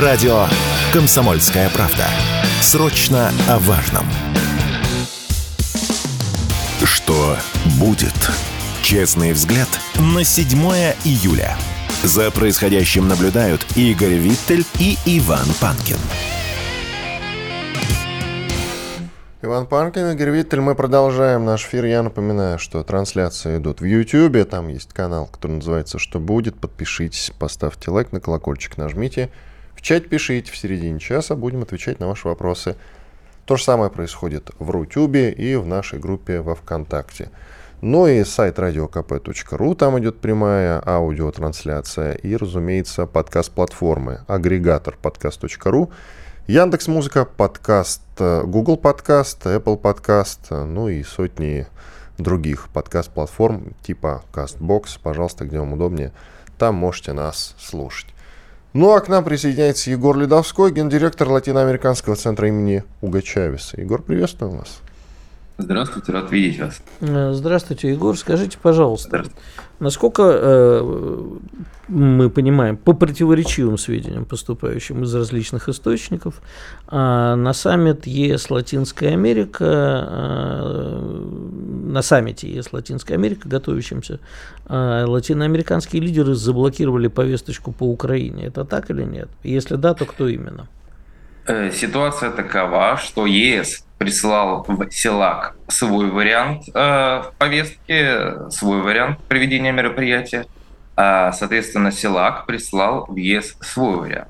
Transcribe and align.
Радио 0.00 0.46
«Комсомольская 0.90 1.68
правда». 1.68 2.06
Срочно 2.62 3.30
о 3.46 3.58
важном. 3.58 4.06
Что 6.82 7.36
будет? 7.78 8.14
Честный 8.80 9.32
взгляд 9.32 9.68
на 9.96 10.24
7 10.24 10.58
июля. 11.04 11.58
За 12.02 12.30
происходящим 12.30 13.06
наблюдают 13.06 13.66
Игорь 13.76 14.14
Виттель 14.14 14.64
и 14.78 14.96
Иван 15.04 15.44
Панкин. 15.60 15.98
Иван 19.42 19.66
Панкин, 19.66 20.12
Игорь 20.12 20.30
Виттель, 20.30 20.60
мы 20.60 20.74
продолжаем 20.74 21.44
наш 21.44 21.66
эфир. 21.66 21.84
Я 21.84 22.02
напоминаю, 22.02 22.58
что 22.58 22.82
трансляции 22.82 23.58
идут 23.58 23.82
в 23.82 23.84
YouTube, 23.84 24.48
там 24.48 24.68
есть 24.68 24.94
канал, 24.94 25.26
который 25.26 25.56
называется 25.56 25.98
«Что 25.98 26.18
будет?». 26.18 26.58
Подпишитесь, 26.58 27.30
поставьте 27.38 27.90
лайк, 27.90 28.10
на 28.12 28.20
колокольчик 28.20 28.78
нажмите. 28.78 29.30
В 29.82 29.84
чат 29.84 30.08
пишите, 30.08 30.52
в 30.52 30.56
середине 30.56 31.00
часа 31.00 31.34
будем 31.34 31.62
отвечать 31.62 31.98
на 31.98 32.06
ваши 32.06 32.28
вопросы. 32.28 32.76
То 33.46 33.56
же 33.56 33.64
самое 33.64 33.90
происходит 33.90 34.52
в 34.60 34.70
Рутюбе 34.70 35.32
и 35.32 35.56
в 35.56 35.66
нашей 35.66 35.98
группе 35.98 36.40
во 36.40 36.54
Вконтакте. 36.54 37.30
Ну 37.80 38.06
и 38.06 38.22
сайт 38.22 38.60
radiokp.ru, 38.60 39.74
там 39.74 39.98
идет 39.98 40.20
прямая 40.20 40.80
аудиотрансляция 40.86 42.12
и, 42.12 42.36
разумеется, 42.36 43.06
подкаст-платформы, 43.06 44.20
агрегатор 44.28 44.96
подкаст.ру, 45.02 45.90
Яндекс 46.46 46.86
Музыка, 46.86 47.24
подкаст, 47.24 48.02
э, 48.20 48.44
Google 48.44 48.76
подкаст, 48.76 49.46
Apple 49.46 49.78
подкаст, 49.78 50.46
э, 50.50 50.62
ну 50.62 50.90
и 50.90 51.02
сотни 51.02 51.66
других 52.18 52.68
подкаст-платформ 52.68 53.74
типа 53.82 54.22
CastBox, 54.32 55.00
пожалуйста, 55.02 55.44
где 55.44 55.58
вам 55.58 55.72
удобнее, 55.72 56.12
там 56.56 56.76
можете 56.76 57.14
нас 57.14 57.56
слушать. 57.58 58.11
Ну 58.74 58.94
а 58.94 59.00
к 59.00 59.08
нам 59.08 59.22
присоединяется 59.22 59.90
Егор 59.90 60.16
Ледовской, 60.16 60.72
гендиректор 60.72 61.28
Латиноамериканского 61.28 62.16
центра 62.16 62.48
имени 62.48 62.84
Уга 63.02 63.20
Чавеса. 63.20 63.78
Егор, 63.78 64.00
приветствую 64.00 64.52
вас. 64.52 64.80
Здравствуйте, 65.62 66.10
рад 66.10 66.32
видеть 66.32 66.60
вас. 66.60 66.82
Э, 67.00 67.32
здравствуйте, 67.32 67.88
Егор. 67.88 68.16
Скажите, 68.18 68.58
пожалуйста, 68.60 69.24
насколько 69.78 70.22
э, 70.24 71.38
мы 71.86 72.30
понимаем, 72.30 72.76
по 72.76 72.94
противоречивым 72.94 73.78
сведениям, 73.78 74.24
поступающим 74.24 75.04
из 75.04 75.14
различных 75.14 75.68
источников, 75.68 76.42
э, 76.90 76.96
на 76.96 77.52
саммит 77.52 78.08
ЕС 78.08 78.50
Латинская 78.50 79.10
Америка, 79.10 79.64
э, 79.64 81.26
на 81.92 82.02
саммите 82.02 82.52
ЕС 82.52 82.72
Латинская 82.72 83.14
Америка, 83.14 83.48
готовящемся, 83.48 84.18
э, 84.68 85.04
латиноамериканские 85.06 86.02
лидеры 86.02 86.34
заблокировали 86.34 87.06
повесточку 87.06 87.70
по 87.70 87.84
Украине. 87.84 88.46
Это 88.46 88.64
так 88.64 88.90
или 88.90 89.04
нет? 89.04 89.28
Если 89.44 89.76
да, 89.76 89.94
то 89.94 90.06
кто 90.06 90.26
именно? 90.26 90.66
Э, 91.46 91.70
ситуация 91.70 92.30
такова, 92.30 92.96
что 92.96 93.26
ЕС 93.26 93.84
прислал 94.02 94.64
в 94.66 94.90
СЕЛАК 94.90 95.54
свой 95.68 96.10
вариант 96.10 96.64
э, 96.74 97.22
повестки, 97.38 98.50
свой 98.50 98.82
вариант 98.82 99.20
проведения 99.28 99.70
мероприятия. 99.70 100.46
А, 100.96 101.30
соответственно, 101.30 101.92
СЕЛАК 101.92 102.46
прислал 102.46 103.06
в 103.06 103.14
ЕС 103.14 103.56
свой 103.60 103.98
вариант. 103.98 104.28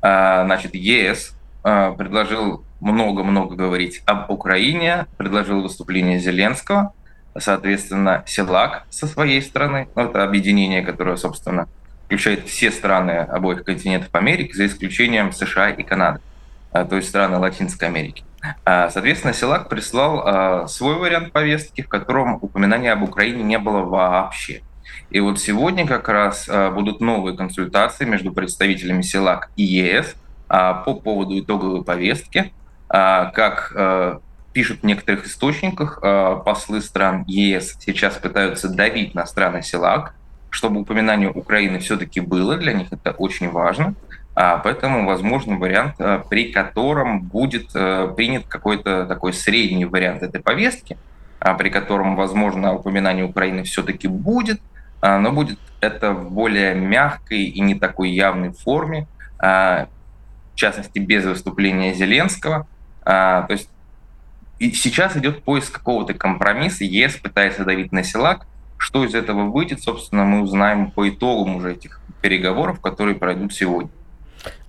А, 0.00 0.46
значит, 0.46 0.74
ЕС 0.74 1.34
э, 1.62 1.94
предложил 1.98 2.64
много-много 2.80 3.54
говорить 3.54 4.00
об 4.06 4.30
Украине, 4.30 5.04
предложил 5.18 5.60
выступление 5.60 6.18
Зеленского. 6.18 6.94
Соответственно, 7.36 8.24
СЕЛАК 8.26 8.84
со 8.88 9.06
своей 9.06 9.42
стороны, 9.42 9.88
ну, 9.94 10.04
это 10.04 10.24
объединение, 10.24 10.80
которое, 10.80 11.16
собственно, 11.16 11.68
включает 12.06 12.46
все 12.48 12.70
страны 12.70 13.18
обоих 13.18 13.64
континентов 13.64 14.14
Америки, 14.14 14.54
за 14.54 14.64
исключением 14.64 15.32
США 15.32 15.68
и 15.68 15.82
Канады, 15.82 16.20
то 16.72 16.96
есть 16.96 17.08
страны 17.08 17.38
Латинской 17.38 17.88
Америки. 17.88 18.24
А, 18.64 18.90
соответственно, 18.90 19.34
Силак 19.34 19.68
прислал 19.68 20.22
а, 20.24 20.66
свой 20.66 20.96
вариант 20.96 21.32
повестки, 21.32 21.82
в 21.82 21.88
котором 21.88 22.38
упоминания 22.40 22.92
об 22.92 23.02
Украине 23.02 23.42
не 23.42 23.58
было 23.58 23.82
вообще. 23.82 24.62
И 25.10 25.20
вот 25.20 25.38
сегодня 25.38 25.86
как 25.86 26.08
раз 26.08 26.46
а, 26.48 26.70
будут 26.70 27.00
новые 27.00 27.36
консультации 27.36 28.04
между 28.04 28.32
представителями 28.32 29.02
СИЛАК 29.02 29.50
и 29.56 29.62
ЕС 29.62 30.16
по 30.48 31.00
поводу 31.02 31.38
итоговой 31.38 31.82
повестки. 31.82 32.52
Как 32.86 33.72
пишут 34.52 34.82
в 34.82 34.84
некоторых 34.84 35.24
источниках, 35.24 35.98
послы 36.44 36.82
стран 36.82 37.24
ЕС 37.26 37.78
сейчас 37.80 38.16
пытаются 38.16 38.68
давить 38.68 39.14
на 39.14 39.24
страны 39.24 39.62
СИЛАК, 39.62 40.14
чтобы 40.50 40.82
упоминание 40.82 41.30
Украины 41.30 41.78
все-таки 41.78 42.20
было, 42.20 42.58
для 42.58 42.74
них 42.74 42.88
это 42.92 43.12
очень 43.12 43.48
важно. 43.48 43.94
А, 44.34 44.58
поэтому 44.58 45.06
возможен 45.06 45.58
вариант, 45.58 45.96
э, 45.98 46.22
при 46.28 46.50
котором 46.52 47.20
будет 47.20 47.70
э, 47.74 48.12
принят 48.16 48.46
какой-то 48.46 49.04
такой 49.04 49.34
средний 49.34 49.84
вариант 49.84 50.22
этой 50.22 50.40
повестки, 50.40 50.96
а, 51.38 51.52
при 51.54 51.68
котором, 51.68 52.16
возможно, 52.16 52.72
упоминание 52.74 53.26
Украины 53.26 53.62
все-таки 53.64 54.08
будет, 54.08 54.60
а, 55.02 55.18
но 55.18 55.32
будет 55.32 55.58
это 55.80 56.12
в 56.12 56.30
более 56.30 56.74
мягкой 56.74 57.44
и 57.44 57.60
не 57.60 57.74
такой 57.74 58.10
явной 58.10 58.52
форме, 58.52 59.06
в 59.38 59.88
частности, 60.54 61.00
без 61.00 61.24
выступления 61.24 61.92
Зеленского. 61.92 62.68
То 63.04 63.48
есть 63.48 63.68
и 64.60 64.70
сейчас 64.70 65.16
идет 65.16 65.42
поиск 65.42 65.72
какого-то 65.72 66.14
компромисса, 66.14 66.84
ЕС 66.84 67.16
пытается 67.16 67.64
давить 67.64 67.90
на 67.90 68.04
СИЛАК. 68.04 68.46
Что 68.76 69.04
из 69.04 69.12
этого 69.12 69.50
выйдет, 69.50 69.82
собственно, 69.82 70.24
мы 70.24 70.40
узнаем 70.42 70.92
по 70.92 71.08
итогам 71.08 71.56
уже 71.56 71.72
этих 71.72 72.00
переговоров, 72.20 72.80
которые 72.80 73.16
пройдут 73.16 73.52
сегодня. 73.52 73.90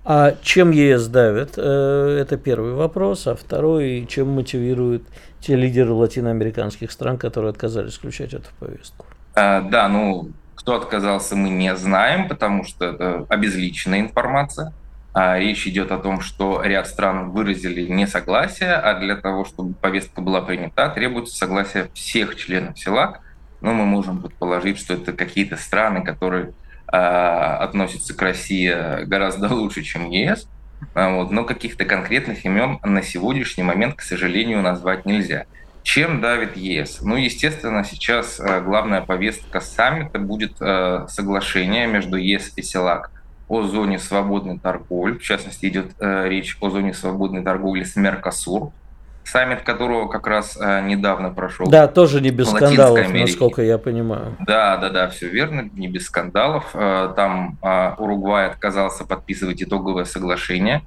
А 0.04 0.34
чем 0.42 0.70
ЕС 0.70 1.06
давит? 1.08 1.54
Э, 1.56 2.18
это 2.20 2.36
первый 2.36 2.74
вопрос. 2.74 3.26
А 3.26 3.34
второй, 3.34 4.06
чем 4.08 4.28
мотивируют 4.28 5.04
те 5.40 5.56
лидеры 5.56 5.92
латиноамериканских 5.92 6.92
стран, 6.92 7.16
которые 7.16 7.50
отказались 7.50 7.94
включать 7.94 8.34
эту 8.34 8.48
повестку? 8.60 9.06
А, 9.34 9.62
да, 9.62 9.88
ну, 9.88 10.30
кто 10.54 10.76
отказался, 10.76 11.36
мы 11.36 11.48
не 11.48 11.74
знаем, 11.74 12.28
потому 12.28 12.64
что 12.64 12.84
это 12.84 13.26
обезличенная 13.28 14.00
информация. 14.00 14.72
А 15.14 15.38
речь 15.38 15.66
идет 15.66 15.90
о 15.90 15.98
том, 15.98 16.20
что 16.20 16.60
ряд 16.62 16.86
стран 16.86 17.30
выразили 17.30 17.86
несогласие, 17.86 18.74
а 18.74 18.98
для 18.98 19.16
того, 19.16 19.44
чтобы 19.44 19.72
повестка 19.74 20.20
была 20.20 20.42
принята, 20.42 20.88
требуется 20.90 21.36
согласие 21.36 21.88
всех 21.94 22.36
членов 22.36 22.78
СЕЛАК. 22.78 23.20
Но 23.60 23.72
мы 23.72 23.86
можем 23.86 24.20
предположить, 24.20 24.78
что 24.78 24.94
это 24.94 25.12
какие-то 25.12 25.56
страны, 25.56 26.02
которые 26.02 26.52
относится 26.96 28.14
к 28.14 28.22
России 28.22 29.04
гораздо 29.04 29.52
лучше, 29.52 29.82
чем 29.82 30.10
ЕС. 30.10 30.46
А, 30.94 31.14
вот, 31.14 31.30
но 31.30 31.44
каких-то 31.44 31.84
конкретных 31.84 32.44
имен 32.44 32.78
на 32.82 33.02
сегодняшний 33.02 33.62
момент, 33.62 33.94
к 33.94 34.02
сожалению, 34.02 34.62
назвать 34.62 35.06
нельзя. 35.06 35.46
Чем 35.82 36.20
давит 36.20 36.56
ЕС? 36.56 37.00
Ну, 37.02 37.16
естественно, 37.16 37.84
сейчас 37.84 38.38
а, 38.38 38.60
главная 38.60 39.00
повестка 39.00 39.60
саммита 39.60 40.18
будет 40.18 40.56
соглашение 40.58 41.86
между 41.86 42.16
ЕС 42.16 42.52
и 42.56 42.62
СЕЛАК 42.62 43.10
о 43.48 43.62
зоне 43.62 43.98
свободной 43.98 44.58
торговли. 44.58 45.18
В 45.18 45.22
частности, 45.22 45.66
идет 45.66 45.92
речь 46.00 46.56
о 46.60 46.70
зоне 46.70 46.94
свободной 46.94 47.42
торговли 47.42 47.84
с 47.84 47.96
Меркосур 47.96 48.72
саммит 49.24 49.62
которого 49.62 50.08
как 50.08 50.26
раз 50.26 50.56
а, 50.60 50.80
недавно 50.80 51.30
прошел. 51.30 51.66
Да, 51.66 51.88
тоже 51.88 52.20
не 52.20 52.30
без 52.30 52.48
скандалов, 52.48 53.12
насколько 53.12 53.62
я 53.62 53.78
понимаю. 53.78 54.36
Да, 54.46 54.76
да, 54.76 54.90
да, 54.90 55.08
все 55.08 55.28
верно, 55.28 55.68
не 55.72 55.88
без 55.88 56.06
скандалов. 56.06 56.70
А, 56.74 57.12
там 57.14 57.58
а, 57.62 57.94
Уругвай 57.98 58.46
отказался 58.46 59.04
подписывать 59.04 59.62
итоговое 59.62 60.04
соглашение. 60.04 60.82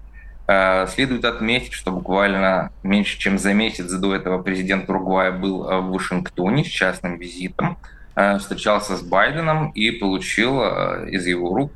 А, 0.48 0.88
следует 0.88 1.26
отметить, 1.26 1.74
что 1.74 1.92
буквально 1.92 2.72
меньше 2.82 3.18
чем 3.20 3.38
за 3.38 3.54
месяц 3.54 3.92
до 3.92 4.16
этого 4.16 4.42
президент 4.42 4.90
Уругвая 4.90 5.32
был 5.32 5.68
а, 5.68 5.82
в 5.82 5.92
Вашингтоне 5.92 6.64
с 6.64 6.68
частным 6.68 7.18
визитом, 7.18 7.78
а, 8.16 8.38
встречался 8.38 8.96
с 8.96 9.02
Байденом 9.02 9.72
и 9.72 9.92
получил 9.92 10.62
а, 10.62 11.06
из 11.06 11.26
его 11.26 11.54
рук 11.54 11.72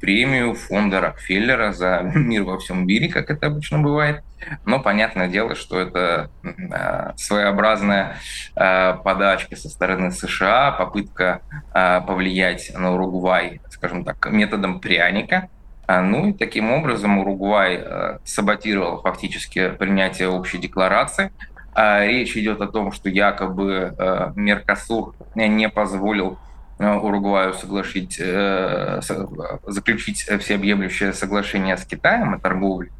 премию 0.00 0.54
фонда 0.54 1.00
Рокфеллера 1.00 1.72
за 1.72 2.00
мир 2.14 2.44
во 2.44 2.58
всем 2.58 2.86
мире, 2.86 3.08
как 3.08 3.30
это 3.30 3.46
обычно 3.46 3.78
бывает. 3.78 4.22
Но 4.64 4.80
понятное 4.80 5.28
дело, 5.28 5.54
что 5.54 5.78
это 5.78 6.30
а, 6.72 7.12
своеобразная 7.16 8.16
а, 8.56 8.94
подачка 8.94 9.56
со 9.56 9.68
стороны 9.68 10.10
США, 10.12 10.72
попытка 10.72 11.42
повлиять 11.72 12.72
на 12.74 12.94
Уругвай, 12.94 13.60
скажем 13.70 14.04
так, 14.04 14.30
методом 14.30 14.80
пряника. 14.80 15.48
Ну 15.88 16.28
и 16.28 16.32
таким 16.32 16.72
образом 16.72 17.18
Уругвай 17.18 17.84
саботировал 18.24 19.02
фактически 19.02 19.70
принятие 19.70 20.28
общей 20.28 20.58
декларации. 20.58 21.32
Речь 21.74 22.36
идет 22.36 22.60
о 22.60 22.66
том, 22.66 22.92
что 22.92 23.08
якобы 23.08 23.94
Меркосур 24.36 25.14
не 25.34 25.68
позволил 25.68 26.38
Уругваю 26.80 27.52
соглашить, 27.52 28.18
э, 28.18 29.00
заключить 29.66 30.20
всеобъемлющее 30.22 31.12
соглашение 31.12 31.76
с 31.76 31.84
Китаем 31.84 32.32
о 32.32 32.38
торговле. 32.38 32.90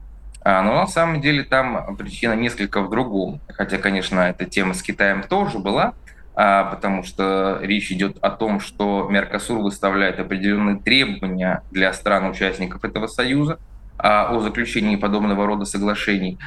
А, 0.42 0.62
но 0.62 0.74
на 0.74 0.86
самом 0.86 1.22
деле 1.22 1.44
там 1.44 1.96
причина 1.96 2.34
несколько 2.34 2.82
в 2.82 2.90
другом. 2.90 3.40
Хотя, 3.48 3.78
конечно, 3.78 4.20
эта 4.20 4.44
тема 4.44 4.74
с 4.74 4.82
Китаем 4.82 5.22
тоже 5.22 5.58
была, 5.58 5.94
а, 6.34 6.64
потому 6.64 7.02
что 7.04 7.58
речь 7.62 7.90
идет 7.90 8.18
о 8.20 8.30
том, 8.30 8.60
что 8.60 9.08
Меркосур 9.10 9.60
выставляет 9.60 10.20
определенные 10.20 10.76
требования 10.76 11.62
для 11.70 11.92
стран-участников 11.94 12.84
этого 12.84 13.06
союза, 13.06 13.58
о 14.02 14.40
заключении 14.40 14.96
подобного 14.96 15.46
рода 15.46 15.66
соглашений, 15.66 16.38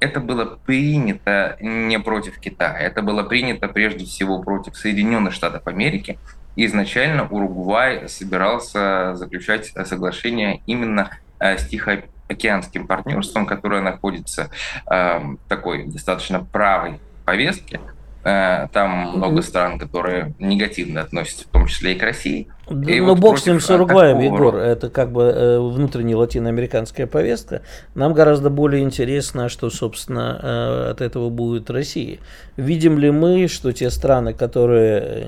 это 0.00 0.20
было 0.20 0.44
принято 0.44 1.56
не 1.60 1.98
против 1.98 2.38
Китая, 2.38 2.78
это 2.78 3.02
было 3.02 3.22
принято 3.22 3.68
прежде 3.68 4.04
всего 4.04 4.40
против 4.42 4.76
Соединенных 4.76 5.32
Штатов 5.32 5.66
Америки. 5.66 6.18
Изначально 6.56 7.28
Уругвай 7.28 8.08
собирался 8.08 9.14
заключать 9.14 9.66
соглашение 9.86 10.60
именно 10.66 11.10
с 11.38 11.66
Тихоокеанским 11.68 12.86
партнерством, 12.86 13.46
которое 13.46 13.80
находится 13.80 14.50
в 14.86 15.38
такой 15.48 15.84
достаточно 15.86 16.44
правой 16.44 16.98
повестке. 17.24 17.80
Э, 18.28 18.68
там 18.72 19.16
много 19.16 19.40
стран, 19.40 19.78
которые 19.78 20.34
негативно 20.38 21.00
относятся, 21.00 21.44
в 21.44 21.48
том 21.48 21.66
числе 21.66 21.94
и 21.94 21.98
к 21.98 22.02
России. 22.02 22.48
Да, 22.68 22.92
и 22.92 23.00
ну, 23.00 23.06
вот 23.06 23.18
бог 23.18 23.38
с 23.38 23.46
ним 23.46 23.60
с 23.60 23.70
Уругваем, 23.70 24.18
Егор. 24.18 24.56
Это 24.56 24.90
как 24.90 25.10
бы 25.10 25.22
э, 25.22 25.58
внутренняя 25.58 26.18
латиноамериканская 26.18 27.06
повестка. 27.06 27.62
Нам 27.94 28.12
гораздо 28.12 28.50
более 28.50 28.82
интересно, 28.82 29.48
что, 29.48 29.70
собственно, 29.70 30.38
э, 30.42 30.90
от 30.90 31.00
этого 31.00 31.30
будет 31.30 31.70
Россия. 31.70 32.18
Видим 32.58 32.98
ли 32.98 33.10
мы, 33.10 33.48
что 33.48 33.72
те 33.72 33.88
страны, 33.88 34.34
которые 34.34 35.26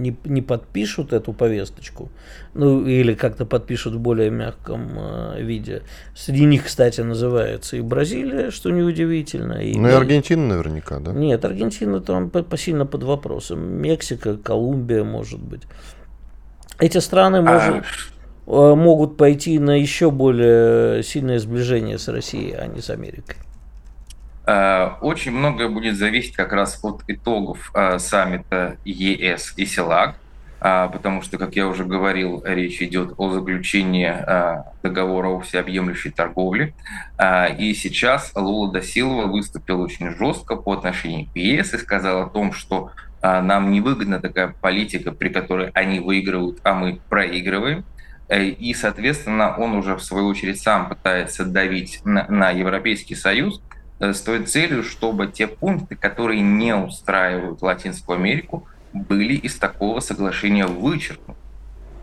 не, 0.00 0.16
не 0.24 0.42
подпишут 0.42 1.12
эту 1.12 1.32
повесточку, 1.32 2.10
ну 2.54 2.86
или 2.86 3.14
как-то 3.14 3.46
подпишут 3.46 3.94
в 3.94 3.98
более 3.98 4.30
мягком 4.30 4.90
э, 4.96 5.42
виде, 5.42 5.82
среди 6.14 6.44
них, 6.44 6.64
кстати, 6.64 7.00
называется 7.00 7.76
и 7.76 7.80
Бразилия, 7.80 8.50
что 8.50 8.70
неудивительно. 8.70 9.62
И, 9.62 9.78
ну 9.78 9.88
и 9.88 9.92
Аргентина 9.92 10.46
наверняка, 10.48 10.98
да? 10.98 11.12
Нет, 11.12 11.44
Аргентина 11.44 12.00
там 12.00 12.30
посильно 12.30 12.86
под 12.86 13.02
вопросом. 13.02 13.60
Мексика, 13.60 14.36
Колумбия, 14.36 15.04
может 15.04 15.40
быть. 15.40 15.62
Эти 16.78 16.98
страны 16.98 17.42
может, 17.42 17.84
а... 18.46 18.74
могут 18.74 19.16
пойти 19.16 19.58
на 19.58 19.78
еще 19.78 20.10
более 20.10 21.02
сильное 21.02 21.38
сближение 21.38 21.98
с 21.98 22.08
Россией, 22.08 22.54
а 22.54 22.66
не 22.66 22.80
с 22.80 22.90
Америкой. 22.90 23.36
А, 24.46 24.98
очень 25.00 25.32
многое 25.32 25.68
будет 25.68 25.96
зависеть 25.96 26.34
как 26.34 26.52
раз 26.52 26.78
от 26.82 27.02
итогов 27.08 27.70
а, 27.74 27.98
саммита 27.98 28.76
ЕС 28.84 29.54
и 29.56 29.66
СЕЛАК, 29.66 30.16
потому 30.60 31.22
что, 31.22 31.38
как 31.38 31.56
я 31.56 31.66
уже 31.66 31.84
говорил, 31.84 32.42
речь 32.44 32.82
идет 32.82 33.14
о 33.16 33.30
заключении 33.30 34.14
договора 34.82 35.28
о 35.28 35.40
всеобъемлющей 35.40 36.10
торговле. 36.10 36.74
И 37.58 37.72
сейчас 37.72 38.32
Лула 38.34 38.70
Досилова 38.70 39.24
выступил 39.24 39.80
очень 39.80 40.14
жестко 40.18 40.56
по 40.56 40.74
отношению 40.74 41.30
к 41.32 41.36
ЕС 41.36 41.72
и 41.72 41.78
сказал 41.78 42.24
о 42.24 42.28
том, 42.28 42.52
что 42.52 42.90
нам 43.22 43.70
невыгодна 43.70 44.20
такая 44.20 44.48
политика, 44.48 45.12
при 45.12 45.30
которой 45.30 45.70
они 45.72 45.98
выигрывают, 45.98 46.58
а 46.62 46.74
мы 46.74 47.00
проигрываем. 47.08 47.86
Э, 48.30 48.44
и, 48.44 48.72
соответственно, 48.74 49.56
он 49.56 49.74
уже, 49.74 49.96
в 49.96 50.02
свою 50.02 50.28
очередь, 50.28 50.60
сам 50.60 50.88
пытается 50.88 51.44
давить 51.44 52.00
на, 52.04 52.26
на 52.28 52.50
Европейский 52.50 53.16
Союз 53.16 53.60
э, 53.60 53.79
с 54.00 54.20
той 54.20 54.44
целью, 54.44 54.82
чтобы 54.82 55.28
те 55.28 55.46
пункты, 55.46 55.94
которые 55.94 56.40
не 56.40 56.74
устраивают 56.74 57.62
Латинскую 57.62 58.16
Америку, 58.16 58.66
были 58.92 59.34
из 59.34 59.56
такого 59.56 60.00
соглашения 60.00 60.66
вычеркнуты. 60.66 61.38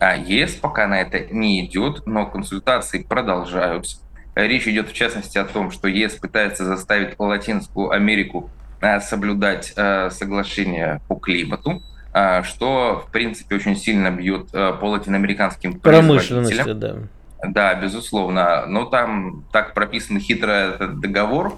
А 0.00 0.16
ЕС 0.16 0.54
пока 0.54 0.86
на 0.86 1.00
это 1.00 1.20
не 1.34 1.66
идет, 1.66 2.06
но 2.06 2.26
консультации 2.26 3.02
продолжаются. 3.02 3.98
Речь 4.34 4.68
идет 4.68 4.88
в 4.88 4.92
частности 4.92 5.38
о 5.38 5.44
том, 5.44 5.72
что 5.72 5.88
ЕС 5.88 6.14
пытается 6.14 6.64
заставить 6.64 7.18
Латинскую 7.18 7.90
Америку 7.90 8.50
Э, 8.80 9.00
соблюдать 9.00 9.72
э, 9.74 10.08
соглашение 10.10 11.00
по 11.08 11.16
климату, 11.16 11.82
э, 12.14 12.44
что, 12.44 13.04
в 13.06 13.10
принципе, 13.10 13.56
очень 13.56 13.76
сильно 13.76 14.10
бьет 14.12 14.52
по 14.52 14.84
латиноамериканским 14.84 15.80
промышленности, 15.80 16.72
да. 16.72 16.96
Да, 17.44 17.74
безусловно. 17.74 18.66
Но 18.66 18.84
там 18.84 19.44
так 19.52 19.74
прописан 19.74 20.20
хитрый 20.20 20.70
этот 20.70 21.00
договор, 21.00 21.56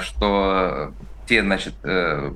что 0.00 0.92
те 1.26 1.42
значит, 1.42 1.74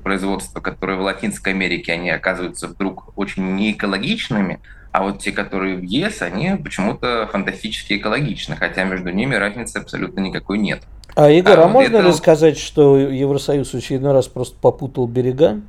производства, 0.03 0.61
которые 0.61 0.97
в 0.97 1.01
Латинской 1.01 1.53
Америке, 1.53 1.93
они 1.93 2.09
оказываются 2.09 2.67
вдруг 2.67 3.11
очень 3.17 3.55
неэкологичными, 3.55 4.59
а 4.95 5.03
вот 5.03 5.19
те, 5.19 5.33
которые 5.33 5.75
в 5.75 5.81
ЕС, 5.81 6.21
они 6.21 6.55
почему-то 6.55 7.27
фантастически 7.29 7.97
экологичны, 7.97 8.55
хотя 8.55 8.85
между 8.85 9.11
ними 9.11 9.35
разницы 9.35 9.77
абсолютно 9.77 10.21
никакой 10.21 10.57
нет. 10.57 10.83
А, 11.15 11.29
Игорь, 11.29 11.59
а, 11.59 11.65
а 11.65 11.67
можно 11.67 11.97
это... 11.97 12.07
ли 12.07 12.13
сказать, 12.13 12.57
что 12.57 12.97
Евросоюз 12.97 13.73
в 13.73 13.75
очередной 13.75 14.13
раз 14.13 14.27
просто 14.27 14.57
попутал 14.57 15.07
берега 15.07 15.59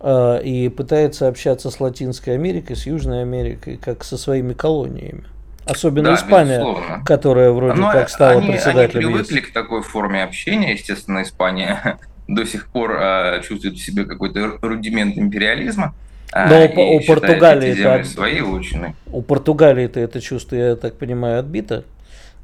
э, 0.00 0.42
и 0.42 0.68
пытается 0.70 1.28
общаться 1.28 1.70
с 1.70 1.78
Латинской 1.78 2.34
Америкой, 2.34 2.74
с 2.74 2.86
Южной 2.86 3.22
Америкой, 3.22 3.76
как 3.76 4.02
со 4.02 4.18
своими 4.18 4.54
колониями? 4.54 5.24
Особенно 5.66 6.10
да, 6.10 6.14
Испания, 6.16 6.58
безусловно. 6.58 7.02
которая 7.04 7.50
вроде 7.50 7.80
Но 7.80 7.90
как 7.90 8.10
стала 8.10 8.38
они, 8.40 8.52
председателем 8.52 9.06
Они 9.06 9.14
привыкли 9.14 9.38
ЕС. 9.38 9.46
к 9.46 9.52
такой 9.52 9.82
форме 9.82 10.22
общения, 10.22 10.72
естественно, 10.72 11.22
Испания 11.22 11.98
до 12.28 12.44
сих 12.44 12.68
пор 12.68 12.92
э, 13.00 13.42
чувствует 13.42 13.76
в 13.76 13.82
себе 13.82 14.04
какой-то 14.04 14.58
рудимент 14.60 15.16
империализма. 15.16 15.94
Но 16.34 16.66
у, 16.66 16.96
у 16.96 17.00
Португалии 17.00 17.80
это 17.80 18.04
свои 18.08 18.40
учены. 18.40 18.94
У 19.06 19.22
Португалии 19.22 19.84
это 19.84 20.00
это 20.00 20.20
чувство, 20.20 20.56
я 20.56 20.76
так 20.76 20.98
понимаю, 20.98 21.38
отбито. 21.38 21.84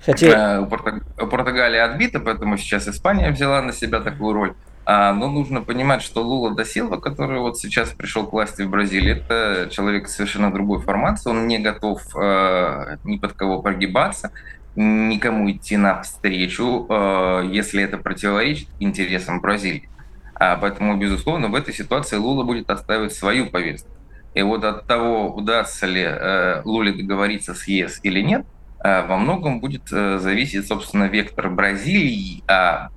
Хотя... 0.05 0.57
Э, 0.57 0.61
у 0.61 1.27
Португалии 1.27 1.79
отбита, 1.79 2.21
поэтому 2.21 2.57
сейчас 2.57 2.89
Испания 2.89 3.31
взяла 3.31 3.61
на 3.63 3.73
себя 3.73 4.01
такую 4.01 4.33
роль. 4.33 4.55
А, 4.85 5.13
но 5.13 5.29
нужно 5.29 5.63
понимать, 5.63 6.03
что 6.03 6.23
Лула 6.23 6.55
да 6.55 6.65
Силва, 6.65 6.97
который 6.97 7.39
вот 7.41 7.59
сейчас 7.59 7.91
пришел 7.91 8.27
к 8.27 8.33
власти 8.33 8.63
в 8.63 8.71
Бразилии, 8.71 9.13
это 9.13 9.69
человек 9.71 10.09
совершенно 10.09 10.53
другой 10.53 10.81
формации. 10.81 11.31
Он 11.31 11.47
не 11.47 11.59
готов 11.59 12.03
э, 12.17 12.97
ни 13.05 13.19
под 13.19 13.35
кого 13.35 13.63
прогибаться, 13.63 14.33
никому 14.75 15.51
идти 15.51 15.77
навстречу, 15.77 16.87
э, 16.89 17.49
если 17.51 17.83
это 17.83 17.99
противоречит 17.99 18.69
интересам 18.81 19.41
Бразилии. 19.41 19.89
А, 20.35 20.57
поэтому, 20.57 20.97
безусловно, 20.97 21.49
в 21.49 21.55
этой 21.55 21.75
ситуации 21.75 22.17
Лула 22.17 22.45
будет 22.45 22.71
отстаивать 22.71 23.13
свою 23.13 23.51
повестку. 23.51 23.91
И 24.35 24.43
вот 24.43 24.65
от 24.65 24.87
того, 24.87 25.35
удастся 25.35 25.87
ли 25.87 26.03
э, 26.03 26.63
Луле 26.65 26.93
договориться 26.93 27.55
с 27.55 27.69
ЕС 27.69 28.01
или 28.03 28.21
нет– 28.23 28.47
Э, 28.83 29.07
во 29.07 29.17
многом 29.19 29.61
будет 29.61 29.93
э, 29.93 30.19
зависеть, 30.19 30.67
собственно, 30.67 31.05
вектор 31.05 31.51
Бразилии, 31.51 32.43
а 32.49 32.89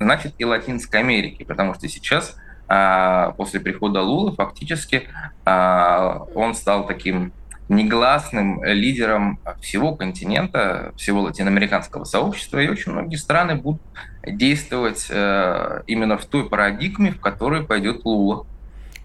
значит 0.00 0.34
и 0.38 0.44
Латинской 0.44 1.00
Америки, 1.00 1.44
потому 1.44 1.74
что 1.74 1.88
сейчас 1.88 2.36
а, 2.68 3.32
после 3.32 3.60
прихода 3.60 4.00
Лулы 4.00 4.34
фактически 4.34 5.08
а, 5.44 6.26
он 6.34 6.54
стал 6.54 6.86
таким 6.86 7.32
негласным 7.68 8.64
лидером 8.64 9.38
всего 9.60 9.94
континента, 9.94 10.92
всего 10.96 11.20
латиноамериканского 11.20 12.02
сообщества, 12.02 12.58
и 12.58 12.68
очень 12.68 12.90
многие 12.90 13.14
страны 13.14 13.54
будут 13.54 13.80
действовать 14.26 15.06
э, 15.08 15.82
именно 15.86 16.18
в 16.18 16.24
той 16.26 16.48
парадигме, 16.48 17.12
в 17.12 17.20
которой 17.20 17.62
пойдет 17.62 18.04
Лула. 18.04 18.44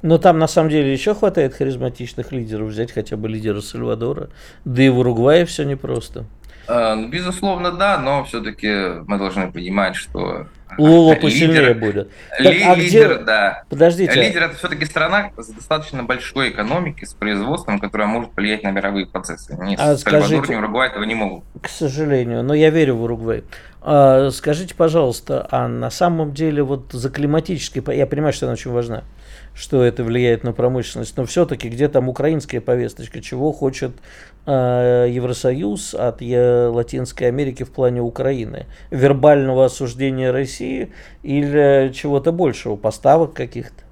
Но 0.02 0.18
там 0.18 0.40
на 0.40 0.48
самом 0.48 0.72
деле 0.72 0.92
еще 0.92 1.14
хватает 1.14 1.54
харизматичных 1.54 2.32
лидеров. 2.32 2.70
Взять 2.70 2.92
хотя 2.92 3.18
бы 3.18 3.30
лидера 3.30 3.62
Сальвадора. 3.62 4.30
Да 4.66 4.82
и 4.82 4.90
в 4.90 4.98
Уругвае 4.98 5.46
все 5.46 5.64
непросто. 5.64 6.26
А, 6.68 6.96
ну, 6.96 7.08
безусловно, 7.08 7.72
да, 7.72 8.00
но 8.00 8.24
все-таки 8.24 9.02
мы 9.06 9.20
должны 9.20 9.52
понимать, 9.52 9.96
что 9.96 10.48
Лула 10.78 11.16
посильнее 11.16 11.62
лидер, 11.62 11.76
будет. 11.76 12.10
Так, 12.38 12.48
а 12.48 12.76
лидер, 12.76 13.16
где... 13.16 13.24
да. 13.24 13.64
Подождите. 13.70 14.14
Лидер 14.14 14.44
это 14.44 14.56
все-таки 14.56 14.86
страна 14.86 15.32
с 15.38 15.48
достаточно 15.48 16.04
большой 16.04 16.50
экономикой, 16.50 17.06
с 17.06 17.14
производством, 17.14 17.80
которая 17.80 18.08
может 18.08 18.32
влиять 18.36 18.64
на 18.64 18.72
мировые 18.72 19.06
процессы. 19.06 19.56
Ни 19.60 19.76
а 19.76 19.96
Сальвадор, 19.96 20.00
скажите, 20.00 20.54
ни 20.54 20.56
Уругвай 20.58 20.90
этого 20.90 21.04
не 21.04 21.16
могут. 21.16 21.44
К 21.62 21.70
сожалению, 21.70 22.44
но 22.44 22.54
я 22.54 22.70
верю 22.70 22.96
в 22.96 23.04
Уругвай. 23.04 23.44
А, 23.82 24.30
скажите, 24.32 24.76
пожалуйста, 24.76 25.48
а 25.52 25.68
на 25.68 25.90
самом 25.92 26.34
деле 26.34 26.64
вот 26.64 26.92
за 26.92 27.10
климатические... 27.10 27.84
Я 27.96 28.08
понимаю, 28.08 28.34
что 28.34 28.48
она 28.48 28.54
очень 28.54 28.72
важна 28.72 29.04
что 29.56 29.84
это 29.84 30.04
влияет 30.04 30.44
на 30.44 30.52
промышленность, 30.52 31.16
но 31.18 31.26
все-таки 31.26 31.70
где 31.70 31.88
там 31.88 32.10
украинская 32.10 32.62
повесточка, 32.62 33.22
чего 33.22 33.52
хочет 33.54 33.92
Евросоюз 34.52 35.96
от 35.96 36.22
э, 36.22 36.68
Латинской 36.68 37.28
Америки 37.28 37.64
в 37.64 37.72
плане 37.72 38.02
Украины? 38.02 38.68
Вербального 38.92 39.66
осуждения 39.66 40.32
России 40.32 40.92
или 41.24 41.92
чего-то 41.94 42.32
большего, 42.32 42.76
поставок 42.76 43.34
каких-то? 43.34 43.84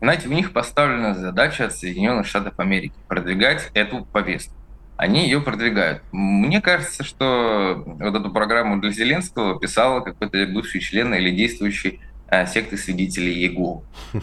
Знаете, 0.00 0.28
у 0.28 0.32
них 0.32 0.52
поставлена 0.52 1.14
задача 1.14 1.64
от 1.66 1.74
Соединенных 1.74 2.26
Штатов 2.26 2.54
Америки 2.58 2.94
продвигать 3.08 3.70
эту 3.74 4.04
повестку. 4.04 4.54
Они 4.96 5.24
ее 5.24 5.40
продвигают. 5.40 6.02
Мне 6.12 6.60
кажется, 6.60 7.02
что 7.02 7.82
вот 7.86 8.14
эту 8.14 8.30
программу 8.30 8.80
для 8.80 8.90
Зеленского 8.90 9.58
писал 9.58 10.04
какой-то 10.04 10.46
бывший 10.46 10.80
член 10.80 11.14
или 11.14 11.30
действующий 11.30 12.00
Э, 12.13 12.13
секты 12.46 12.76
свидетелей 12.76 13.34
Иеговы. 13.34 13.82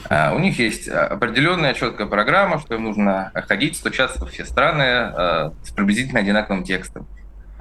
Э, 0.10 0.34
у 0.34 0.40
них 0.40 0.60
есть 0.60 0.88
определенная 0.88 1.74
четкая 1.74 2.08
программа, 2.08 2.60
что 2.60 2.76
им 2.76 2.84
нужно 2.84 3.32
ходить, 3.48 3.76
стучаться 3.76 4.20
во 4.20 4.28
все 4.28 4.46
страны 4.46 4.84
э, 4.84 5.52
с 5.64 5.72
приблизительно 5.72 6.20
одинаковым 6.20 6.64
текстом. 6.64 7.08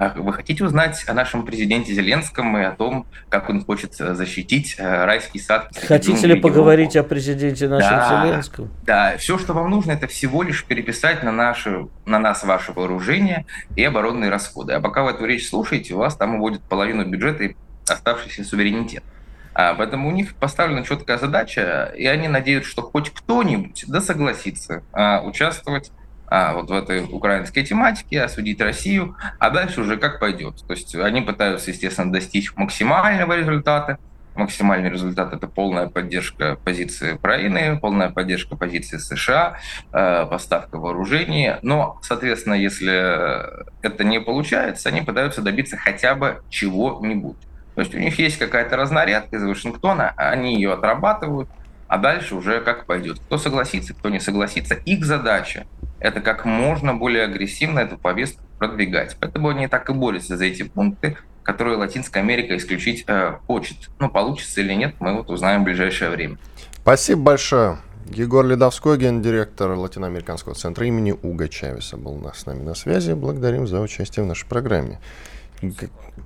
А 0.01 0.11
вы 0.15 0.33
хотите 0.33 0.63
узнать 0.63 1.03
о 1.07 1.13
нашем 1.13 1.45
президенте 1.45 1.93
Зеленском 1.93 2.57
и 2.57 2.63
о 2.63 2.71
том, 2.71 3.05
как 3.29 3.51
он 3.51 3.63
хочет 3.63 3.93
э, 4.01 4.15
защитить 4.15 4.73
э, 4.79 5.05
райский 5.05 5.37
сад? 5.37 5.69
Хотите 5.87 6.25
ли 6.25 6.41
поговорить 6.41 6.95
о 6.95 7.03
президенте 7.03 7.67
нашем 7.67 7.91
да, 7.91 8.23
Зеленском? 8.25 8.71
Да, 8.81 9.17
все, 9.17 9.37
что 9.37 9.53
вам 9.53 9.69
нужно, 9.69 9.91
это 9.91 10.07
всего 10.07 10.41
лишь 10.41 10.65
переписать 10.65 11.21
на, 11.21 11.31
наши, 11.31 11.85
на 12.07 12.17
нас 12.17 12.43
ваше 12.43 12.71
вооружение 12.71 13.45
и 13.75 13.83
оборонные 13.83 14.31
расходы. 14.31 14.73
А 14.73 14.81
пока 14.81 15.03
вы 15.03 15.11
эту 15.11 15.23
речь 15.25 15.47
слушаете, 15.47 15.93
у 15.93 15.99
вас 15.99 16.15
там 16.15 16.33
уводят 16.33 16.63
половину 16.63 17.05
бюджета 17.05 17.43
и 17.43 17.55
оставшийся 17.87 18.43
суверенитет. 18.43 19.03
А, 19.53 19.73
поэтому 19.73 20.09
у 20.09 20.11
них 20.11 20.35
поставлена 20.35 20.83
четкая 20.83 21.17
задача, 21.17 21.91
и 21.95 22.05
они 22.05 22.27
надеются, 22.27 22.71
что 22.71 22.81
хоть 22.81 23.09
кто-нибудь 23.09 23.85
да 23.87 23.99
согласится 23.99 24.83
а, 24.93 25.21
участвовать 25.21 25.91
а, 26.27 26.53
вот 26.53 26.69
в 26.69 26.73
этой 26.73 27.03
украинской 27.03 27.63
тематике, 27.63 28.21
осудить 28.21 28.61
Россию, 28.61 29.17
а 29.39 29.49
дальше 29.49 29.81
уже 29.81 29.97
как 29.97 30.19
пойдет. 30.19 30.63
То 30.65 30.73
есть 30.73 30.95
они 30.95 31.21
пытаются, 31.21 31.71
естественно, 31.71 32.11
достичь 32.11 32.55
максимального 32.55 33.33
результата. 33.37 33.97
Максимальный 34.33 34.89
результат– 34.89 35.33
это 35.35 35.47
полная 35.47 35.89
поддержка 35.89 36.57
позиции 36.63 37.15
Украины, 37.15 37.77
полная 37.77 38.09
поддержка 38.09 38.55
позиции 38.55 38.97
США, 38.97 39.57
поставка 39.91 40.77
вооружений. 40.77 41.55
Но, 41.63 41.99
соответственно, 42.01 42.53
если 42.53 43.85
это 43.85 44.05
не 44.05 44.21
получается, 44.21 44.87
они 44.87 45.01
пытаются 45.01 45.41
добиться 45.41 45.75
хотя 45.75 46.15
бы 46.15 46.41
чего-нибудь. 46.49 47.35
То 47.81 47.85
есть 47.85 47.95
у 47.95 47.97
них 47.97 48.19
есть 48.19 48.37
какая-то 48.37 48.77
разнарядка 48.77 49.37
из 49.37 49.43
Вашингтона, 49.43 50.13
они 50.15 50.53
ее 50.53 50.73
отрабатывают, 50.73 51.49
а 51.87 51.97
дальше 51.97 52.35
уже 52.35 52.61
как 52.61 52.85
пойдет. 52.85 53.19
Кто 53.21 53.39
согласится, 53.39 53.95
кто 53.95 54.09
не 54.09 54.19
согласится. 54.19 54.75
Их 54.75 55.03
задача 55.03 55.65
это 55.99 56.21
как 56.21 56.45
можно 56.45 56.93
более 56.93 57.23
агрессивно 57.23 57.79
эту 57.79 57.97
повестку 57.97 58.43
продвигать. 58.59 59.17
Поэтому 59.19 59.49
они 59.49 59.67
так 59.67 59.89
и 59.89 59.93
борются 59.93 60.37
за 60.37 60.45
эти 60.45 60.61
пункты, 60.61 61.17
которые 61.41 61.75
Латинская 61.77 62.19
Америка 62.19 62.55
исключить 62.55 63.03
э, 63.07 63.37
хочет. 63.47 63.89
Ну, 63.97 64.11
получится 64.11 64.61
или 64.61 64.73
нет, 64.73 64.93
мы 64.99 65.15
вот 65.15 65.31
узнаем 65.31 65.61
в 65.61 65.63
ближайшее 65.63 66.11
время. 66.11 66.37
Спасибо 66.83 67.21
большое. 67.23 67.79
Егор 68.09 68.45
Ледовской, 68.45 68.99
гендиректор 68.99 69.71
Латиноамериканского 69.71 70.53
центра 70.53 70.85
имени 70.85 71.15
Уга 71.19 71.47
Чавеса, 71.47 71.97
был 71.97 72.21
с 72.31 72.45
нами 72.45 72.61
на 72.61 72.75
связи. 72.75 73.13
Благодарим 73.13 73.65
за 73.65 73.81
участие 73.81 74.23
в 74.23 74.27
нашей 74.27 74.47
программе. 74.47 74.99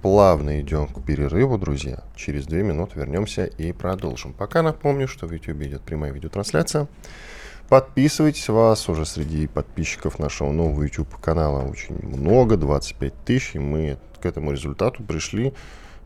Плавно 0.02 0.62
идем 0.62 0.88
к 0.88 1.04
перерыву, 1.04 1.58
друзья. 1.58 2.04
Через 2.16 2.46
две 2.46 2.64
минуты 2.64 3.00
вернемся 3.00 3.46
и 3.46 3.72
продолжим. 3.72 4.34
Пока 4.34 4.62
напомню, 4.62 5.08
что 5.08 5.28
в 5.28 5.32
YouTube 5.32 5.62
идет 5.64 5.82
прямая 5.82 6.12
видеотрансляция. 6.12 6.88
Подписывайтесь, 7.70 8.48
вас 8.50 8.88
уже 8.90 9.06
среди 9.06 9.48
подписчиков 9.48 10.20
нашего 10.20 10.52
нового 10.52 10.84
YouTube 10.84 11.16
канала 11.20 11.68
очень 11.68 11.96
много, 12.06 12.58
25 12.58 13.14
тысяч, 13.26 13.56
и 13.56 13.60
мы 13.60 13.98
к 14.22 14.26
этому 14.26 14.52
результату 14.52 15.04
пришли 15.04 15.54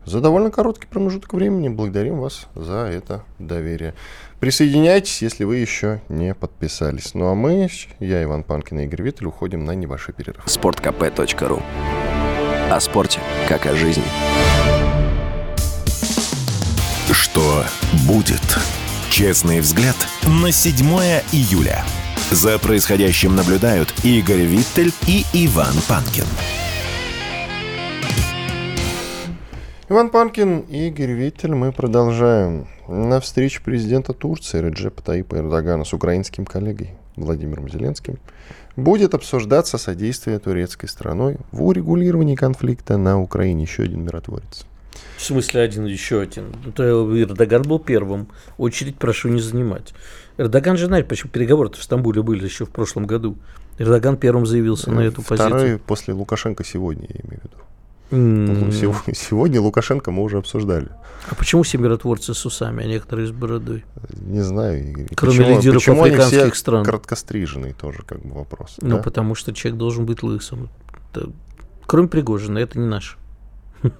за 0.06 0.20
довольно 0.20 0.50
короткий 0.50 0.86
промежуток 0.86 1.34
времени. 1.34 1.68
Благодарим 1.68 2.20
вас 2.20 2.48
за 2.54 2.86
это 2.86 3.24
доверие. 3.38 3.94
Присоединяйтесь, 4.40 5.20
если 5.20 5.44
вы 5.44 5.56
еще 5.56 6.00
не 6.08 6.34
подписались. 6.34 7.12
Ну 7.12 7.26
а 7.26 7.34
мы, 7.34 7.68
я, 7.98 8.22
Иван 8.22 8.42
Панкин 8.42 8.80
и 8.80 8.84
Игорь 8.84 9.02
Виттель, 9.02 9.26
уходим 9.26 9.66
на 9.66 9.72
небольшой 9.72 10.14
перерыв. 10.14 10.42
Спорткп.ру 10.46 11.60
О 12.70 12.78
спорте, 12.78 13.18
как 13.48 13.66
о 13.66 13.74
жизни. 13.74 14.04
Что 17.10 17.64
будет? 18.06 18.40
Честный 19.10 19.58
взгляд 19.58 19.96
на 20.22 20.52
7 20.52 20.86
июля. 21.32 21.82
За 22.30 22.60
происходящим 22.60 23.34
наблюдают 23.34 23.92
Игорь 24.04 24.42
Виттель 24.42 24.92
и 25.08 25.24
Иван 25.32 25.74
Панкин. 25.88 26.22
Иван 29.88 30.10
Панкин 30.10 30.60
и 30.60 30.86
Игорь 30.90 31.10
Виттель. 31.10 31.56
Мы 31.56 31.72
продолжаем. 31.72 32.68
На 32.86 33.18
встрече 33.18 33.62
президента 33.62 34.12
Турции 34.12 34.60
Реджепа 34.60 35.02
Таипа 35.02 35.38
Эрдогана 35.38 35.84
с 35.84 35.92
украинским 35.92 36.46
коллегой 36.46 36.92
Владимиром 37.16 37.68
Зеленским 37.68 38.20
будет 38.80 39.14
обсуждаться 39.14 39.78
содействие 39.78 40.38
турецкой 40.38 40.86
страной 40.86 41.36
в 41.52 41.62
урегулировании 41.62 42.34
конфликта 42.34 42.96
на 42.96 43.20
Украине. 43.20 43.62
Еще 43.62 43.84
один 43.84 44.02
миротворец. 44.04 44.66
В 45.16 45.22
смысле 45.22 45.60
один, 45.60 45.84
еще 45.84 46.20
один. 46.20 46.54
Ну, 46.64 46.72
то 46.72 46.82
Эрдоган 47.22 47.62
был 47.62 47.78
первым. 47.78 48.28
Очередь 48.58 48.96
прошу 48.96 49.28
не 49.28 49.40
занимать. 49.40 49.94
Эрдоган 50.38 50.76
же 50.76 50.86
знает, 50.86 51.08
почему 51.08 51.30
переговоры 51.30 51.70
в 51.70 51.82
Стамбуле 51.82 52.22
были 52.22 52.44
еще 52.44 52.64
в 52.64 52.70
прошлом 52.70 53.06
году. 53.06 53.36
Эрдоган 53.78 54.16
первым 54.16 54.46
заявился 54.46 54.90
на 54.90 55.00
эту 55.00 55.22
Второй 55.22 55.50
позицию. 55.50 55.80
после 55.86 56.14
Лукашенко 56.14 56.64
сегодня, 56.64 57.06
я 57.08 57.20
имею 57.20 57.40
в 57.40 57.44
виду. 57.44 57.56
Mm. 58.10 58.72
Сегодня 59.14 59.60
Лукашенко 59.60 60.10
мы 60.10 60.22
уже 60.22 60.38
обсуждали. 60.38 60.88
А 61.28 61.34
почему 61.34 61.62
все 61.62 61.78
миротворцы 61.78 62.34
с 62.34 62.46
усами, 62.46 62.82
а 62.82 62.86
некоторые 62.86 63.28
с 63.28 63.30
бородой? 63.30 63.84
Не 64.20 64.40
знаю. 64.40 64.88
Игорь. 64.88 65.08
Кроме 65.14 65.38
почему, 65.38 65.56
лидеров 65.56 65.74
почему 65.76 66.02
африканских 66.02 66.40
они 66.40 66.50
все 66.50 66.60
стран. 66.60 66.84
короткостриженные 66.84 67.74
тоже 67.74 68.02
как 68.06 68.20
бы 68.22 68.34
вопрос. 68.34 68.76
Ну, 68.80 68.96
да? 68.96 69.02
потому 69.02 69.34
что 69.34 69.52
человек 69.52 69.78
должен 69.78 70.06
быть 70.06 70.22
лысым. 70.22 70.70
Это, 71.12 71.30
кроме 71.86 72.08
Пригожина, 72.08 72.58
это 72.58 72.78
не 72.78 72.86
наш. 72.86 73.18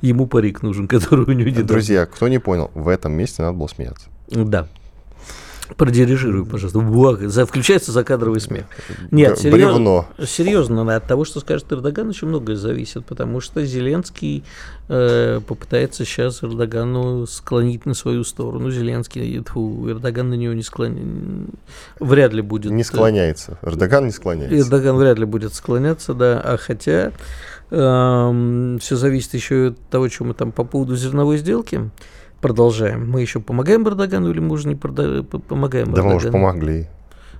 Ему 0.00 0.26
парик 0.26 0.62
нужен, 0.62 0.88
который 0.88 1.26
у 1.26 1.32
него 1.32 1.50
не 1.50 1.62
Друзья, 1.62 2.06
кто 2.06 2.26
не 2.28 2.38
понял, 2.38 2.70
в 2.74 2.88
этом 2.88 3.12
месте 3.12 3.42
надо 3.42 3.56
было 3.56 3.68
смеяться. 3.68 4.08
Да. 4.28 4.66
Продирижируй, 5.76 6.44
пожалуйста. 6.44 6.80
Благо, 6.80 7.28
за, 7.28 7.46
включается 7.46 7.92
закадровый 7.92 8.40
смех. 8.40 8.64
Нет, 9.10 9.38
серьезно, 9.38 10.06
серьезно, 10.26 10.94
от 10.94 11.06
того, 11.06 11.24
что 11.24 11.40
скажет 11.40 11.72
Эрдоган, 11.72 12.08
очень 12.08 12.28
многое 12.28 12.56
зависит, 12.56 13.04
потому 13.06 13.40
что 13.40 13.64
Зеленский 13.64 14.44
э, 14.88 15.40
попытается 15.46 16.04
сейчас 16.04 16.42
Эрдогану 16.42 17.26
склонить 17.26 17.86
на 17.86 17.94
свою 17.94 18.24
сторону. 18.24 18.70
Зеленский, 18.70 19.42
фу, 19.44 19.88
Эрдоган 19.88 20.30
на 20.30 20.34
него 20.34 20.52
не 20.54 20.62
склоняется. 20.62 21.04
Вряд 21.98 22.32
ли 22.32 22.42
будет. 22.42 22.72
Не 22.72 22.84
склоняется. 22.84 23.58
Эрдоган 23.62 24.06
не 24.06 24.12
склоняется. 24.12 24.58
Эрдоган 24.58 24.96
вряд 24.96 25.18
ли 25.18 25.24
будет 25.24 25.54
склоняться, 25.54 26.14
да. 26.14 26.40
А 26.40 26.56
хотя 26.56 27.12
э, 27.70 28.76
все 28.80 28.96
зависит 28.96 29.34
еще 29.34 29.68
от 29.68 29.78
того, 29.90 30.08
что 30.08 30.24
мы 30.24 30.34
там 30.34 30.52
по 30.52 30.64
поводу 30.64 30.96
зерновой 30.96 31.38
сделки 31.38 31.90
продолжаем. 32.44 33.10
Мы 33.10 33.22
еще 33.22 33.40
помогаем 33.40 33.88
Эрдогану 33.88 34.30
или 34.30 34.38
мы 34.38 34.52
уже 34.52 34.68
не 34.68 34.74
прода- 34.74 35.22
помогаем 35.22 35.94
Да 35.94 36.02
мы 36.02 36.16
уже 36.16 36.30
помогли. 36.30 36.88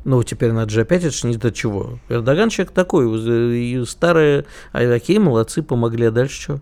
Ну, 0.05 0.23
теперь 0.23 0.53
надо 0.53 0.71
же 0.71 0.81
опять, 0.81 1.05
это 1.05 1.15
же 1.15 1.27
не 1.27 1.37
до 1.37 1.53
чего. 1.53 1.99
Эрдоган 2.09 2.49
человек 2.49 2.73
такой, 2.73 3.05
и 3.55 3.85
старые, 3.85 4.47
а 4.73 4.79
такие 4.89 5.21
молодцы, 5.21 5.63
помогли, 5.63 6.07
а 6.07 6.11
дальше 6.11 6.41
что? 6.41 6.61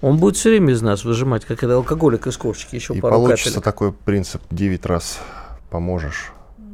Он 0.00 0.16
будет 0.16 0.36
все 0.36 0.48
время 0.48 0.72
из 0.72 0.80
нас 0.80 1.04
выжимать, 1.04 1.44
как 1.44 1.62
это 1.62 1.74
алкоголик 1.74 2.26
из 2.26 2.38
корчики, 2.38 2.74
еще 2.74 2.94
и 2.94 3.00
пару 3.02 3.16
получится 3.16 3.50
капелек. 3.50 3.64
такой 3.64 3.92
принцип, 3.92 4.40
9 4.50 4.86
раз 4.86 5.20
поможешь, 5.68 6.32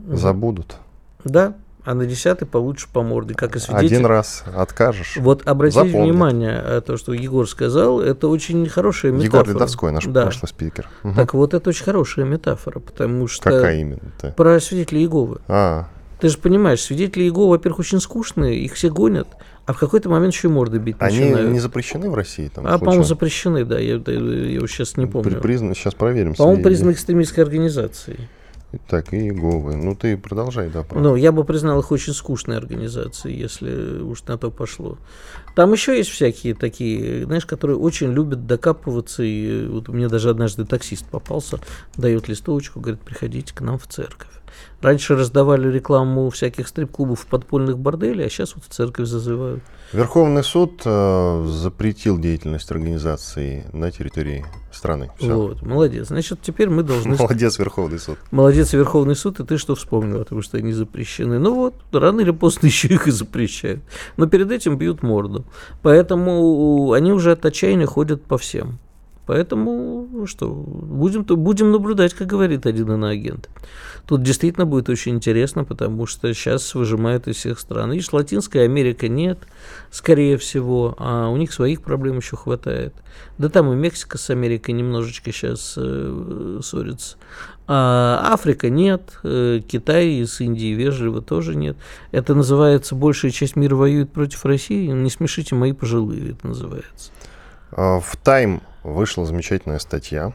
забудут. 0.09 0.77
Да, 1.25 1.55
а 1.89 1.95
на 1.95 2.05
десятый 2.05 2.47
получишь 2.47 2.87
по 2.87 3.01
морде, 3.03 3.33
как 3.33 3.57
и 3.57 3.59
свидетель. 3.59 3.87
Один 3.97 4.05
раз 4.05 4.45
откажешь. 4.55 5.17
Вот 5.17 5.49
обратите 5.49 5.87
запомнит. 5.87 6.13
внимание, 6.13 6.63
э, 6.63 6.83
то, 6.85 6.99
что 6.99 7.15
Егор 7.15 7.49
сказал, 7.49 8.03
это 8.03 8.29
очень 8.29 8.69
хорошая 8.69 9.11
метафора. 9.11 9.41
Егор 9.41 9.55
Ледовской, 9.55 9.93
наш 9.93 10.05
да. 10.05 10.25
прошлый 10.25 10.51
спикер. 10.51 10.91
Угу. 11.03 11.15
Так 11.15 11.33
вот, 11.33 11.55
это 11.55 11.71
очень 11.71 11.85
хорошая 11.85 12.27
метафора, 12.27 12.81
потому 12.81 13.27
что... 13.27 13.45
Какая 13.45 13.79
именно-то? 13.79 14.35
Про 14.37 14.61
свидетелей 14.61 15.01
Иеговы. 15.01 15.39
А. 15.49 15.89
Ты 16.21 16.29
же 16.29 16.37
понимаешь, 16.37 16.83
свидетели 16.83 17.23
Иеговы, 17.25 17.53
во-первых, 17.53 17.79
очень 17.79 18.01
скучные, 18.01 18.59
их 18.59 18.75
все 18.75 18.91
гонят, 18.91 19.29
а 19.65 19.73
в 19.73 19.79
какой-то 19.79 20.11
момент 20.11 20.35
еще 20.35 20.49
и 20.49 20.51
морды 20.51 20.77
бить 20.77 20.97
Они 20.99 21.21
начинают. 21.21 21.53
не 21.53 21.61
запрещены 21.61 22.11
в 22.11 22.15
России? 22.15 22.49
Там, 22.55 22.67
а, 22.67 22.79
по-моему, 22.79 23.05
запрещены, 23.05 23.65
да, 23.65 23.79
я, 23.79 23.95
я, 23.95 24.13
я 24.13 24.61
сейчас 24.67 24.99
не 24.99 25.07
помню. 25.07 25.41
Признан, 25.41 25.75
сейчас 25.75 25.95
проверим. 25.95 26.35
По-моему, 26.35 26.63
признаны 26.63 26.93
экстремистской 26.93 27.45
организацией. 27.45 28.29
Так, 28.87 29.15
и 29.15 29.17
Иеговы. 29.17 29.77
Ну, 29.77 29.95
ты 29.95 30.19
продолжай. 30.19 30.69
Правда. 30.69 30.99
Ну, 30.99 31.17
я 31.17 31.33
бы 31.33 31.45
признал 31.45 31.81
их 31.81 31.91
очень 31.91 32.13
скучной 32.13 32.59
организацией, 32.59 33.39
если 33.39 34.01
уж 34.03 34.23
на 34.25 34.37
то 34.37 34.51
пошло. 34.51 34.99
Там 35.57 35.73
еще 35.73 35.97
есть 35.97 36.11
всякие 36.11 36.55
такие, 36.55 37.25
знаешь, 37.25 37.47
которые 37.47 37.79
очень 37.79 38.13
любят 38.13 38.47
докапываться. 38.47 39.23
И 39.23 39.67
вот 39.67 39.89
мне 39.89 40.09
даже 40.09 40.29
однажды 40.29 40.67
таксист 40.67 41.07
попался, 41.07 41.61
дает 41.97 42.29
листовочку, 42.29 42.81
говорит, 42.81 43.01
приходите 43.01 43.55
к 43.55 43.63
нам 43.63 43.79
в 43.79 43.87
церковь. 43.87 44.38
Раньше 44.81 45.17
раздавали 45.17 45.69
рекламу 45.69 46.31
всяких 46.31 46.69
стрип-клубов 46.69 47.21
в 47.21 47.27
подпольных 47.27 47.79
борделей, 47.79 48.27
а 48.27 48.29
сейчас 48.29 48.55
вот 48.55 48.65
в 48.65 48.69
церковь 48.69 49.09
зазывают. 49.09 49.63
Верховный 49.93 50.45
суд 50.45 50.83
э, 50.85 51.47
запретил 51.49 52.17
деятельность 52.19 52.71
организации 52.71 53.67
на 53.73 53.91
территории 53.91 54.47
страны. 54.71 55.11
Всё. 55.19 55.37
Вот, 55.37 55.63
молодец. 55.63 56.09
Значит, 56.09 56.41
теперь 56.43 56.69
мы 56.69 56.85
должны... 56.85 57.17
Молодец, 57.19 57.59
Верховный 57.59 57.99
суд. 57.99 58.19
Молодец, 58.31 58.73
Верховный 58.73 59.17
суд, 59.17 59.41
и 59.41 59.45
ты 59.45 59.59
что 59.59 59.75
вспомнил, 59.75 60.19
потому 60.21 60.43
что 60.43 60.59
они 60.59 60.73
запрещены. 60.73 61.41
Ну 61.41 61.55
вот, 61.55 61.75
рано 61.91 62.21
или 62.21 62.31
поздно 62.31 62.67
еще 62.69 62.87
их 62.89 63.09
и 63.09 63.11
запрещают. 63.11 63.81
Но 64.17 64.29
перед 64.29 64.53
этим 64.53 64.79
бьют 64.79 65.03
морду. 65.03 65.45
Поэтому 65.83 66.93
они 66.93 67.13
уже 67.13 67.33
от 67.33 67.45
отчаяния 67.45 67.87
ходят 67.87 68.23
по 68.23 68.39
всем 68.39 68.79
Поэтому 69.29 70.25
что, 70.25 70.49
будем, 70.49 71.23
будем 71.23 71.71
наблюдать, 71.71 72.15
как 72.15 72.27
говорит 72.27 72.65
один 72.65 72.91
иноагент. 72.91 73.51
Тут 74.07 74.23
действительно 74.23 74.65
будет 74.65 74.89
очень 74.89 75.17
интересно, 75.17 75.65
потому 75.65 76.07
что 76.07 76.33
сейчас 76.33 76.75
выжимают 76.75 77.29
из 77.29 77.37
всех 77.37 77.61
стран. 77.61 77.93
Видишь, 77.93 78.11
Латинская 78.11 78.63
Америка 78.63 79.07
нет, 79.07 79.39
скорее 79.91 80.39
всего, 80.39 80.97
а 80.99 81.29
у 81.29 81.37
них 81.37 81.53
своих 81.53 81.83
проблем 81.83 82.17
еще 82.17 82.37
хватает. 82.37 82.95
Да 83.37 83.51
там 83.51 83.71
и 83.71 83.77
Мексика 83.77 84.17
с 84.17 84.31
Америкой 84.31 84.73
немножечко 84.73 85.31
сейчас 85.31 85.75
э, 85.77 86.61
ссорится. 86.63 87.19
А 87.67 88.33
Африка 88.33 88.71
нет, 88.71 89.19
э, 89.25 89.61
Китай 89.69 90.23
с 90.27 90.41
Индией 90.41 90.73
вежливо 90.73 91.21
тоже 91.21 91.55
нет. 91.55 91.77
Это 92.13 92.35
называется 92.35 92.95
«большая 92.95 93.31
часть 93.31 93.57
мира 93.57 93.77
воюет 93.77 94.11
против 94.11 94.47
России». 94.47 94.87
Не 94.87 95.11
смешите 95.11 95.55
мои 95.55 95.75
пожилые, 95.75 96.31
это 96.31 96.47
называется. 96.47 97.11
А, 97.73 98.01
в 98.01 98.15
Time 98.25 98.63
вышла 98.83 99.27
замечательная 99.27 99.79
статья. 99.79 100.33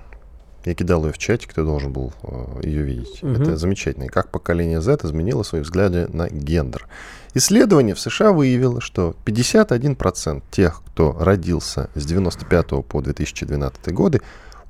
Я 0.66 0.76
кидал 0.76 1.06
ее 1.06 1.12
в 1.12 1.18
чате, 1.18 1.48
кто 1.48 1.66
должен 1.66 1.92
был 1.92 2.14
э, 2.24 2.62
ее 2.64 2.84
видеть. 2.84 3.22
Угу. 3.22 3.32
Это 3.32 3.58
замечательно. 3.58 4.08
Как 4.08 4.30
поколение 4.30 4.82
Z 4.82 5.00
изменило 5.04 5.44
свои 5.44 5.62
взгляды 5.62 6.08
на 6.08 6.30
гендер. 6.30 6.88
Исследование 7.34 7.96
в 7.96 8.00
США 8.00 8.32
выявило, 8.32 8.80
что 8.80 9.16
51% 9.26 10.42
тех, 10.52 10.82
кто 10.86 11.18
родился 11.20 11.90
с 11.96 12.06
95 12.06 12.86
по 12.86 13.02
2012 13.02 13.92
годы, 13.92 14.22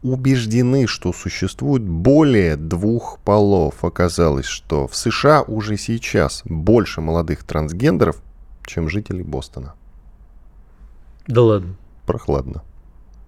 убеждены, 0.02 0.88
что 0.88 1.14
существует 1.14 1.84
более 1.84 2.56
двух 2.58 3.20
полов. 3.20 3.84
Оказалось, 3.84 4.46
что 4.46 4.88
в 4.88 4.96
США 4.96 5.44
уже 5.44 5.78
сейчас 5.78 6.42
больше 6.46 7.02
молодых 7.02 7.44
трансгендеров, 7.44 8.18
чем 8.66 8.90
жителей 8.90 9.24
Бостона. 9.24 9.76
Да 11.28 11.42
ладно. 11.42 11.76
Прохладно. 12.06 12.64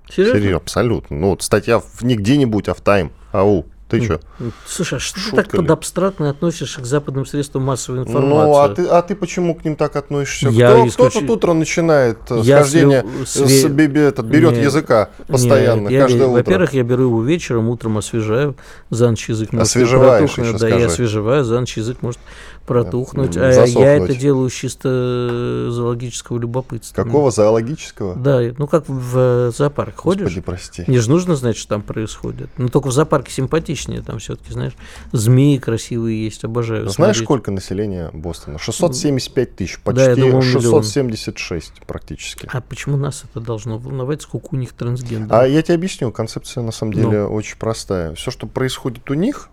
Серьезно? 0.09 0.39
Серьезно, 0.39 0.57
абсолютно. 0.57 1.17
Ну, 1.17 1.29
вот 1.29 1.41
статья 1.41 1.79
в, 1.79 2.01
не 2.03 2.15
где-нибудь, 2.15 2.67
а 2.67 2.74
в 2.74 2.81
Time. 2.81 3.12
Ау. 3.31 3.65
Ты 3.88 4.03
что? 4.03 4.19
Слушай, 4.65 4.95
а 4.95 5.00
что 5.00 5.19
Шутка 5.19 5.35
ты 5.38 5.43
так 5.43 5.53
ли? 5.53 5.59
под 5.59 5.71
абстрратно 5.71 6.29
относишься 6.31 6.81
к 6.81 6.85
западным 6.85 7.27
средствам 7.27 7.63
массовой 7.63 8.00
информации? 8.00 8.27
Ну, 8.29 8.57
а 8.57 8.69
ты, 8.69 8.88
а 8.88 9.01
ты 9.03 9.15
почему 9.15 9.53
к 9.53 9.63
ним 9.63 9.75
так 9.75 9.95
относишься? 9.95 10.50
Я 10.50 10.71
Кто, 10.71 10.88
исключ... 10.88 11.12
Кто-то 11.12 11.33
утро 11.33 11.53
начинает 11.53 12.17
э, 12.31 12.39
я 12.41 12.57
схождение, 12.57 13.05
све... 13.27 13.47
с, 13.47 13.65
этот, 13.65 14.25
берет 14.25 14.53
Нет. 14.53 14.63
языка 14.65 15.09
постоянно, 15.27 15.88
Нет, 15.88 16.01
каждое 16.01 16.21
я, 16.21 16.27
утро. 16.27 16.38
Во-первых, 16.38 16.74
я 16.74 16.83
беру 16.83 17.03
его 17.03 17.24
вечером, 17.24 17.69
утром 17.69 18.00
освежаю, 18.00 18.55
за 18.89 19.12
ночь 19.12 19.29
язык 19.29 19.53
может 19.53 19.67
Освежеваешь 19.67 20.31
еще, 20.31 20.51
Да, 20.53 20.57
скажи. 20.57 20.79
я 20.79 20.88
освежеваю, 20.88 21.43
за 21.43 21.59
ночь 21.59 21.77
язык 21.77 22.01
может 22.01 22.19
протухнуть. 22.65 23.38
А 23.38 23.65
я 23.65 23.95
это 23.95 24.15
делаю 24.15 24.50
чисто 24.50 25.69
зоологического 25.72 26.39
любопытства. 26.39 27.03
Какого 27.03 27.31
зоологического? 27.31 28.15
Да, 28.15 28.41
ну 28.57 28.67
как 28.67 28.88
в 28.88 29.51
зоопарк 29.51 29.95
ходишь. 29.98 30.24
Господи, 30.24 30.41
прости. 30.41 30.84
Не 30.88 31.00
же 31.00 31.10
нужно 31.10 31.36
знать, 31.36 31.57
что 31.57 31.69
там 31.69 31.81
происходит. 31.81 32.50
Но 32.57 32.67
только 32.69 32.88
в 32.88 32.91
зоопарке 32.91 33.31
симпатичнее, 33.31 34.01
там 34.01 34.19
все-таки, 34.19 34.51
знаешь, 34.51 34.74
змеи 35.12 35.57
красивые 35.57 36.25
есть, 36.25 36.43
обожаю. 36.43 36.81
Знаешь, 36.81 36.95
смотреть. 36.95 37.24
сколько 37.24 37.51
населения 37.51 38.10
Бостона? 38.13 38.57
675 38.57 39.55
тысяч, 39.55 39.79
почти 39.79 40.05
да, 40.05 40.15
думал, 40.15 40.41
676 40.41 41.69
миллион. 41.69 41.88
практически. 41.88 42.50
А 42.51 42.62
почему 42.62 42.98
нас 42.98 43.24
это 43.29 43.39
должно 43.39 43.77
волновать, 43.77 44.22
сколько 44.22 44.50
у 44.51 44.55
них 44.57 44.74
трансгендеров? 44.74 45.31
А 45.31 45.48
я 45.48 45.62
тебе 45.62 45.75
объясню, 45.75 46.12
концепция 46.12 46.63
на 46.63 46.72
самом 46.72 46.93
деле 46.93 47.24
ну. 47.24 47.34
очень 47.34 47.57
простая. 47.57 48.15
Все, 48.15 48.31
что 48.31 48.48
происходит 48.48 49.10
у 49.10 49.13
них, 49.13 49.50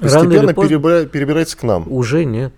постепенно 0.00 0.54
поздно... 0.54 0.68
перебира... 0.68 1.06
перебирается 1.06 1.56
к 1.56 1.62
нам. 1.62 1.90
Уже 1.90 2.24
нет. 2.24 2.52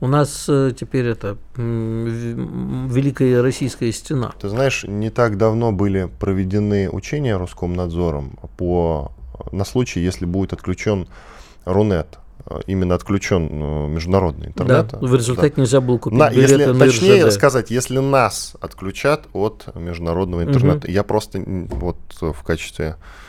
У 0.00 0.06
нас 0.06 0.46
э, 0.48 0.72
теперь 0.78 1.06
это 1.06 1.38
Великая 1.56 3.40
Российская 3.42 3.90
стена. 3.92 4.32
Ты 4.38 4.48
знаешь, 4.48 4.84
не 4.86 5.08
так 5.10 5.38
давно 5.38 5.72
были 5.72 6.10
проведены 6.20 6.90
учения 6.90 7.36
Роскомнадзором 7.36 8.38
по, 8.58 9.12
на 9.50 9.64
случай, 9.64 10.00
если 10.00 10.26
будет 10.26 10.52
отключен 10.52 11.08
Рунет 11.64 12.18
э, 12.44 12.60
именно 12.66 12.96
отключен 12.96 13.48
э, 13.50 13.88
международный 13.88 14.48
интернет. 14.48 14.88
Да, 14.88 14.98
в 14.98 15.14
результате 15.14 15.54
да. 15.56 15.62
нельзя 15.62 15.80
было 15.80 15.96
купить 15.96 16.18
на, 16.18 16.28
если, 16.28 16.64
на 16.66 16.78
Точнее 16.86 17.24
РЖД. 17.24 17.34
сказать, 17.34 17.70
если 17.70 17.98
нас 17.98 18.56
отключат 18.60 19.28
от 19.32 19.74
международного 19.74 20.42
интернета. 20.42 20.86
Угу. 20.86 20.92
Я 20.92 21.02
просто 21.04 21.42
вот 21.46 21.96
в 22.20 22.42
качестве 22.42 22.96
Э, 22.96 23.23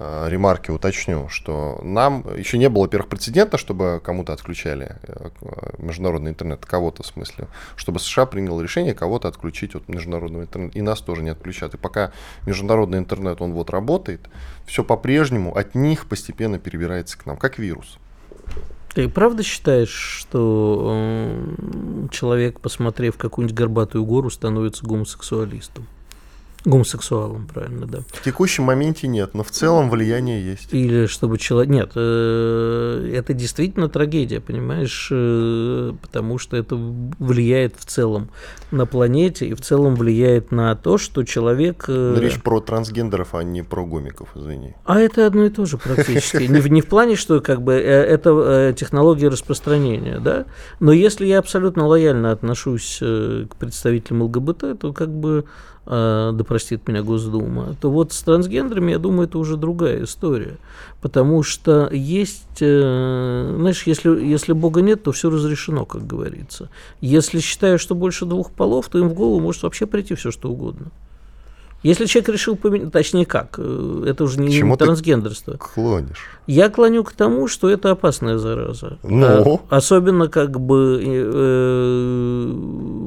ремарки 0.00 0.70
уточню, 0.70 1.28
что 1.28 1.78
нам 1.82 2.24
еще 2.36 2.56
не 2.56 2.68
было, 2.68 2.82
во-первых, 2.82 3.08
прецедента, 3.08 3.58
чтобы 3.58 4.00
кому-то 4.02 4.32
отключали 4.32 4.96
э, 5.02 5.28
международный 5.78 6.30
интернет, 6.30 6.64
кого-то 6.64 7.02
в 7.02 7.06
смысле, 7.06 7.48
чтобы 7.76 8.00
США 8.00 8.24
принял 8.24 8.60
решение 8.60 8.94
кого-то 8.94 9.28
отключить 9.28 9.74
от 9.74 9.88
международного 9.88 10.44
интернета, 10.44 10.78
и 10.78 10.80
нас 10.80 11.00
тоже 11.00 11.22
не 11.22 11.30
отключат. 11.30 11.74
И 11.74 11.76
пока 11.76 12.12
международный 12.46 12.98
интернет, 12.98 13.42
он 13.42 13.52
вот 13.52 13.68
работает, 13.68 14.20
все 14.66 14.84
по-прежнему 14.84 15.54
от 15.54 15.74
них 15.74 16.06
постепенно 16.06 16.58
перебирается 16.58 17.18
к 17.18 17.26
нам, 17.26 17.36
как 17.36 17.58
вирус. 17.58 17.98
Ты 18.94 19.08
правда 19.08 19.42
считаешь, 19.42 19.90
что 19.90 20.92
э, 20.92 22.08
человек, 22.10 22.60
посмотрев 22.60 23.18
какую-нибудь 23.18 23.56
горбатую 23.56 24.04
гору, 24.04 24.30
становится 24.30 24.84
гомосексуалистом? 24.84 25.86
Гомосексуалом, 26.64 27.46
правильно, 27.46 27.86
да. 27.86 28.00
В 28.12 28.22
текущем 28.22 28.64
моменте 28.64 29.08
нет, 29.08 29.32
но 29.32 29.42
в 29.42 29.50
целом 29.50 29.88
влияние 29.88 30.44
есть. 30.44 30.74
Или 30.74 31.06
чтобы 31.06 31.38
человек... 31.38 31.70
Нет, 31.70 31.92
э, 31.94 33.12
это 33.14 33.32
действительно 33.32 33.88
трагедия, 33.88 34.40
понимаешь, 34.40 35.08
э, 35.10 35.92
потому 36.02 36.36
что 36.36 36.58
это 36.58 36.76
влияет 36.76 37.76
в 37.78 37.86
целом 37.86 38.28
на 38.70 38.84
планете 38.84 39.46
и 39.46 39.54
в 39.54 39.62
целом 39.62 39.94
влияет 39.94 40.52
на 40.52 40.74
то, 40.76 40.98
что 40.98 41.24
человек... 41.24 41.86
Э, 41.88 42.12
но 42.16 42.20
речь 42.20 42.42
про 42.42 42.60
трансгендеров, 42.60 43.34
а 43.34 43.42
не 43.42 43.62
про 43.62 43.86
гомиков, 43.86 44.28
извини. 44.34 44.74
А 44.84 45.00
это 45.00 45.26
одно 45.26 45.46
и 45.46 45.50
то 45.50 45.64
же 45.64 45.78
практически. 45.78 46.42
Не 46.42 46.60
в, 46.60 46.68
не 46.68 46.82
в 46.82 46.86
плане, 46.86 47.16
что 47.16 47.40
как 47.40 47.62
бы 47.62 47.72
это 47.72 48.74
технология 48.76 49.28
распространения, 49.28 50.18
да, 50.18 50.44
но 50.78 50.92
если 50.92 51.26
я 51.26 51.38
абсолютно 51.38 51.86
лояльно 51.86 52.32
отношусь 52.32 52.98
к 52.98 53.56
представителям 53.58 54.22
ЛГБТ, 54.22 54.78
то 54.78 54.92
как 54.92 55.08
бы 55.08 55.46
да 55.86 56.44
простит 56.46 56.86
меня 56.86 57.02
Госдума, 57.02 57.74
то 57.80 57.90
вот 57.90 58.12
с 58.12 58.22
трансгендерами, 58.22 58.92
я 58.92 58.98
думаю, 58.98 59.26
это 59.26 59.38
уже 59.38 59.56
другая 59.56 60.04
история. 60.04 60.58
Потому 61.00 61.42
что 61.42 61.88
есть, 61.90 62.60
э, 62.60 63.54
знаешь, 63.58 63.84
если, 63.86 64.10
если 64.24 64.52
Бога 64.52 64.82
нет, 64.82 65.02
то 65.02 65.12
все 65.12 65.30
разрешено, 65.30 65.86
как 65.86 66.06
говорится. 66.06 66.68
Если 67.00 67.40
считаю, 67.40 67.78
что 67.78 67.94
больше 67.94 68.26
двух 68.26 68.52
полов, 68.52 68.88
то 68.88 68.98
им 68.98 69.08
в 69.08 69.14
голову 69.14 69.40
может 69.40 69.62
вообще 69.62 69.86
прийти 69.86 70.14
все, 70.14 70.30
что 70.30 70.50
угодно. 70.50 70.90
Если 71.82 72.04
человек 72.04 72.28
решил 72.28 72.56
поменять, 72.56 72.92
точнее 72.92 73.24
как, 73.24 73.54
э, 73.58 74.04
это 74.06 74.24
уже 74.24 74.38
не 74.38 74.52
Чему 74.52 74.76
трансгендерство. 74.76 75.54
Ты 75.54 75.58
клонишь? 75.58 76.26
Я 76.46 76.68
клоню 76.68 77.04
к 77.04 77.12
тому, 77.12 77.48
что 77.48 77.70
это 77.70 77.90
опасная 77.90 78.36
зараза. 78.36 78.98
Ну? 79.02 79.60
А, 79.70 79.76
особенно 79.76 80.28
как 80.28 80.60
бы 80.60 81.00
э, 81.02 81.30
э 81.34 82.52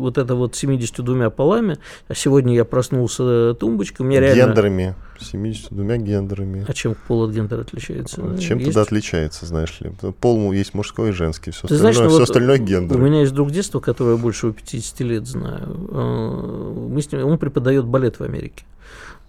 вот 0.03 0.17
это 0.17 0.35
вот 0.35 0.55
72 0.55 1.29
полами, 1.29 1.77
а 2.07 2.15
сегодня 2.15 2.55
я 2.55 2.65
проснулся 2.65 3.53
тумбочкой, 3.53 4.05
у 4.05 4.09
меня 4.09 4.19
реально... 4.19 4.47
Гендерами, 4.47 4.95
72 5.23 5.97
гендерами. 5.97 6.65
А 6.67 6.73
чем 6.73 6.95
пол 7.07 7.23
от 7.23 7.31
гендера 7.31 7.61
отличается? 7.61 8.37
Чем 8.37 8.59
есть? 8.59 8.69
тогда 8.69 8.81
отличается, 8.81 9.45
знаешь 9.45 9.79
ли? 9.81 9.91
Пол 10.19 10.51
есть 10.51 10.73
мужской 10.73 11.09
и 11.09 11.11
женский, 11.13 11.51
все, 11.51 11.67
Ты 11.67 11.75
остальное, 11.75 11.93
знаешь, 11.93 11.97
ну, 11.97 12.09
все 12.09 12.19
вот 12.19 12.23
остальное 12.23 12.57
гендер. 12.57 12.97
У 12.97 12.99
меня 12.99 13.21
есть 13.21 13.33
друг 13.33 13.51
детства, 13.51 13.79
которого 13.79 14.15
я 14.15 14.17
больше 14.21 14.51
50 14.51 14.99
лет 15.01 15.27
знаю. 15.27 15.87
А, 15.91 16.87
мы 16.89 17.01
с 17.01 17.11
ним, 17.11 17.25
он 17.25 17.37
преподает 17.37 17.85
балет 17.85 18.19
в 18.19 18.23
Америке. 18.23 18.63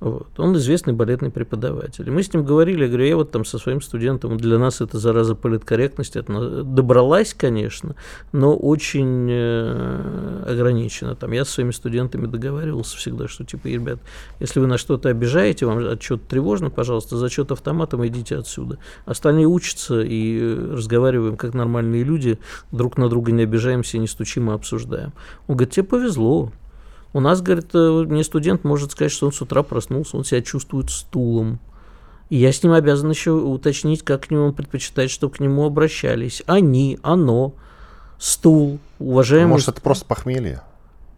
Вот. 0.05 0.29
Он 0.39 0.55
известный 0.57 0.93
балетный 0.93 1.31
преподаватель. 1.31 2.07
И 2.07 2.11
мы 2.11 2.23
с 2.23 2.31
ним 2.31 2.45
говорили, 2.45 2.83
я 2.83 2.89
говорю, 2.89 3.05
я 3.07 3.17
вот 3.17 3.31
там 3.31 3.47
со 3.47 3.59
своим 3.59 3.81
студентом, 3.81 4.37
для 4.37 4.59
нас 4.59 4.83
это 4.83 4.99
зараза 4.99 5.35
политкорректности, 5.35 6.19
это 6.19 6.63
добралась, 6.63 7.33
конечно, 7.33 7.95
но 8.33 8.55
очень 8.55 9.29
э, 9.31 10.45
ограничена. 10.47 11.15
Там 11.15 11.33
я 11.33 11.47
со 11.47 11.53
своими 11.53 11.71
студентами 11.71 12.27
договаривался 12.27 12.99
всегда, 12.99 13.29
что 13.29 13.45
типа, 13.45 13.69
ребят, 13.69 13.99
если 14.41 14.61
вы 14.61 14.67
на 14.67 14.77
что-то 14.77 15.09
обижаете, 15.09 15.65
вам 15.65 15.79
отчет 15.79 16.29
тревожно, 16.29 16.69
пожалуйста, 16.69 17.17
зачет 17.17 17.51
автоматом 17.51 18.07
идите 18.07 18.37
отсюда. 18.37 18.79
Остальные 19.07 19.47
учатся 19.47 20.03
и 20.03 20.55
разговариваем 20.73 21.39
как 21.39 21.55
нормальные 21.55 22.05
люди, 22.05 22.39
друг 22.73 22.99
на 22.99 23.09
друга 23.09 23.33
не 23.33 23.45
обижаемся, 23.45 23.97
не 23.97 24.09
стучим, 24.09 24.51
а 24.51 24.55
обсуждаем. 24.55 25.13
Он 25.47 25.57
говорит, 25.57 25.73
тебе 25.73 25.85
повезло, 25.85 26.53
у 27.15 27.21
нас, 27.21 27.41
говорит, 27.41 27.71
э, 27.75 28.05
мне 28.09 28.25
студент 28.25 28.65
может 28.65 28.91
сказать, 28.91 29.13
что 29.13 29.27
он 29.27 29.33
с 29.33 29.41
утра 29.41 29.63
проснулся, 29.63 30.17
он 30.17 30.25
себя 30.25 30.43
чувствует 30.43 30.91
стулом. 30.91 31.61
И 32.29 32.37
я 32.37 32.53
с 32.53 32.63
ним 32.63 32.73
обязан 32.73 33.09
еще 33.09 33.31
уточнить, 33.31 34.03
как 34.03 34.27
к 34.27 34.31
нему 34.31 34.53
предпочитать, 34.53 35.11
чтобы 35.11 35.35
к 35.35 35.41
нему 35.41 35.65
обращались. 35.65 36.43
Они, 36.47 36.99
оно, 37.03 37.55
стул, 38.19 38.81
уважаемый... 38.99 39.51
Может, 39.51 39.69
это 39.69 39.81
просто 39.81 40.05
похмелье? 40.07 40.63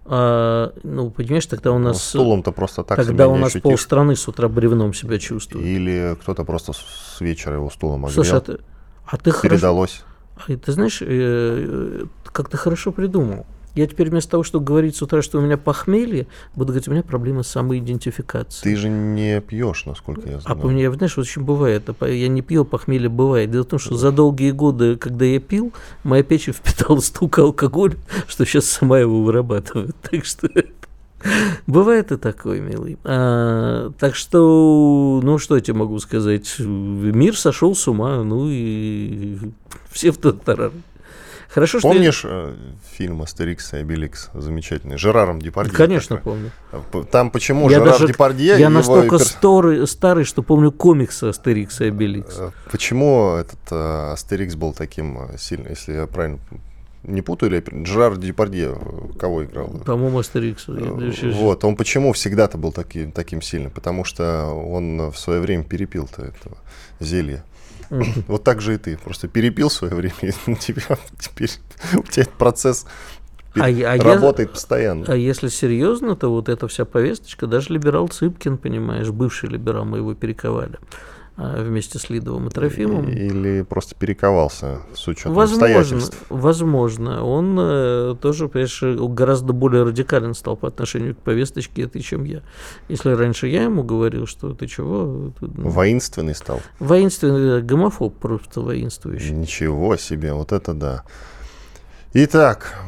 А, 0.05 0.75
ну, 0.83 1.09
понимаешь, 1.09 1.47
тогда 1.47 1.73
у 1.73 1.79
нас... 1.79 2.13
Ну, 2.13 2.21
стулом-то 2.21 2.53
просто 2.53 2.85
так 2.85 2.99
Тогда 2.99 3.27
у 3.29 3.37
нас 3.37 3.55
полстраны 3.55 4.17
с 4.17 4.29
утра 4.29 4.49
бревном 4.49 4.93
себя 4.93 5.19
чувствует. 5.19 5.65
Или 5.65 6.15
кто-то 6.21 6.45
просто 6.45 6.75
с 6.75 7.21
вечера 7.21 7.55
его 7.55 7.71
стулом 7.71 8.05
огрел. 8.05 8.23
Слушай, 8.23 8.37
а 8.37 8.41
ты, 8.43 8.59
а 9.07 9.17
ты 9.17 9.33
Передалось. 9.41 10.03
Хорошо, 10.35 10.53
а 10.53 10.57
ты 10.59 10.73
знаешь, 10.73 10.99
э, 11.01 12.05
как 12.31 12.51
ты 12.51 12.59
хорошо 12.59 12.93
придумал. 12.93 13.47
Я 13.77 13.87
теперь 13.87 14.09
вместо 14.09 14.33
того, 14.33 14.43
чтобы 14.43 14.65
говорить 14.65 14.97
с 14.97 15.03
утра, 15.03 15.21
что 15.21 15.39
у 15.39 15.43
меня 15.43 15.59
похмелье, 15.59 16.27
буду 16.55 16.69
говорить, 16.73 16.89
у 16.89 16.93
меня 16.93 17.03
проблема 17.03 17.43
с 17.43 17.49
самоидентификацией. 17.49 18.75
Ты 18.75 18.81
же 18.81 18.89
не 18.89 19.41
пьешь, 19.43 19.85
насколько 19.85 20.29
я 20.29 20.39
А 20.39 20.41
знаю. 20.41 20.59
по 20.59 20.69
мне, 20.69 20.91
знаешь, 20.91 21.17
очень 21.19 21.43
бывает. 21.43 21.89
это 21.89 22.07
Я 22.07 22.29
не 22.29 22.41
пью, 22.41 22.65
похмелье 22.65 23.11
бывает. 23.11 23.51
Дело 23.51 23.65
в 23.65 23.67
том, 23.67 23.79
что 23.79 23.95
за 23.97 24.12
долгие 24.12 24.51
годы, 24.53 24.97
когда 24.97 25.27
я 25.27 25.39
пил, 25.41 25.73
моя 26.05 26.23
печень 26.23 26.55
впитала 26.55 27.01
столько 27.01 27.43
алкоголя, 27.43 27.97
что 28.27 28.47
сейчас 28.47 28.65
сама 28.65 28.99
его 28.99 29.23
вырабатывает. 29.23 29.95
Так 30.11 30.25
что 30.25 30.49
Бывает 31.67 32.12
и 32.12 32.17
такое, 32.17 32.61
милый. 32.61 32.99
А, 33.05 33.91
так 33.99 34.15
что, 34.15 35.21
ну 35.23 35.39
что 35.39 35.57
я 35.57 35.61
тебе 35.61 35.77
могу 35.77 35.99
сказать? 35.99 36.59
Мир 36.59 37.37
сошел 37.37 37.75
с 37.75 37.87
ума, 37.89 38.23
ну 38.23 38.49
и 38.49 39.37
все 39.91 40.12
в 40.12 40.19
тот 40.19 40.43
тарар. 40.45 40.73
Хорошо, 41.49 41.79
что 41.79 41.89
Помнишь 41.89 42.23
э, 42.25 42.55
фильм 42.97 43.23
«Астерикс 43.23 43.73
и 43.73 43.77
Обеликс» 43.79 44.31
замечательный? 44.35 44.99
Жераром 44.99 45.41
Депардье. 45.41 45.75
Конечно, 45.77 46.17
такой. 46.17 46.33
помню. 46.35 46.51
П- 46.93 47.05
Там 47.05 47.31
почему 47.31 47.71
Я 47.71 47.79
Жерар 47.79 47.93
даже- 47.93 48.07
Депардье... 48.09 48.59
Я 48.59 48.69
настолько 48.69 49.17
перс- 49.19 49.29
старый, 49.31 49.87
старый, 49.87 50.25
что 50.25 50.43
помню 50.43 50.73
комиксы 50.73 51.25
Астерикса 51.25 51.85
и 51.85 51.89
Обеликс. 51.89 52.37
Э, 52.39 52.51
Почему 52.71 53.37
этот 53.37 53.59
э, 53.71 54.13
Астерикс 54.13 54.55
был 54.57 54.73
таким 54.73 55.19
э, 55.31 55.39
сильным, 55.39 55.69
если 55.71 55.93
я 55.95 56.07
правильно 56.07 56.39
не 57.05 57.23
путаю, 57.23 57.53
или 57.53 57.63
я 57.65 57.85
Жерар 57.87 58.17
Депардье 58.17 58.75
э, 58.75 59.19
кого 59.19 59.45
играл? 59.45 59.69
По-моему, 59.87 60.19
Астерикс. 60.19 60.67
Я 60.69 61.31
Вот, 61.33 61.65
он 61.65 61.77
почему 61.77 62.13
всегда-то 62.13 62.59
был 62.59 62.73
таки- 62.73 63.07
таким 63.07 63.41
сильным? 63.41 63.71
Потому 63.71 64.05
что 64.05 64.47
он 64.53 65.11
в 65.13 65.17
свое 65.19 65.41
время 65.41 65.63
перепил-то 65.63 66.23
этого 66.23 66.57
зелья. 66.99 67.45
Вот 68.29 68.44
так 68.44 68.61
же 68.61 68.75
и 68.75 68.79
ты. 68.79 68.96
Просто 68.99 69.29
перепил 69.29 69.70
свое 69.70 69.94
время, 69.94 70.14
и 70.22 70.33
у 70.51 70.55
тебя 70.57 70.83
теперь 71.18 71.51
у 71.94 72.03
тебя 72.03 72.22
этот 72.22 72.35
процесс 72.35 72.87
А 73.55 73.68
я- 73.70 73.92
а 73.92 73.96
я- 73.96 74.03
работает 74.03 74.53
постоянно. 74.53 75.05
А 75.09 75.14
если 75.16 75.49
серьезно, 75.49 76.14
то 76.16 76.29
вот 76.31 76.49
эта 76.49 76.68
вся 76.68 76.85
повесточка, 76.85 77.46
даже 77.46 77.72
либерал 77.72 78.09
Цыпкин, 78.09 78.59
понимаешь, 78.59 79.11
бывший 79.11 79.49
либерал, 79.49 79.85
мы 79.85 79.99
его 79.99 80.14
перековали 80.14 80.79
вместе 81.37 81.99
с 81.99 82.09
Лидовым 82.09 82.49
и 82.49 82.51
Трофимом. 82.51 83.09
Или 83.09 83.62
просто 83.62 83.94
перековался 83.94 84.81
с 84.94 85.07
учетом 85.07 85.35
Возможно, 85.35 85.66
обстоятельств. 85.81 86.18
возможно. 86.31 87.25
Он 87.25 87.57
э, 87.61 88.14
тоже, 88.20 88.51
э, 88.55 88.96
гораздо 89.09 89.53
более 89.53 89.83
радикален 89.83 90.35
стал 90.35 90.57
по 90.57 90.68
отношению 90.68 91.14
к 91.14 91.18
повесточке 91.18 91.83
этой, 91.83 92.01
чем 92.01 92.25
я. 92.25 92.42
Если 92.88 93.11
раньше 93.11 93.49
я 93.49 93.64
ему 93.64 93.83
говорил, 93.83 94.27
что 94.27 94.55
ты 94.55 94.66
чего, 94.66 95.33
ну, 95.40 95.68
Воинственный 95.68 96.35
стал. 96.35 96.61
воинственный, 96.79 97.59
э, 97.59 97.62
гомофоб 97.62 98.14
просто 98.14 98.62
воинствующий. 98.62 99.33
Ничего 99.33 99.96
себе, 99.96 100.33
вот 100.33 100.53
это 100.53 100.72
да. 100.72 101.05
Итак, 102.14 102.79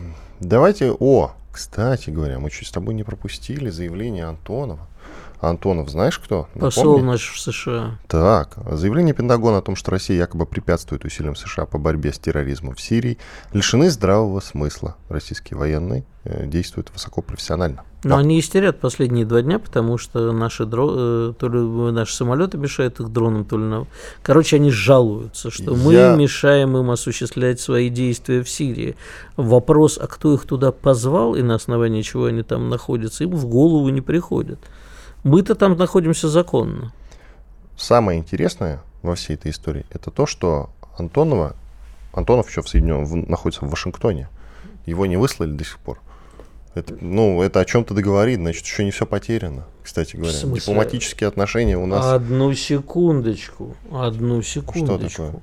давайте... 0.41 0.91
О, 0.99 1.33
кстати 1.53 2.11
говоря, 2.11 2.39
мы 2.39 2.51
чуть 2.51 2.69
с 2.69 2.71
тобой 2.71 2.95
не 2.95 3.03
пропустили 3.03 3.69
заявление 3.69 4.25
Антонова. 4.25 4.89
Антонов, 5.41 5.89
знаешь 5.89 6.19
кто? 6.19 6.49
Посол 6.59 6.85
Напомни. 6.95 7.07
наш 7.13 7.31
в 7.33 7.41
США. 7.41 7.99
Так, 8.09 8.57
заявление 8.73 9.15
Пентагона 9.15 9.59
о 9.59 9.63
том, 9.63 9.77
что 9.77 9.91
Россия 9.93 10.17
якобы 10.17 10.47
препятствует 10.47 11.05
усилиям 11.05 11.37
США 11.37 11.65
по 11.67 11.79
борьбе 11.79 12.13
с 12.13 12.19
терроризмом 12.19 12.75
в 12.75 12.81
Сирии, 12.81 13.19
лишены 13.53 13.91
здравого 13.91 14.41
смысла. 14.41 14.97
Российские 15.09 15.59
военные 15.59 16.05
э, 16.25 16.47
действуют 16.47 16.91
высокопрофессионально. 16.93 17.85
Но 18.05 18.11
Да. 18.11 18.19
они 18.19 18.39
истерят 18.39 18.81
последние 18.81 19.25
два 19.27 19.43
дня, 19.43 19.59
потому 19.59 19.99
что 19.99 20.31
наши, 20.33 20.65
дро... 20.67 20.89
э, 20.97 21.33
то 21.39 21.49
ли 21.49 21.59
наши 21.93 22.15
самолеты 22.15 22.57
мешают 22.59 23.01
их 23.01 23.09
дронам, 23.13 23.45
то 23.45 23.57
ли... 23.59 23.65
на- 23.65 23.87
Короче, 24.23 24.57
они 24.57 24.71
жалуются, 24.71 25.51
что 25.51 25.75
мы 25.75 25.95
Я- 25.95 26.15
мешаем 26.17 26.77
им 26.77 26.91
осуществлять 26.91 27.61
свои 27.61 27.89
действия 27.91 28.43
в 28.43 28.49
Сирии. 28.51 28.97
Вопрос, 29.37 29.99
а 30.01 30.07
кто 30.07 30.35
их 30.35 30.45
туда 30.45 30.73
позвал 30.73 31.35
и 31.35 31.43
на 31.43 31.55
основании 31.57 32.03
чего 32.03 32.27
они 32.27 32.43
там 32.43 32.69
находятся, 32.69 33.25
им 33.25 33.31
в 33.31 33.47
голову 33.47 33.89
не 33.89 34.01
приходит. 34.01 34.59
Мы-то 35.25 35.55
там 35.55 35.77
находимся 35.77 36.29
законно. 36.29 36.93
Самое 37.77 38.19
интересное 38.19 38.81
во 39.03 39.15
всей 39.15 39.35
этой 39.35 39.51
истории 39.51 39.85
это 39.91 40.11
то, 40.11 40.27
что 40.27 40.71
Антонова, 40.97 41.55
Антонов 42.13 42.49
еще 42.49 42.63
в 42.63 42.69
Соединенном, 42.69 43.05
в- 43.05 43.29
находится 43.29 43.65
в 43.65 43.71
Вашингтоне. 43.71 44.29
Его 44.87 45.07
не 45.07 45.17
выслали 45.17 45.53
до 45.53 45.65
сих 45.65 45.79
пор. 45.79 46.01
Это, 46.75 46.95
ну, 47.01 47.43
это 47.43 47.61
о 47.61 47.65
чем-то 47.65 47.95
договорит, 47.95 48.39
значит, 48.39 48.65
еще 48.65 48.85
не 48.85 48.91
все 48.91 49.07
потеряно, 49.07 49.65
кстати 49.83 50.17
говоря. 50.17 50.39
Дипломатические 50.39 51.29
отношения 51.29 51.77
у 51.77 51.87
нас... 51.87 52.05
Одну 52.07 52.53
секундочку, 52.55 53.77
одну 53.93 54.43
секундочку. 54.43 55.23
такое? 55.25 55.43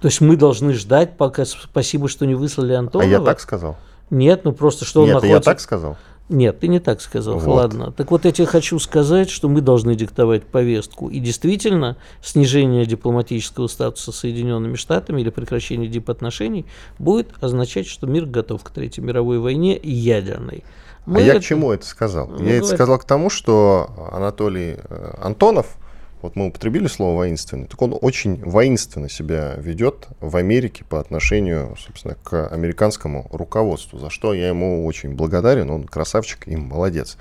То 0.00 0.08
есть 0.08 0.20
мы 0.20 0.36
должны 0.36 0.74
ждать, 0.74 1.16
пока 1.16 1.44
спасибо, 1.44 2.08
что 2.08 2.26
не 2.26 2.34
выслали 2.34 2.74
А 2.74 2.80
Антонова? 2.80 3.08
я 3.08 3.20
так 3.20 3.40
сказал? 3.40 3.76
Нет, 4.10 4.44
ну 4.44 4.52
просто 4.52 4.84
что 4.84 5.00
он 5.00 5.06
Нет, 5.06 5.14
находится... 5.14 5.36
я 5.36 5.40
так 5.42 5.60
сказал? 5.60 5.96
Нет, 6.28 6.58
ты 6.60 6.68
не 6.68 6.80
так 6.80 7.00
сказал. 7.00 7.38
Вот. 7.38 7.54
Ладно. 7.54 7.92
Так 7.92 8.10
вот 8.10 8.24
я 8.24 8.32
тебе 8.32 8.46
хочу 8.46 8.78
сказать, 8.80 9.30
что 9.30 9.48
мы 9.48 9.60
должны 9.60 9.94
диктовать 9.94 10.44
повестку. 10.44 11.08
И 11.08 11.20
действительно, 11.20 11.96
снижение 12.20 12.84
дипломатического 12.84 13.68
статуса 13.68 14.10
Соединенными 14.10 14.74
Штатами 14.74 15.20
или 15.20 15.30
прекращение 15.30 15.88
дипотношений 15.88 16.66
будет 16.98 17.28
означать, 17.40 17.86
что 17.86 18.08
мир 18.08 18.26
готов 18.26 18.64
к 18.64 18.70
Третьей 18.70 19.04
мировой 19.04 19.38
войне 19.38 19.76
и 19.76 19.92
ядерной. 19.92 20.64
а 21.06 21.20
я 21.20 21.38
к 21.38 21.42
чему 21.42 21.70
это 21.70 21.86
сказал? 21.86 22.26
Ну, 22.26 22.44
я 22.44 22.56
это 22.56 22.60
говори. 22.62 22.76
сказал 22.76 22.98
к 22.98 23.04
тому, 23.04 23.30
что 23.30 23.88
Анатолий 24.10 24.76
э, 24.78 25.10
Антонов, 25.22 25.76
вот 26.22 26.36
мы 26.36 26.46
употребили 26.46 26.86
слово 26.86 27.16
воинственный, 27.16 27.66
так 27.66 27.80
он 27.80 27.96
очень 28.00 28.36
воинственно 28.42 29.08
себя 29.08 29.54
ведет 29.56 30.08
в 30.20 30.36
Америке 30.36 30.84
по 30.88 30.98
отношению, 31.00 31.76
собственно, 31.78 32.16
к 32.22 32.48
американскому 32.48 33.28
руководству, 33.30 33.98
за 33.98 34.10
что 34.10 34.34
я 34.34 34.48
ему 34.48 34.86
очень 34.86 35.14
благодарен, 35.14 35.70
он 35.70 35.84
красавчик 35.84 36.48
и 36.48 36.56
молодец. 36.56 37.16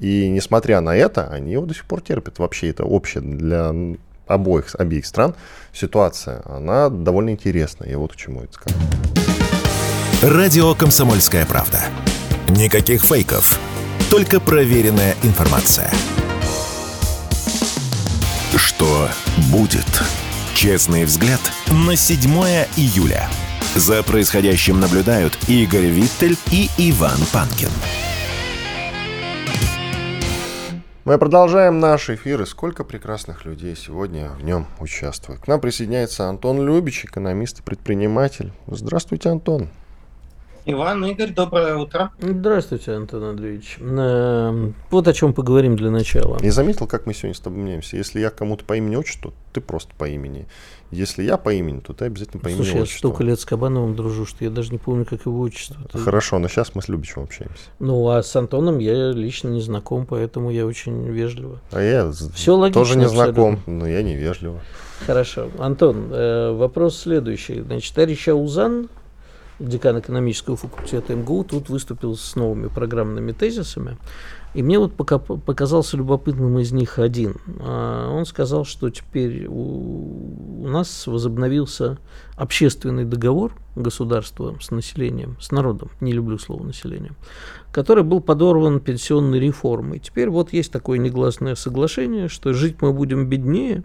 И 0.00 0.28
несмотря 0.28 0.80
на 0.80 0.96
это, 0.96 1.28
они 1.28 1.52
его 1.52 1.66
до 1.66 1.74
сих 1.74 1.86
пор 1.86 2.02
терпят. 2.02 2.38
Вообще 2.38 2.70
это 2.70 2.84
общее 2.84 3.22
для 3.22 3.72
обоих, 4.26 4.74
обеих 4.78 5.06
стран 5.06 5.34
ситуация, 5.72 6.42
она 6.44 6.88
довольно 6.88 7.30
интересная. 7.30 7.88
Я 7.90 7.98
вот 7.98 8.12
к 8.12 8.16
чему 8.16 8.42
это 8.42 8.52
сказал. 8.54 8.78
Радио 10.22 10.74
«Комсомольская 10.74 11.44
правда». 11.46 11.80
Никаких 12.48 13.02
фейков, 13.02 13.58
только 14.10 14.40
проверенная 14.40 15.14
информация. 15.22 15.90
Что 18.56 19.08
будет? 19.50 19.84
Честный 20.54 21.04
взгляд 21.04 21.40
на 21.86 21.96
7 21.96 22.30
июля. 22.76 23.28
За 23.74 24.04
происходящим 24.04 24.78
наблюдают 24.78 25.36
Игорь 25.48 25.86
Виттель 25.86 26.36
и 26.52 26.70
Иван 26.78 27.18
Панкин. 27.32 27.70
Мы 31.04 31.18
продолжаем 31.18 31.80
наш 31.80 32.08
эфир, 32.08 32.42
и 32.42 32.46
сколько 32.46 32.84
прекрасных 32.84 33.44
людей 33.44 33.74
сегодня 33.76 34.30
в 34.30 34.44
нем 34.44 34.66
участвует. 34.78 35.40
К 35.40 35.48
нам 35.48 35.60
присоединяется 35.60 36.28
Антон 36.28 36.64
Любич, 36.64 37.04
экономист 37.04 37.58
и 37.58 37.62
предприниматель. 37.62 38.52
Здравствуйте, 38.68 39.30
Антон. 39.30 39.68
Иван, 40.66 41.04
Игорь, 41.04 41.30
доброе 41.34 41.76
утро. 41.76 42.10
Здравствуйте, 42.18 42.92
Антон 42.92 43.22
Андреевич. 43.24 43.76
Э, 43.80 44.70
Вот 44.90 45.06
о 45.06 45.12
чем 45.12 45.34
поговорим 45.34 45.76
для 45.76 45.90
начала. 45.90 46.38
Я 46.42 46.52
заметил, 46.52 46.86
как 46.86 47.04
мы 47.04 47.12
сегодня 47.12 47.34
с 47.34 47.40
тобой 47.40 47.58
меняемся. 47.60 47.98
Если 47.98 48.18
я 48.20 48.30
кому-то 48.30 48.64
по 48.64 48.74
имени 48.74 48.96
отчеству, 48.96 49.34
ты 49.52 49.60
просто 49.60 49.92
по 49.98 50.08
имени. 50.08 50.46
Если 50.90 51.22
я 51.22 51.36
по 51.36 51.52
имени, 51.52 51.80
то 51.80 51.92
ты 51.92 52.06
обязательно 52.06 52.40
по 52.40 52.48
имени 52.48 52.62
Слушай, 52.62 52.78
я 52.80 52.86
столько 52.86 53.22
лет 53.24 53.38
с 53.40 53.44
Кабановым 53.44 53.94
дружу, 53.94 54.24
что 54.24 54.42
я 54.42 54.48
даже 54.48 54.72
не 54.72 54.78
помню, 54.78 55.04
как 55.04 55.26
его 55.26 55.38
отчество. 55.40 55.76
Ты- 55.92 55.98
Хорошо, 55.98 56.38
но 56.38 56.48
сейчас 56.48 56.74
мы 56.74 56.80
с 56.80 56.88
Любичем 56.88 57.24
общаемся. 57.24 57.64
Ну, 57.78 58.08
а 58.08 58.22
с 58.22 58.34
Антоном 58.34 58.78
я 58.78 59.10
лично 59.10 59.48
не 59.48 59.60
знаком, 59.60 60.06
поэтому 60.06 60.50
я 60.50 60.64
очень 60.64 61.04
вежливо. 61.10 61.60
А 61.72 61.82
я 61.82 62.10
Всё 62.34 62.56
логично 62.56 62.80
тоже 62.80 62.96
не 62.96 63.06
знаком, 63.06 63.54
абсолютно. 63.56 63.72
но 63.74 63.86
я 63.86 64.02
невежливо. 64.02 64.60
Хорошо. 65.06 65.48
Антон, 65.58 66.08
э, 66.10 66.52
вопрос 66.52 66.96
следующий. 67.00 67.60
Значит, 67.60 67.94
товарищ 67.94 68.28
Аузан, 68.28 68.88
декан 69.58 69.98
экономического 69.98 70.56
факультета 70.56 71.14
МГУ, 71.14 71.44
тут 71.44 71.68
выступил 71.68 72.16
с 72.16 72.36
новыми 72.36 72.68
программными 72.68 73.32
тезисами. 73.32 73.96
И 74.54 74.62
мне 74.62 74.78
вот 74.78 74.94
пока 74.94 75.18
показался 75.18 75.96
любопытным 75.96 76.58
из 76.60 76.70
них 76.70 77.00
один. 77.00 77.36
А, 77.60 78.08
Он 78.10 78.24
сказал, 78.24 78.64
что 78.64 78.88
теперь 78.88 79.46
у, 79.48 80.62
у 80.64 80.68
нас 80.68 81.08
возобновился 81.08 81.98
общественный 82.36 83.04
договор 83.04 83.52
государства 83.74 84.56
с 84.60 84.70
населением, 84.70 85.36
с 85.40 85.50
народом, 85.50 85.90
не 86.00 86.12
люблю 86.12 86.38
слово 86.38 86.62
население, 86.62 87.12
который 87.72 88.04
был 88.04 88.20
подорван 88.20 88.78
пенсионной 88.78 89.40
реформой. 89.40 89.98
Теперь 89.98 90.30
вот 90.30 90.52
есть 90.52 90.70
такое 90.70 90.98
негласное 90.98 91.56
соглашение, 91.56 92.28
что 92.28 92.52
жить 92.52 92.76
мы 92.80 92.92
будем 92.92 93.26
беднее, 93.26 93.82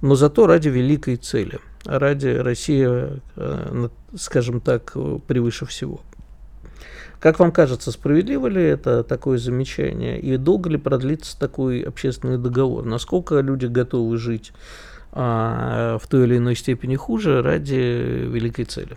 но 0.00 0.16
зато 0.16 0.48
ради 0.48 0.68
великой 0.68 1.16
цели, 1.16 1.60
ради 1.88 2.28
России, 2.28 3.20
э, 3.36 3.88
скажем 4.16 4.60
так, 4.60 4.92
э, 4.94 5.18
превыше 5.26 5.66
всего. 5.66 6.00
Как 7.20 7.40
вам 7.40 7.50
кажется, 7.50 7.90
справедливо 7.90 8.46
ли 8.46 8.62
это 8.62 9.02
такое 9.02 9.38
замечание? 9.38 10.20
И 10.20 10.36
долго 10.36 10.70
ли 10.70 10.76
продлится 10.76 11.36
такой 11.38 11.80
общественный 11.80 12.38
договор? 12.38 12.84
Насколько 12.84 13.40
люди 13.40 13.66
готовы 13.66 14.18
жить 14.18 14.52
а, 15.12 15.98
в 15.98 16.06
той 16.06 16.24
или 16.24 16.36
иной 16.36 16.54
степени 16.54 16.94
хуже 16.94 17.42
ради 17.42 17.74
великой 17.74 18.66
цели? 18.66 18.96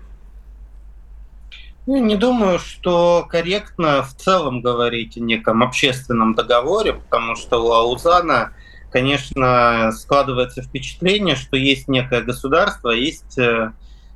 Ну, 1.88 1.98
не 1.98 2.16
думаю, 2.16 2.60
что 2.60 3.26
корректно 3.28 4.04
в 4.04 4.14
целом 4.14 4.62
говорить 4.62 5.18
о 5.18 5.20
неком 5.20 5.64
общественном 5.64 6.36
договоре, 6.36 6.94
потому 6.94 7.36
что 7.36 7.66
у 7.66 7.72
Аузана, 7.72 8.54
конечно, 8.92 9.92
складывается 9.94 10.62
впечатление, 10.62 11.36
что 11.36 11.58
есть 11.58 11.88
некое 11.88 12.22
государство, 12.22 12.90
есть 12.90 13.38
э, 13.38 13.72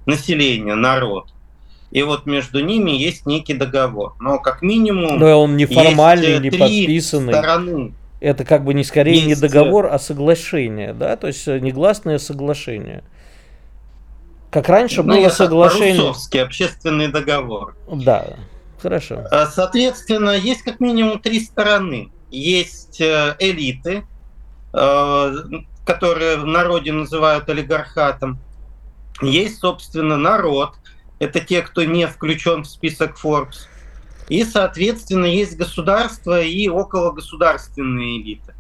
население, 0.06 0.76
народ. 0.76 1.30
И 1.92 2.04
вот 2.04 2.26
между 2.26 2.64
ними 2.64 2.92
есть 2.92 3.26
некий 3.26 3.54
договор. 3.54 4.16
Но 4.20 4.40
как 4.40 4.62
минимум... 4.62 5.18
Но 5.18 5.42
он 5.42 5.56
не 5.56 5.66
формальный, 5.66 6.32
есть 6.32 6.44
не 6.44 6.50
подписанный. 6.52 7.34
стороны. 7.34 7.94
Это 8.20 8.44
как 8.44 8.64
бы 8.64 8.74
не 8.74 8.84
скорее 8.84 9.22
не 9.22 9.30
Есть, 9.30 9.42
договор, 9.42 9.88
а 9.92 10.00
соглашение, 10.00 10.94
да, 10.94 11.16
то 11.16 11.28
есть 11.28 11.48
э, 11.48 11.60
негласное 11.60 12.18
соглашение. 12.18 13.04
Как 14.52 14.70
раньше 14.70 15.04
Ну, 15.04 15.14
было 15.14 15.30
соглашение. 15.30 16.02
по-русски, 16.02 16.38
общественный 16.38 17.10
договор. 17.10 17.76
Да, 17.92 18.38
хорошо. 18.82 19.24
А, 19.32 19.46
Соответственно, 19.48 20.32
есть 20.32 20.64
как 20.64 20.80
минимум 20.80 21.20
три 21.20 21.42
стороны. 21.42 22.10
Есть 22.32 23.00
э, 23.02 23.36
элиты, 23.40 23.98
э, 23.98 24.04
которые 25.86 26.38
в 26.38 26.46
народе 26.46 26.92
называют 26.92 27.50
олигархатом. 27.50 28.40
Есть, 29.22 29.60
собственно, 29.60 30.18
народ. 30.18 30.74
Это 31.20 31.40
те, 31.40 31.62
кто 31.62 31.84
не 31.84 32.08
включен 32.08 32.64
в 32.64 32.68
список 32.68 33.18
Forbes. 33.24 33.68
И, 34.28 34.44
соответственно, 34.44 35.26
есть 35.26 35.56
государство 35.56 36.42
и 36.42 36.68
окологосударственные 36.68 38.22
элиты. 38.22 38.54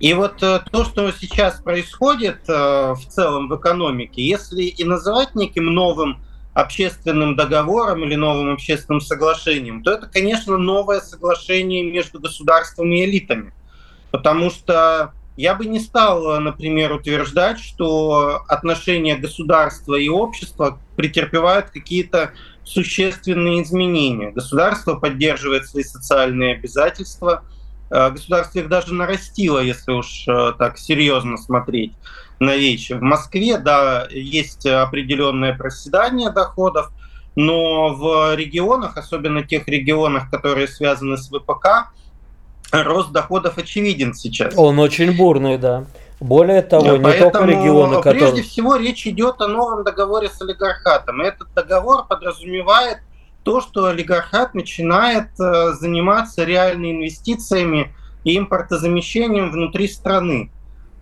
И 0.00 0.12
вот 0.14 0.42
э, 0.42 0.60
то, 0.70 0.84
что 0.84 1.10
сейчас 1.12 1.60
происходит 1.60 2.40
э, 2.48 2.94
в 2.94 3.06
целом 3.08 3.48
в 3.48 3.56
экономике, 3.56 4.22
если 4.22 4.64
и 4.64 4.84
называть 4.84 5.34
неким 5.34 5.66
новым 5.66 6.18
общественным 6.52 7.36
договором 7.36 8.04
или 8.04 8.14
новым 8.14 8.52
общественным 8.52 9.00
соглашением, 9.00 9.82
то 9.82 9.92
это, 9.92 10.06
конечно, 10.06 10.56
новое 10.58 11.00
соглашение 11.00 11.90
между 11.90 12.18
государством 12.18 12.92
и 12.92 13.04
элитами. 13.04 13.52
Потому 14.10 14.50
что 14.50 15.12
я 15.36 15.54
бы 15.54 15.66
не 15.66 15.80
стал, 15.80 16.36
э, 16.36 16.38
например, 16.40 16.92
утверждать, 16.92 17.60
что 17.60 18.42
отношения 18.48 19.16
государства 19.16 19.94
и 19.94 20.08
общества 20.08 20.78
претерпевают 20.96 21.70
какие-то 21.70 22.32
существенные 22.64 23.62
изменения. 23.62 24.30
Государство 24.30 24.94
поддерживает 24.94 25.66
свои 25.66 25.84
социальные 25.84 26.54
обязательства, 26.54 27.44
Э, 27.90 28.10
государство 28.10 28.58
их 28.58 28.68
даже 28.68 28.94
нарастило, 28.94 29.60
если 29.60 29.92
уж 29.92 30.26
э, 30.26 30.52
так 30.58 30.78
серьезно 30.78 31.36
смотреть 31.36 31.92
на 32.40 32.56
вещи. 32.56 32.92
В 32.94 33.02
Москве, 33.02 33.58
да, 33.58 34.06
есть 34.10 34.66
определенное 34.66 35.56
проседание 35.56 36.30
доходов, 36.30 36.90
но 37.36 37.94
в 37.94 38.34
регионах, 38.34 38.96
особенно 38.96 39.42
тех 39.42 39.68
регионах, 39.68 40.30
которые 40.30 40.68
связаны 40.68 41.16
с 41.16 41.28
ВПК, 41.28 41.92
рост 42.72 43.12
доходов 43.12 43.58
очевиден 43.58 44.14
сейчас. 44.14 44.54
Он 44.56 44.78
очень 44.78 45.16
бурный, 45.16 45.58
да. 45.58 45.84
Более 46.18 46.62
того, 46.62 46.96
не 46.96 47.02
только 47.02 47.20
Поэтому 47.20 47.46
регионы, 47.46 48.02
прежде 48.02 48.20
которые... 48.20 48.42
всего 48.42 48.76
речь 48.76 49.06
идет 49.06 49.40
о 49.40 49.48
новом 49.48 49.84
договоре 49.84 50.30
с 50.30 50.40
олигархатом. 50.40 51.20
Этот 51.20 51.52
договор 51.54 52.06
подразумевает 52.06 52.98
то, 53.42 53.60
что 53.60 53.84
олигархат 53.84 54.54
начинает 54.54 55.28
э, 55.38 55.72
заниматься 55.74 56.44
реальными 56.44 56.92
инвестициями 56.92 57.94
и 58.24 58.38
импортозамещением 58.38 59.50
внутри 59.50 59.88
страны. 59.88 60.50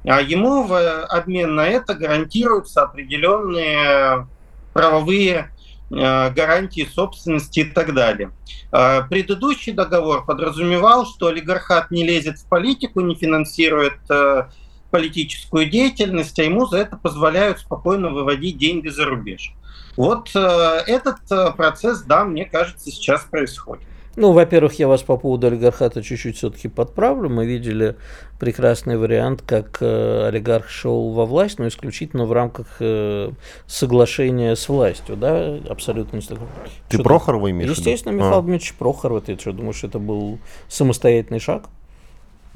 А 0.04 0.20
ему 0.20 0.64
в 0.64 1.04
обмен 1.04 1.54
на 1.54 1.66
это 1.66 1.94
гарантируются 1.94 2.82
определенные 2.82 4.26
правовые 4.74 5.53
гарантии 5.94 6.88
собственности 6.92 7.60
и 7.60 7.64
так 7.64 7.94
далее. 7.94 8.32
Э, 8.72 9.02
Предыдущий 9.08 9.72
договор 9.72 10.24
подразумевал, 10.24 11.06
что 11.06 11.28
олигархат 11.28 11.90
не 11.90 12.04
лезет 12.04 12.38
в 12.38 12.48
политику, 12.48 13.00
не 13.00 13.14
финансирует 13.14 13.98
э, 14.10 14.48
политическую 14.90 15.68
деятельность, 15.68 16.38
а 16.38 16.42
ему 16.42 16.66
за 16.66 16.78
это 16.78 16.96
позволяют 16.96 17.58
спокойно 17.58 18.10
выводить 18.10 18.58
деньги 18.58 18.88
за 18.88 19.04
рубеж. 19.04 19.52
Вот 19.96 20.30
э, 20.34 20.38
этот 20.86 21.20
э, 21.30 21.52
процесс, 21.56 22.02
да, 22.02 22.24
мне 22.24 22.44
кажется, 22.44 22.90
сейчас 22.90 23.24
происходит. 23.24 23.84
Ну, 24.16 24.32
во-первых, 24.32 24.78
я 24.78 24.88
вас 24.88 25.02
по 25.02 25.16
поводу 25.16 25.48
олигархата 25.48 26.02
чуть-чуть 26.02 26.36
все-таки 26.36 26.68
подправлю. 26.68 27.28
Мы 27.28 27.46
видели 27.46 27.96
прекрасный 28.38 28.96
вариант, 28.96 29.42
как 29.46 29.78
э, 29.80 30.26
олигарх 30.28 30.68
шел 30.68 31.10
во 31.10 31.26
власть, 31.26 31.58
но 31.58 31.66
исключительно 31.66 32.24
в 32.24 32.32
рамках 32.32 32.76
э, 32.80 33.30
соглашения 33.66 34.54
с 34.54 34.68
властью, 34.68 35.16
да, 35.16 35.56
абсолютно. 35.68 36.20
Ты 36.20 36.96
Что 36.96 37.02
Прохорова 37.02 37.50
имеешь? 37.50 37.70
Естественно, 37.70 38.12
Михаил 38.12 38.38
А. 38.38 38.42
Дмитриевич 38.42 38.74
Прохоров. 38.74 39.24
Ты 39.24 39.38
что, 39.38 39.52
думаешь, 39.52 39.82
это 39.82 39.98
был 39.98 40.38
самостоятельный 40.68 41.40
шаг? 41.40 41.64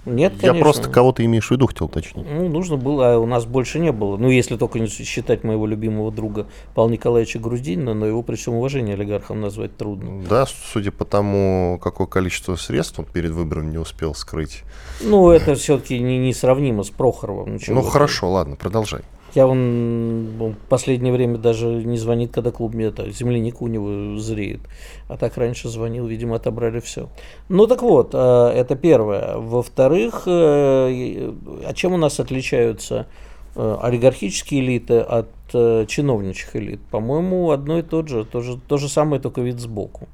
Нет, 0.09 0.35
Я 0.35 0.51
конечно. 0.51 0.61
просто 0.65 0.91
кого 0.91 1.13
ты 1.13 1.25
имеешь 1.25 1.49
в 1.49 1.51
виду, 1.51 1.67
хотел 1.67 1.87
уточнить. 1.87 2.27
Ну, 2.29 2.49
нужно 2.49 2.77
было, 2.77 3.15
а 3.15 3.19
у 3.19 3.27
нас 3.27 3.45
больше 3.45 3.79
не 3.79 3.93
было. 3.93 4.17
Ну, 4.17 4.31
если 4.31 4.57
только 4.57 4.79
не 4.79 4.89
считать 4.89 5.45
моего 5.45 5.67
любимого 5.67 6.11
друга 6.11 6.47
Павла 6.75 6.91
Николаевича 6.91 7.39
Груздинина, 7.39 7.95
но 7.95 8.07
его 8.07 8.23
при 8.23 8.37
всем 8.37 8.55
уважении 8.55 8.95
олигархом 8.95 9.41
назвать 9.41 9.77
трудно. 9.77 10.25
Да, 10.29 10.47
судя 10.47 10.91
по 10.91 11.05
тому, 11.05 11.79
какое 11.83 12.07
количество 12.07 12.57
средств 12.57 12.99
он 12.99 13.05
перед 13.05 13.31
выбором 13.33 13.71
не 13.71 13.79
успел 13.79 14.15
скрыть. 14.15 14.63
Ну, 15.03 15.31
это 15.31 15.55
все-таки 15.55 15.99
не, 15.99 16.19
несравнимо 16.19 16.83
с 16.83 16.91
Прохоровым. 16.91 17.59
Ну, 17.69 17.83
хорошо, 17.83 18.31
ладно, 18.31 18.57
продолжай. 18.57 19.03
Я 19.39 19.47
он 19.47 20.27
в 20.37 20.69
последнее 20.69 21.13
время 21.13 21.39
даже 21.39 21.67
не 21.67 21.97
звонит, 21.97 22.33
когда 22.33 22.51
клуб 22.51 22.75
мне 22.75 22.87
это, 22.87 23.09
земляника 23.09 23.63
у 23.63 23.69
него 23.69 24.19
зреет. 24.19 24.63
А 25.07 25.17
так 25.17 25.37
раньше 25.37 25.69
звонил, 25.69 26.09
видимо, 26.09 26.35
отобрали 26.35 26.81
все. 26.81 27.09
Ну 27.49 27.69
так 27.69 27.83
вот, 27.83 28.11
э, 28.15 28.53
это 28.57 28.75
первое. 28.75 29.37
Во-вторых, 29.37 30.25
э, 30.27 31.33
а 31.65 31.73
чем 31.73 31.93
у 31.93 31.97
нас 31.97 32.19
отличаются 32.19 33.07
э, 33.55 33.77
олигархические 33.81 34.61
элиты 34.61 34.99
от 34.99 35.29
чиновничьих 35.87 36.57
элит? 36.57 36.81
По-моему, 36.91 37.53
одно 37.53 37.79
и 37.79 37.83
то 37.83 38.05
же, 38.05 38.25
то 38.25 38.41
же, 38.41 38.59
то 38.59 38.77
же 38.77 38.89
самое, 38.89 39.23
только 39.23 39.41
вид 39.41 39.61
сбоку. 39.61 40.09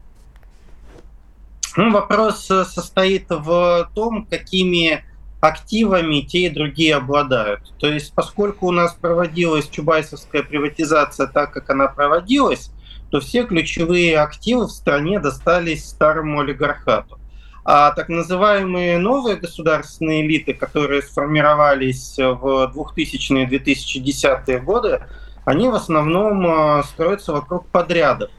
Ну, 1.79 1.91
вопрос 1.93 2.45
состоит 2.45 3.31
в 3.31 3.91
том, 3.95 4.27
какими 4.27 5.03
активами 5.47 6.21
те 6.21 6.47
и 6.47 6.49
другие 6.49 6.95
обладают. 6.97 7.73
То 7.79 7.87
есть, 7.87 8.15
поскольку 8.15 8.69
у 8.69 8.73
нас 8.73 8.95
проводилась 8.95 9.69
чубайсовская 9.69 10.43
приватизация 10.43 11.27
так, 11.27 11.53
как 11.53 11.71
она 11.71 11.89
проводилась, 11.89 12.71
то 13.11 13.21
все 13.21 13.45
ключевые 13.45 14.19
активы 14.19 14.67
в 14.67 14.71
стране 14.71 15.21
достались 15.21 15.89
старому 15.89 16.41
олигархату. 16.41 17.19
А 17.65 17.93
так 17.93 18.09
называемые 18.09 18.99
новые 18.99 19.37
государственные 19.37 20.27
элиты, 20.27 20.53
которые 20.53 21.03
сформировались 21.03 22.17
в 22.19 22.73
2000-2010 22.75 24.59
годы, 24.61 25.01
они 25.45 25.69
в 25.69 25.75
основном 25.75 26.47
э, 26.47 26.83
строятся 26.85 27.33
вокруг 27.33 27.67
подрядов 27.69 28.31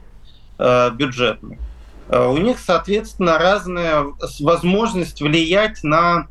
э, 0.58 0.90
бюджетных. 0.90 1.58
Э, 2.08 2.26
У 2.28 2.36
них, 2.38 2.58
соответственно, 2.58 3.38
разная 3.38 4.06
возможность 4.40 5.20
влиять 5.20 5.82
на 5.82 6.26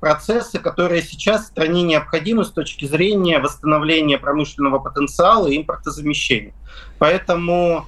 процессы, 0.00 0.60
которые 0.60 1.02
сейчас 1.02 1.46
стране 1.46 1.82
необходимы 1.82 2.44
с 2.44 2.50
точки 2.50 2.84
зрения 2.84 3.40
восстановления 3.40 4.16
промышленного 4.16 4.78
потенциала 4.78 5.48
и 5.48 5.56
импортозамещения. 5.56 6.54
Поэтому 6.98 7.86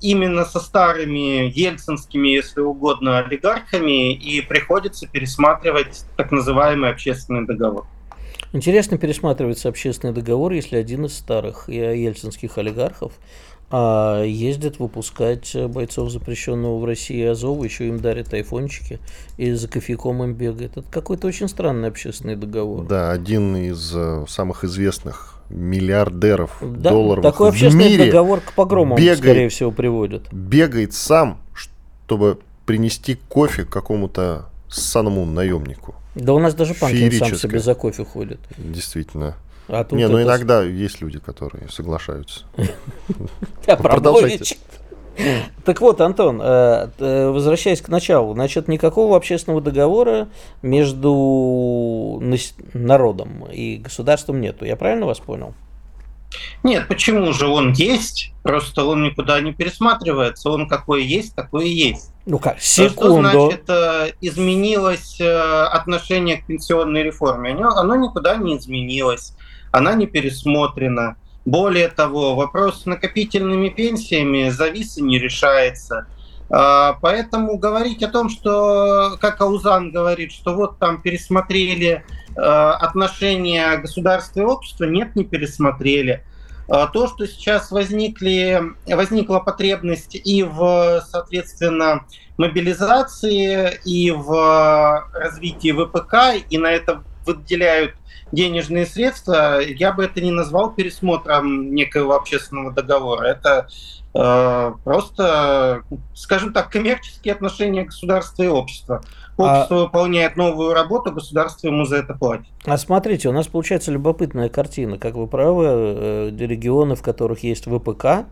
именно 0.00 0.44
со 0.44 0.60
старыми 0.60 1.52
ельцинскими, 1.54 2.28
если 2.28 2.60
угодно, 2.60 3.18
олигархами 3.18 4.12
и 4.12 4.40
приходится 4.40 5.06
пересматривать 5.06 6.04
так 6.16 6.32
называемый 6.32 6.90
общественный 6.90 7.46
договор. 7.46 7.86
Интересно 8.52 8.96
пересматривается 8.96 9.68
общественный 9.68 10.14
договор, 10.14 10.52
если 10.52 10.76
один 10.76 11.04
из 11.04 11.16
старых 11.16 11.68
э, 11.68 11.96
ельцинских 11.98 12.56
олигархов 12.56 13.12
а, 13.70 14.22
ездит 14.22 14.78
выпускать 14.78 15.54
э, 15.54 15.68
бойцов 15.68 16.10
запрещенного 16.10 16.78
в 16.78 16.84
России 16.86 17.22
Азова, 17.24 17.64
еще 17.64 17.88
им 17.88 18.00
дарят 18.00 18.32
айфончики 18.32 18.98
и 19.36 19.52
за 19.52 19.68
кофейком 19.68 20.22
им 20.22 20.32
бегает. 20.32 20.78
Это 20.78 20.90
какой-то 20.90 21.26
очень 21.26 21.48
странный 21.48 21.88
общественный 21.88 22.36
договор. 22.36 22.86
Да, 22.86 23.10
один 23.10 23.56
из 23.56 23.92
э, 23.94 24.24
самых 24.26 24.64
известных 24.64 25.42
миллиардеров 25.50 26.58
Да, 26.62 26.90
долларов 26.90 27.22
такой 27.22 27.50
в 27.50 27.54
общественный 27.54 27.88
мире 27.90 28.06
договор 28.06 28.40
к 28.40 28.52
погромам, 28.54 28.96
бегает. 28.98 29.18
скорее 29.18 29.48
всего, 29.50 29.70
приводит. 29.70 30.32
бегает 30.32 30.94
сам, 30.94 31.38
чтобы 31.54 32.38
принести 32.64 33.18
кофе 33.28 33.64
какому-то 33.64 34.46
ссаному 34.68 35.24
наемнику. 35.26 35.94
Да 36.14 36.32
у 36.32 36.38
нас 36.38 36.54
даже 36.54 36.74
Панкин 36.74 37.12
сам 37.12 37.34
себе 37.34 37.60
за 37.60 37.74
кофе 37.74 38.04
ходит. 38.04 38.40
Действительно. 38.56 39.36
А 39.68 39.84
тут 39.84 39.98
Не, 39.98 40.08
ну 40.08 40.22
иногда 40.22 40.62
есть 40.62 41.00
люди, 41.00 41.18
которые 41.18 41.68
соглашаются. 41.68 42.44
Продолжайте. 43.66 44.56
Так 45.64 45.80
вот, 45.80 46.00
Антон, 46.00 46.40
э, 46.40 46.88
э, 46.98 47.30
возвращаясь 47.30 47.80
к 47.80 47.88
началу, 47.88 48.34
значит, 48.34 48.68
никакого 48.68 49.16
общественного 49.16 49.60
договора 49.60 50.28
между 50.62 52.22
народом 52.72 53.46
и 53.50 53.76
государством 53.78 54.40
нету. 54.40 54.64
Я 54.64 54.76
правильно 54.76 55.06
вас 55.06 55.18
понял? 55.18 55.54
Нет, 56.62 56.86
почему 56.88 57.32
же 57.32 57.48
он 57.48 57.72
есть? 57.72 58.32
Просто 58.42 58.84
он 58.84 59.02
никуда 59.02 59.40
не 59.40 59.52
пересматривается. 59.52 60.50
Он 60.50 60.68
какой 60.68 61.04
есть, 61.04 61.34
такой 61.34 61.68
и 61.68 61.90
есть. 61.90 62.12
Ну 62.26 62.38
как, 62.38 62.60
секунду. 62.60 63.28
Что 63.28 63.46
значит 63.48 63.68
э, 63.68 64.12
изменилось 64.20 65.20
отношение 65.20 66.36
к 66.36 66.46
пенсионной 66.46 67.02
реформе? 67.02 67.56
Оно 67.58 67.96
никуда 67.96 68.36
не 68.36 68.56
изменилось. 68.56 69.34
Она 69.70 69.94
не 69.94 70.06
пересмотрена. 70.06 71.16
Более 71.44 71.88
того, 71.88 72.34
вопрос 72.34 72.82
с 72.82 72.86
накопительными 72.86 73.68
пенсиями 73.68 74.50
завис 74.50 74.98
и 74.98 75.02
не 75.02 75.18
решается. 75.18 76.06
А, 76.50 76.94
поэтому 77.00 77.58
говорить 77.58 78.02
о 78.02 78.08
том, 78.08 78.30
что, 78.30 79.16
как 79.20 79.40
Аузан 79.40 79.90
говорит, 79.90 80.32
что 80.32 80.54
вот 80.54 80.78
там 80.78 81.02
пересмотрели 81.02 82.04
э, 82.36 82.40
отношения 82.40 83.76
государства 83.76 84.40
и 84.40 84.44
общества, 84.44 84.84
нет, 84.84 85.14
не 85.14 85.24
пересмотрели. 85.24 86.24
А, 86.68 86.86
то, 86.86 87.06
что 87.08 87.26
сейчас 87.26 87.70
возникли, 87.70 88.62
возникла 88.86 89.40
потребность 89.40 90.14
и 90.14 90.42
в, 90.42 91.02
соответственно, 91.08 92.04
мобилизации, 92.36 93.80
и 93.84 94.10
в 94.10 95.08
развитии 95.14 95.72
ВПК, 95.72 96.44
и 96.48 96.58
на 96.58 96.70
это 96.70 97.02
выделяют 97.28 97.94
денежные 98.32 98.86
средства, 98.86 99.60
я 99.60 99.92
бы 99.92 100.04
это 100.04 100.20
не 100.20 100.30
назвал 100.30 100.72
пересмотром 100.72 101.74
некоего 101.74 102.14
общественного 102.14 102.72
договора. 102.72 103.26
Это 103.26 103.68
э, 104.14 104.72
просто, 104.84 105.82
скажем 106.14 106.52
так, 106.52 106.70
коммерческие 106.70 107.34
отношения 107.34 107.84
государства 107.84 108.42
и 108.42 108.48
общества. 108.48 109.02
Общество 109.36 109.76
а... 109.76 109.80
выполняет 109.84 110.36
новую 110.36 110.74
работу, 110.74 111.12
государство 111.12 111.68
ему 111.68 111.84
за 111.84 111.96
это 111.96 112.14
платит. 112.14 112.46
А 112.64 112.76
смотрите, 112.76 113.28
у 113.28 113.32
нас 113.32 113.46
получается 113.46 113.92
любопытная 113.92 114.48
картина. 114.48 114.98
Как 114.98 115.14
вы 115.14 115.26
правы, 115.26 115.64
э, 115.66 116.30
регионы, 116.38 116.96
в 116.96 117.02
которых 117.02 117.44
есть 117.44 117.66
ВПК, 117.66 118.26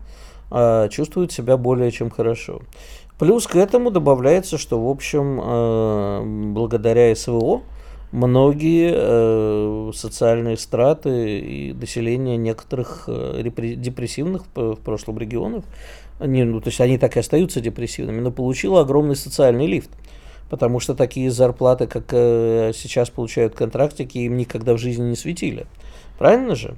э, 0.51 0.89
чувствуют 0.89 1.31
себя 1.31 1.57
более 1.57 1.91
чем 1.91 2.11
хорошо. 2.11 2.61
Плюс 3.17 3.47
к 3.47 3.55
этому 3.55 3.89
добавляется, 3.89 4.59
что, 4.59 4.79
в 4.79 4.87
общем, 4.89 5.41
э, 5.41 6.51
благодаря 6.53 7.15
СВО, 7.15 7.63
многие 8.17 8.91
э, 8.95 9.91
социальные 9.93 10.57
страты 10.57 11.39
и 11.39 11.73
население 11.73 12.37
некоторых 12.37 13.05
э, 13.07 13.43
депрессивных 13.43 14.43
в 14.55 14.75
прошлом 14.75 15.19
регионов, 15.19 15.63
они, 16.19 16.43
ну, 16.43 16.59
то 16.59 16.69
есть 16.69 16.81
они 16.81 16.97
так 16.97 17.15
и 17.15 17.19
остаются 17.19 17.61
депрессивными, 17.61 18.19
но 18.19 18.31
получило 18.31 18.81
огромный 18.81 19.15
социальный 19.15 19.67
лифт. 19.67 19.91
Потому 20.49 20.79
что 20.79 20.95
такие 20.95 21.29
зарплаты, 21.29 21.87
как 21.87 22.05
э, 22.11 22.71
сейчас 22.73 23.09
получают 23.09 23.53
контрактики, 23.53 24.17
им 24.19 24.37
никогда 24.37 24.73
в 24.73 24.77
жизни 24.77 25.09
не 25.09 25.15
светили. 25.15 25.67
Правильно 26.17 26.55
же? 26.55 26.75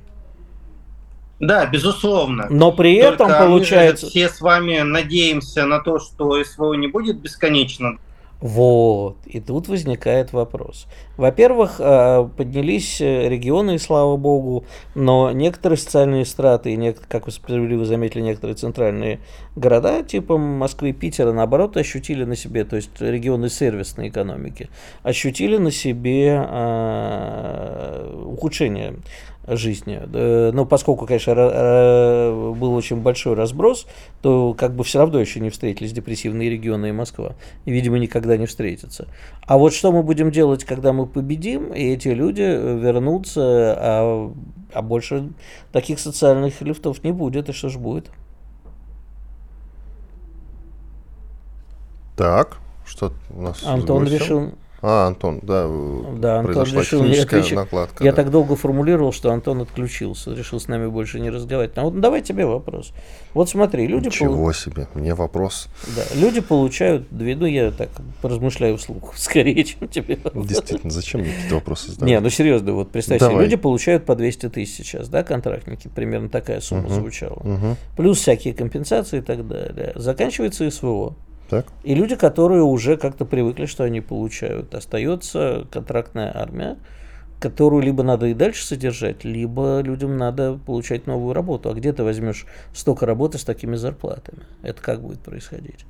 Да, 1.40 1.66
безусловно. 1.68 2.48
Но 2.50 2.72
при 2.72 3.02
Только 3.02 3.24
этом 3.24 3.38
получается... 3.38 4.08
Мы 4.08 4.10
все 4.10 4.28
с 4.28 4.42
вами 4.42 4.80
надеемся 4.80 5.66
на 5.66 5.80
то, 5.80 6.00
что 6.00 6.44
СВО 6.44 6.74
не 6.74 6.88
будет 6.88 7.20
бесконечно 7.20 7.98
вот, 8.42 9.18
и 9.26 9.42
тут 9.42 9.68
возникает 9.68 10.32
вопрос. 10.32 10.88
Во-первых, 11.18 11.76
э, 11.80 12.30
поднялись 12.38 13.02
э, 13.02 13.28
регионы, 13.28 13.78
слава 13.80 14.16
богу, 14.16 14.64
но 14.96 15.32
некоторые 15.32 15.78
социальные 15.78 16.24
страты, 16.24 16.74
и, 16.74 16.96
как 17.10 17.26
вы 17.26 17.34
справедливо 17.34 17.84
заметили, 17.84 18.22
некоторые 18.22 18.56
центральные 18.56 19.20
города, 19.58 20.04
типа 20.04 20.38
Москвы 20.38 20.92
и 20.92 20.94
Питера, 20.94 21.34
наоборот, 21.34 21.76
ощутили 21.76 22.24
на 22.24 22.38
себе, 22.38 22.64
то 22.64 22.78
есть 22.78 22.92
регионы 23.02 23.50
сервисной 23.50 24.08
экономики, 24.08 24.70
ощутили 25.04 25.58
на 25.58 25.72
себе 25.72 26.42
э, 26.50 28.24
ухудшение 28.26 28.96
жизни. 29.48 30.00
Но 30.52 30.66
поскольку, 30.66 31.08
конечно, 31.08 31.34
был 32.56 32.76
очень 32.76 32.98
большой 32.98 33.34
разброс, 33.34 33.88
то 34.22 34.54
как 34.54 34.76
бы 34.76 34.84
все 34.84 35.00
равно 35.00 35.20
еще 35.20 35.40
не 35.40 35.50
встретились 35.50 35.92
депрессивные 35.92 36.50
регионы 36.52 36.90
и 36.90 36.92
Москва. 36.92 37.34
И, 37.66 37.72
видимо, 37.72 37.98
никогда 37.98 38.29
не 38.38 38.46
встретятся. 38.46 39.08
А 39.46 39.58
вот 39.58 39.74
что 39.74 39.92
мы 39.92 40.04
будем 40.04 40.32
делать, 40.32 40.64
когда 40.64 40.94
мы 40.94 41.06
победим, 41.06 41.74
и 41.74 41.84
эти 41.84 42.10
люди 42.10 42.42
вернутся, 42.42 43.42
а, 43.42 44.34
а 44.74 44.82
больше 44.82 45.32
таких 45.72 46.00
социальных 46.00 46.62
лифтов 46.62 47.04
не 47.04 47.12
будет, 47.12 47.50
и 47.50 47.54
что 47.54 47.70
же 47.70 47.80
будет? 47.80 48.12
Так, 52.16 52.58
что 52.86 53.14
у 53.30 53.42
нас 53.42 53.64
Антон 53.66 54.06
решил 54.06 54.54
а, 54.82 55.08
Антон, 55.08 55.40
да, 55.42 55.68
да 56.18 56.40
Антон 56.40 56.66
решил 56.66 57.04
не 57.04 57.18
отключить. 57.18 57.56
накладка. 57.56 58.04
Я 58.04 58.12
да. 58.12 58.18
так 58.18 58.32
долго 58.32 58.56
формулировал, 58.56 59.12
что 59.12 59.32
Антон 59.32 59.62
отключился, 59.62 60.34
решил 60.34 60.60
с 60.60 60.68
нами 60.68 60.88
больше 60.88 61.20
не 61.20 61.30
разговаривать. 61.30 61.78
А 61.78 61.84
вот 61.84 62.00
давай 62.00 62.22
тебе 62.22 62.46
вопрос. 62.46 62.94
Вот 63.34 63.50
смотри, 63.50 63.88
люди... 63.88 64.08
Ничего 64.08 64.36
пол... 64.36 64.54
себе, 64.54 64.88
мне 64.94 65.14
вопрос. 65.14 65.68
Да, 65.96 66.04
люди 66.16 66.42
получают 66.42 67.08
ну 67.12 67.46
я 67.46 67.72
так 67.72 67.90
поразмышляю 68.22 68.78
вслух, 68.78 69.14
скорее, 69.18 69.64
чем 69.64 69.88
тебе 69.88 70.18
Действительно, 70.34 70.92
зачем 70.92 71.22
мне 71.22 71.32
какие-то 71.32 71.56
вопросы 71.56 71.92
задавать? 71.92 72.10
Не, 72.10 72.20
ну 72.20 72.30
серьезно, 72.30 72.74
вот 72.74 72.92
представь 72.92 73.22
себе, 73.22 73.40
люди 73.40 73.56
получают 73.56 74.06
по 74.06 74.16
200 74.16 74.50
тысяч 74.50 74.76
сейчас, 74.76 75.10
да, 75.10 75.24
контрактники, 75.24 75.88
примерно 75.88 76.30
такая 76.30 76.62
сумма 76.62 76.86
угу, 76.86 76.94
звучала. 76.94 77.40
Угу. 77.44 77.78
Плюс 77.98 78.20
всякие 78.20 78.54
компенсации 78.54 79.20
и 79.20 79.22
так 79.22 79.48
далее. 79.48 79.94
Заканчивается 79.96 80.70
СВО. 80.70 81.16
Так. 81.50 81.66
И 81.84 81.96
люди, 81.96 82.16
которые 82.16 82.62
уже 82.62 82.98
как-то 82.98 83.26
привыкли, 83.26 83.66
что 83.66 83.84
они 83.84 84.02
получают. 84.02 84.76
Остается 84.76 85.68
контрактная 85.72 86.32
армия, 86.36 86.78
которую 87.40 87.82
либо 87.82 88.04
надо 88.04 88.28
и 88.28 88.34
дальше 88.34 88.66
содержать, 88.66 89.24
либо 89.24 89.82
людям 89.82 90.18
надо 90.18 90.60
получать 90.66 91.08
новую 91.08 91.34
работу. 91.34 91.70
А 91.70 91.74
где 91.74 91.92
ты 91.92 92.04
возьмешь 92.04 92.46
столько 92.74 93.06
работы 93.06 93.38
с 93.38 93.44
такими 93.44 93.76
зарплатами? 93.76 94.44
Это 94.62 94.82
как 94.82 95.02
будет 95.02 95.22
происходить? 95.22 95.86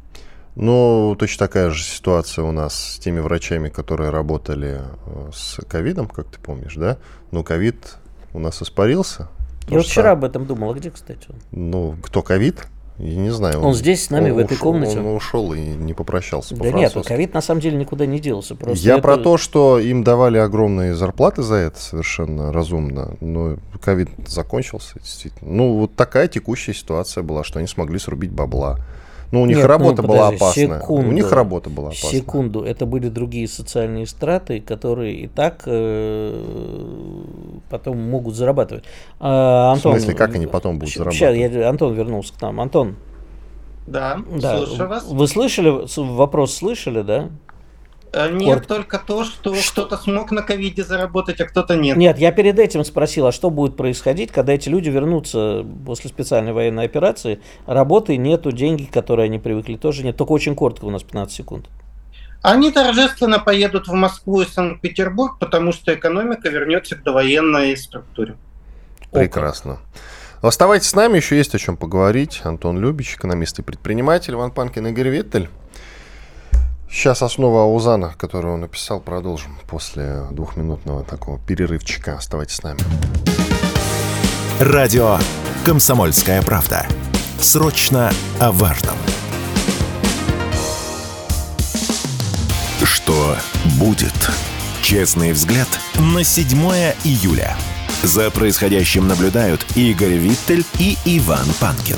Ну, 0.55 1.15
точно 1.17 1.47
такая 1.47 1.69
же 1.69 1.83
ситуация 1.83 2.43
у 2.43 2.51
нас 2.51 2.73
с 2.73 2.99
теми 2.99 3.19
врачами, 3.19 3.69
которые 3.69 4.09
работали 4.09 4.81
э, 5.05 5.29
с 5.33 5.59
ковидом, 5.65 6.07
как 6.07 6.27
ты 6.27 6.39
помнишь, 6.39 6.75
да? 6.75 6.97
Но 7.31 7.43
ковид 7.43 7.97
у 8.33 8.39
нас 8.39 8.61
испарился. 8.61 9.29
Я 9.67 9.77
вот 9.77 9.85
вчера 9.85 10.11
об 10.11 10.23
этом 10.23 10.45
думал. 10.45 10.71
А 10.71 10.73
где, 10.73 10.89
кстати, 10.89 11.27
он? 11.29 11.35
Ну, 11.51 11.95
кто 12.01 12.23
ковид? 12.23 12.67
Я 12.99 13.15
не 13.15 13.29
знаю. 13.29 13.59
Он, 13.59 13.65
он 13.67 13.73
здесь 13.73 14.03
с 14.03 14.09
нами 14.09 14.29
в 14.29 14.37
этой 14.37 14.55
ушел, 14.55 14.73
комнате. 14.73 14.99
Он 14.99 15.15
ушел 15.15 15.53
и 15.53 15.59
не 15.59 15.93
попрощался. 15.93 16.55
Да 16.55 16.71
нет, 16.71 16.93
ковид 17.05 17.33
на 17.33 17.41
самом 17.41 17.61
деле 17.61 17.77
никуда 17.77 18.05
не 18.05 18.19
делся. 18.19 18.55
Просто 18.55 18.85
Я 18.85 18.95
это... 18.95 19.01
про 19.01 19.17
то, 19.17 19.37
что 19.37 19.79
им 19.79 20.03
давали 20.03 20.37
огромные 20.37 20.93
зарплаты 20.93 21.41
за 21.41 21.55
это 21.55 21.79
совершенно 21.81 22.51
разумно. 22.51 23.15
Но 23.21 23.55
ковид 23.81 24.09
закончился, 24.27 24.99
действительно. 24.99 25.49
Ну, 25.49 25.77
вот 25.77 25.95
такая 25.95 26.27
текущая 26.27 26.73
ситуация 26.73 27.23
была, 27.23 27.45
что 27.45 27.59
они 27.59 27.67
смогли 27.67 27.99
срубить 27.99 28.31
бабла. 28.31 28.79
Ну, 29.31 29.43
у 29.43 29.45
них 29.45 29.57
Нет, 29.57 29.65
работа 29.67 30.01
ну, 30.01 30.07
была 30.07 30.29
опасная. 30.29 30.79
Секунду, 30.79 31.09
у 31.09 31.11
них 31.11 31.31
работа 31.31 31.69
была 31.69 31.89
опасная. 31.89 32.11
Секунду, 32.11 32.63
это 32.63 32.85
были 32.85 33.09
другие 33.09 33.47
социальные 33.47 34.07
страты, 34.07 34.59
которые 34.59 35.15
и 35.15 35.27
так 35.27 35.63
э, 35.65 37.23
потом 37.69 37.99
могут 37.99 38.35
зарабатывать. 38.35 38.85
А, 39.19 39.71
Антон, 39.73 39.93
в 39.93 39.99
смысле, 39.99 40.15
как 40.15 40.35
они 40.35 40.47
потом 40.47 40.79
будут 40.79 40.93
зарабатывать? 40.95 41.37
Сейчас, 41.37 41.53
я, 41.53 41.69
Антон 41.69 41.93
вернулся 41.93 42.33
к 42.33 42.41
нам. 42.41 42.59
Антон. 42.59 42.95
Да, 43.85 44.19
да, 44.31 44.57
слушаю 44.57 44.89
вас. 44.89 45.07
Вы 45.07 45.27
слышали, 45.27 45.85
вопрос 45.97 46.55
слышали, 46.55 47.01
да? 47.01 47.29
Э, 48.11 48.31
нет, 48.31 48.55
Корт... 48.55 48.67
только 48.67 48.99
то, 48.99 49.23
что, 49.23 49.55
что 49.55 49.85
кто-то 49.85 50.01
смог 50.01 50.31
на 50.31 50.41
ковиде 50.41 50.83
заработать, 50.83 51.39
а 51.41 51.45
кто-то 51.45 51.75
нет. 51.75 51.95
Нет, 51.97 52.17
я 52.17 52.31
перед 52.31 52.57
этим 52.57 52.83
спросил, 52.83 53.27
а 53.27 53.31
что 53.31 53.49
будет 53.49 53.77
происходить, 53.77 54.31
когда 54.31 54.53
эти 54.53 54.69
люди 54.69 54.89
вернутся 54.89 55.65
после 55.85 56.09
специальной 56.09 56.53
военной 56.53 56.85
операции, 56.85 57.39
работы 57.67 58.17
нету, 58.17 58.51
деньги, 58.51 58.85
которые 58.85 59.25
они 59.25 59.37
привыкли, 59.37 59.75
тоже 59.75 60.03
нет. 60.03 60.17
Только 60.17 60.31
очень 60.31 60.55
коротко, 60.55 60.85
у 60.85 60.89
нас 60.89 61.03
15 61.03 61.35
секунд. 61.35 61.67
Они 62.41 62.71
торжественно 62.71 63.37
поедут 63.37 63.87
в 63.87 63.93
Москву 63.93 64.41
и 64.41 64.45
Санкт-Петербург, 64.45 65.37
потому 65.39 65.73
что 65.73 65.93
экономика 65.93 66.49
вернется 66.49 66.95
к 66.95 67.03
довоенной 67.03 67.75
структуре. 67.75 68.37
Прекрасно. 69.11 69.79
Оставайтесь 70.41 70.87
с 70.87 70.95
нами, 70.95 71.17
еще 71.17 71.35
есть 71.35 71.53
о 71.53 71.59
чем 71.59 71.75
поговорить. 71.75 72.41
Антон 72.43 72.79
Любич, 72.79 73.15
экономист 73.15 73.59
и 73.59 73.61
предприниматель, 73.61 74.33
Иван 74.33 74.51
Панкин, 74.51 74.87
Игорь 74.87 75.09
Виттель. 75.09 75.49
Сейчас 76.91 77.21
основа 77.21 77.63
Аузана, 77.63 78.13
которую 78.17 78.55
он 78.55 78.61
написал, 78.61 78.99
продолжим 78.99 79.57
после 79.67 80.23
двухминутного 80.31 81.03
такого 81.03 81.39
перерывчика. 81.39 82.15
Оставайтесь 82.15 82.55
с 82.55 82.63
нами. 82.63 82.79
Радио 84.59 85.17
«Комсомольская 85.65 86.41
правда». 86.41 86.85
Срочно 87.39 88.11
о 88.39 88.51
важном. 88.51 88.97
Что 92.83 93.35
будет? 93.79 94.29
Честный 94.81 95.31
взгляд 95.31 95.67
на 95.95 96.23
7 96.23 96.57
июля. 97.03 97.55
За 98.03 98.31
происходящим 98.31 99.07
наблюдают 99.07 99.65
Игорь 99.75 100.15
Виттель 100.15 100.65
и 100.79 100.97
Иван 101.05 101.45
Панкин. 101.59 101.97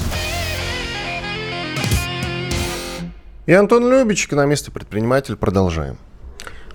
И 3.51 3.53
Антон 3.53 3.89
Любич, 3.89 4.27
экономист 4.27 4.69
и 4.69 4.71
предприниматель. 4.71 5.35
Продолжаем. 5.35 5.97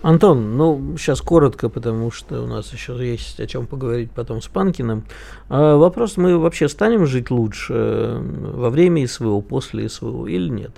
Антон, 0.02 0.58
ну, 0.58 0.98
сейчас 0.98 1.22
коротко, 1.22 1.70
потому 1.70 2.10
что 2.10 2.42
у 2.42 2.46
нас 2.46 2.70
еще 2.70 2.92
есть 2.98 3.40
о 3.40 3.46
чем 3.46 3.66
поговорить 3.66 4.10
потом 4.10 4.42
с 4.42 4.46
Панкиным. 4.46 5.06
А 5.48 5.76
вопрос, 5.76 6.18
мы 6.18 6.36
вообще 6.36 6.68
станем 6.68 7.06
жить 7.06 7.30
лучше 7.30 7.72
э, 7.72 8.18
во 8.20 8.68
время 8.68 9.08
СВО, 9.08 9.40
после 9.40 9.88
СВО 9.88 10.26
или 10.26 10.50
нет? 10.50 10.72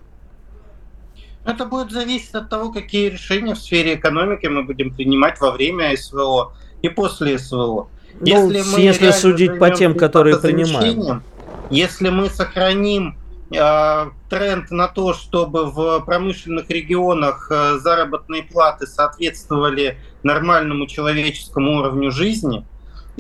Это 1.45 1.67
будет 1.67 1.91
зависеть 1.91 2.33
от 2.37 2.49
того, 2.49 2.71
какие 2.71 3.09
решения 3.09 3.55
в 3.55 3.59
сфере 3.59 3.97
экономики 3.97 4.47
мы 4.47 4.63
будем 4.63 4.95
принимать 4.95 5.41
во 5.41 5.51
время 5.51 5.97
СВО 5.97 6.53
и 6.81 6.89
после 6.89 7.41
СВО. 7.41 7.89
Ну, 8.21 8.25
если, 8.25 8.63
мы 8.73 8.81
если 8.81 9.11
судить 9.11 9.59
по 9.59 9.71
тем, 9.71 9.97
которые 9.97 10.39
принимаем. 10.39 11.25
Если 11.71 12.09
мы 12.09 12.31
сохраним 12.31 13.18
тренд 13.51 14.71
на 14.71 14.89
то, 14.89 15.15
чтобы 15.15 15.67
в 15.71 16.01
промышленных 16.01 16.69
регионах 16.69 17.51
э, 17.51 17.79
заработные 17.79 18.43
платы 18.43 18.87
соответствовали 18.87 19.99
нормальному 20.23 20.87
человеческому 20.87 21.79
уровню 21.79 22.11
жизни, 22.11 22.67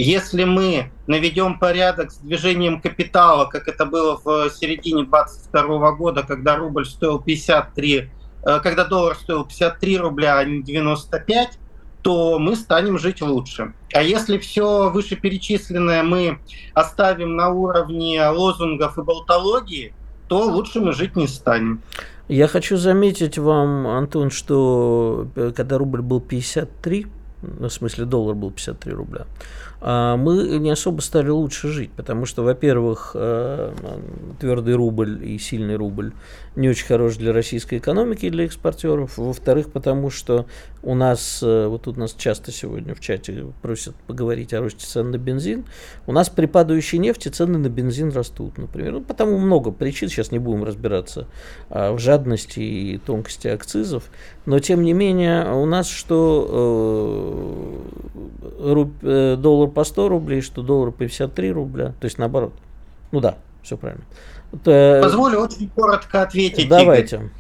если 0.00 0.44
мы 0.44 0.92
наведем 1.08 1.58
порядок 1.58 2.12
с 2.12 2.18
движением 2.18 2.80
капитала, 2.80 3.46
как 3.46 3.66
это 3.66 3.84
было 3.84 4.20
в 4.22 4.48
середине 4.50 5.04
22 5.04 5.92
года, 5.92 6.22
когда 6.22 6.54
рубль 6.56 6.86
стоил 6.86 7.18
53, 7.18 8.10
э, 8.46 8.60
когда 8.60 8.84
доллар 8.84 9.16
стоил 9.16 9.44
53 9.44 9.98
рубля, 9.98 10.38
а 10.38 10.44
не 10.44 10.62
95, 10.62 11.58
то 12.02 12.38
мы 12.38 12.54
станем 12.54 12.96
жить 12.98 13.22
лучше. 13.22 13.74
А 13.92 14.02
если 14.02 14.38
все 14.38 14.88
вышеперечисленное 14.88 16.04
мы 16.04 16.38
оставим 16.74 17.34
на 17.34 17.48
уровне 17.48 18.24
лозунгов 18.28 18.98
и 18.98 19.02
болтологии, 19.02 19.94
то 20.28 20.46
лучше 20.46 20.80
мы 20.80 20.92
жить 20.92 21.16
не 21.16 21.26
станем. 21.26 21.80
Я 22.28 22.46
хочу 22.46 22.76
заметить 22.76 23.38
вам, 23.38 23.86
Антон, 23.86 24.30
что 24.30 25.26
э, 25.34 25.52
когда 25.56 25.78
рубль 25.78 26.02
был 26.02 26.20
53, 26.20 27.06
ну, 27.60 27.68
в 27.68 27.72
смысле 27.72 28.04
доллар 28.04 28.34
был 28.34 28.50
53 28.50 28.92
рубля, 28.92 29.26
мы 29.80 30.58
не 30.58 30.70
особо 30.70 31.00
стали 31.00 31.28
лучше 31.28 31.68
жить, 31.68 31.90
потому 31.92 32.26
что, 32.26 32.42
во-первых, 32.42 33.12
э, 33.14 33.72
твердый 34.40 34.74
рубль 34.74 35.24
и 35.24 35.38
сильный 35.38 35.76
рубль 35.76 36.12
не 36.56 36.68
очень 36.68 36.86
хорош 36.86 37.16
для 37.16 37.32
российской 37.32 37.78
экономики 37.78 38.26
и 38.26 38.30
для 38.30 38.44
экспортеров. 38.44 39.16
Во-вторых, 39.16 39.70
потому 39.70 40.10
что 40.10 40.46
у 40.82 40.96
нас, 40.96 41.40
э, 41.42 41.66
вот 41.68 41.82
тут 41.82 41.96
нас 41.96 42.14
часто 42.14 42.50
сегодня 42.50 42.96
в 42.96 43.00
чате 43.00 43.46
просят 43.62 43.94
поговорить 44.06 44.52
о 44.52 44.60
росте 44.60 44.84
цен 44.84 45.12
на 45.12 45.18
бензин, 45.18 45.64
у 46.08 46.12
нас 46.12 46.28
при 46.28 46.46
падающей 46.46 46.98
нефти 46.98 47.28
цены 47.28 47.58
на 47.58 47.68
бензин 47.68 48.10
растут, 48.10 48.58
например. 48.58 48.94
Ну, 48.94 49.00
потому 49.02 49.38
много 49.38 49.70
причин, 49.70 50.08
сейчас 50.08 50.32
не 50.32 50.40
будем 50.40 50.64
разбираться 50.64 51.28
а, 51.70 51.92
в 51.92 52.00
жадности 52.00 52.58
и 52.58 52.98
тонкости 52.98 53.46
акцизов, 53.46 54.10
но 54.44 54.58
тем 54.58 54.82
не 54.82 54.94
менее 54.94 55.52
у 55.52 55.66
нас 55.66 55.88
что 55.88 56.48
э, 58.40 58.72
руб, 58.72 58.92
э, 59.02 59.36
доллар 59.36 59.67
по 59.68 59.84
100 59.84 60.08
рублей, 60.08 60.40
что 60.40 60.62
доллар 60.62 60.90
по 60.90 60.98
53 60.98 61.52
рубля, 61.52 61.94
то 62.00 62.04
есть 62.04 62.18
наоборот. 62.18 62.52
Ну 63.12 63.20
да, 63.20 63.38
все 63.62 63.76
правильно. 63.76 64.04
Позволю 64.50 65.40
очень 65.40 65.68
коротко 65.68 66.22
ответить. 66.22 66.68
Давайте. 66.68 67.16
Игорь. 67.16 67.30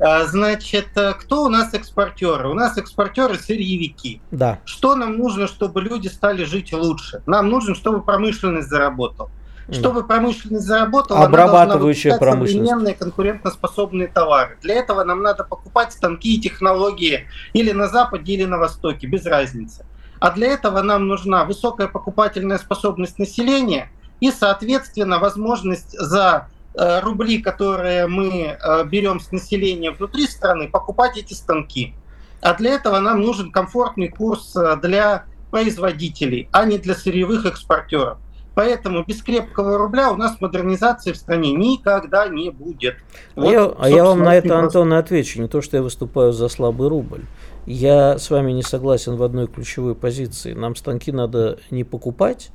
А, 0.00 0.24
значит, 0.24 0.88
э, 0.96 1.12
кто 1.14 1.44
у 1.44 1.48
нас 1.48 1.72
экспортеры? 1.72 2.48
У 2.48 2.54
нас 2.54 2.76
экспортеры 2.78 3.36
сырьевики. 3.36 4.20
Да. 4.32 4.58
Что 4.64 4.96
нам 4.96 5.16
нужно, 5.16 5.46
чтобы 5.46 5.82
люди 5.82 6.08
стали 6.08 6.44
жить 6.44 6.72
лучше? 6.72 7.22
Нам 7.26 7.48
нужно, 7.48 7.74
чтобы 7.74 8.02
промышленность 8.02 8.68
заработала. 8.68 9.30
Чтобы 9.70 10.02
да. 10.02 10.08
промышленность 10.08 10.66
заработала, 10.66 11.24
обрабатывающая 11.24 12.12
она 12.12 12.18
промышленность. 12.18 12.68
современные 12.68 12.94
конкурентоспособные 12.94 14.08
товары. 14.08 14.58
Для 14.60 14.74
этого 14.74 15.04
нам 15.04 15.22
надо 15.22 15.44
покупать 15.44 15.92
станки 15.92 16.36
и 16.36 16.40
технологии 16.40 17.26
или 17.54 17.72
на 17.72 17.88
Западе, 17.88 18.34
или 18.34 18.44
на 18.44 18.58
Востоке, 18.58 19.06
без 19.06 19.24
разницы. 19.24 19.86
А 20.24 20.30
для 20.30 20.48
этого 20.48 20.80
нам 20.82 21.06
нужна 21.06 21.44
высокая 21.44 21.88
покупательная 21.88 22.58
способность 22.58 23.18
населения 23.18 23.90
и, 24.20 24.30
соответственно, 24.30 25.18
возможность 25.18 25.98
за 25.98 26.48
Э, 26.76 26.98
рубли, 27.00 27.38
которые 27.38 28.08
мы 28.08 28.58
э, 28.60 28.84
берем 28.84 29.20
с 29.20 29.30
населения 29.30 29.92
внутри 29.92 30.26
страны, 30.26 30.68
покупать 30.68 31.16
эти 31.16 31.32
станки. 31.32 31.94
А 32.40 32.54
для 32.54 32.72
этого 32.72 32.98
нам 32.98 33.20
нужен 33.20 33.52
комфортный 33.52 34.08
курс 34.08 34.56
э, 34.56 34.76
для 34.82 35.24
производителей, 35.52 36.48
а 36.50 36.64
не 36.64 36.78
для 36.78 36.96
сырьевых 36.96 37.46
экспортеров. 37.46 38.18
Поэтому 38.56 39.04
без 39.04 39.22
крепкого 39.22 39.78
рубля 39.78 40.10
у 40.10 40.16
нас 40.16 40.40
модернизации 40.40 41.12
в 41.12 41.16
стране 41.16 41.52
никогда 41.52 42.26
не 42.26 42.50
будет. 42.50 42.96
Вот, 43.36 43.52
я, 43.52 43.66
а 43.66 43.88
я 43.88 44.04
вам 44.04 44.24
на 44.24 44.34
это, 44.34 44.58
Антон, 44.58 44.92
отвечу. 44.94 45.42
Не 45.42 45.46
то, 45.46 45.62
что 45.62 45.76
я 45.76 45.82
выступаю 45.82 46.32
за 46.32 46.48
слабый 46.48 46.88
рубль. 46.88 47.22
Я 47.66 48.18
с 48.18 48.30
вами 48.30 48.52
не 48.52 48.62
согласен 48.62 49.16
в 49.16 49.22
одной 49.22 49.46
ключевой 49.46 49.94
позиции. 49.94 50.52
Нам 50.52 50.76
станки 50.76 51.12
надо 51.12 51.58
не 51.70 51.82
покупать, 51.82 52.50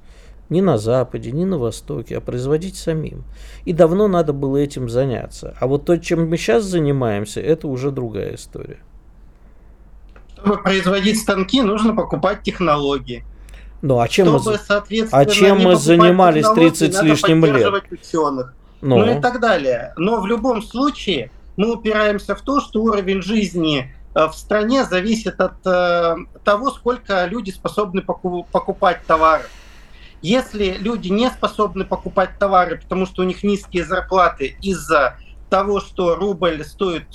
ни 0.50 0.62
на 0.62 0.78
Западе, 0.78 1.32
ни 1.32 1.46
на 1.46 1.58
Востоке, 1.58 2.18
а 2.18 2.22
производить 2.22 2.76
самим. 2.76 3.24
И 3.66 3.74
давно 3.74 4.08
надо 4.08 4.34
было 4.34 4.58
этим 4.58 4.90
заняться. 4.90 5.56
А 5.60 5.68
вот 5.68 5.86
то, 5.86 5.98
чем 5.98 6.30
мы 6.30 6.38
сейчас 6.38 6.64
занимаемся, 6.64 7.42
это 7.42 7.68
уже 7.68 7.92
другая 7.92 8.36
история. 8.36 8.80
Чтобы 10.34 10.58
производить 10.62 11.20
станки, 11.20 11.62
нужно 11.62 11.96
покупать 11.96 12.44
технологии. 12.44 13.24
Ну, 13.82 14.00
а 14.00 14.08
чем, 14.08 14.28
Чтобы, 14.28 14.60
мы, 14.90 15.08
а 15.12 15.26
чем 15.26 15.60
мы 15.60 15.76
занимались 15.76 16.48
30 16.48 16.94
с 16.94 17.02
лишним 17.02 17.46
лет? 17.46 17.72
Ученых, 17.92 18.54
ну. 18.82 18.98
ну 18.98 19.18
и 19.18 19.22
так 19.22 19.40
далее. 19.40 19.94
Но 19.98 20.20
в 20.20 20.28
любом 20.28 20.62
случае 20.62 21.32
мы 21.56 21.74
упираемся 21.74 22.36
в 22.36 22.42
то, 22.42 22.60
что 22.60 22.84
уровень 22.84 23.22
жизни 23.22 23.94
в 24.14 24.32
стране 24.34 24.86
зависит 24.86 25.40
от 25.40 25.66
э, 25.66 26.16
того, 26.44 26.72
сколько 26.72 27.26
люди 27.26 27.52
способны 27.52 28.02
покупать 28.02 29.02
товары. 29.06 29.46
Если 30.22 30.72
люди 30.80 31.10
не 31.10 31.30
способны 31.30 31.86
покупать 31.86 32.38
товары, 32.40 32.78
потому 32.78 33.06
что 33.06 33.22
у 33.22 33.26
них 33.26 33.44
низкие 33.44 33.86
зарплаты 33.86 34.58
из-за 34.62 35.18
того, 35.50 35.80
что 35.80 36.16
рубль 36.16 36.64
стоит 36.66 37.06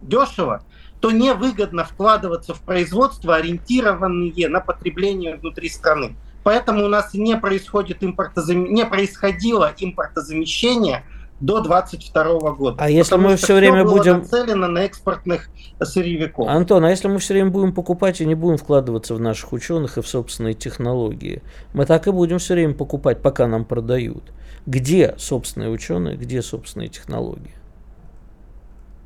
дешево, 0.00 0.62
то 1.00 1.10
невыгодно 1.10 1.84
вкладываться 1.84 2.54
в 2.54 2.60
производство, 2.60 3.36
ориентированные 3.36 4.48
на 4.48 4.60
потребление 4.60 5.36
внутри 5.36 5.68
страны. 5.68 6.16
Поэтому 6.44 6.84
у 6.84 6.88
нас 6.88 7.14
не, 7.14 7.36
происходит 7.36 8.04
импортозам... 8.04 8.72
не 8.72 8.86
происходило 8.86 9.74
импортозамещение 9.76 11.04
до 11.40 11.60
2022 11.60 12.52
года. 12.52 12.76
А 12.78 12.88
если 12.88 13.16
мы 13.16 13.36
все 13.36 13.54
время 13.54 13.84
будем 13.84 14.18
нацелено 14.18 14.68
на 14.68 14.80
экспортных 14.80 15.48
сырьевиков. 15.82 16.48
Антон, 16.48 16.84
а 16.84 16.90
если 16.90 17.08
мы 17.08 17.18
все 17.18 17.34
время 17.34 17.50
будем 17.50 17.72
покупать 17.72 18.20
и 18.20 18.26
не 18.26 18.34
будем 18.34 18.56
вкладываться 18.56 19.14
в 19.14 19.20
наших 19.20 19.52
ученых 19.52 19.98
и 19.98 20.02
в 20.02 20.06
собственные 20.06 20.54
технологии, 20.54 21.42
мы 21.72 21.86
так 21.86 22.06
и 22.06 22.10
будем 22.10 22.38
все 22.38 22.54
время 22.54 22.74
покупать, 22.74 23.20
пока 23.20 23.46
нам 23.46 23.64
продают. 23.64 24.22
Где 24.66 25.14
собственные 25.18 25.70
ученые, 25.70 26.16
где 26.16 26.40
собственные 26.40 26.88
технологии? 26.88 27.54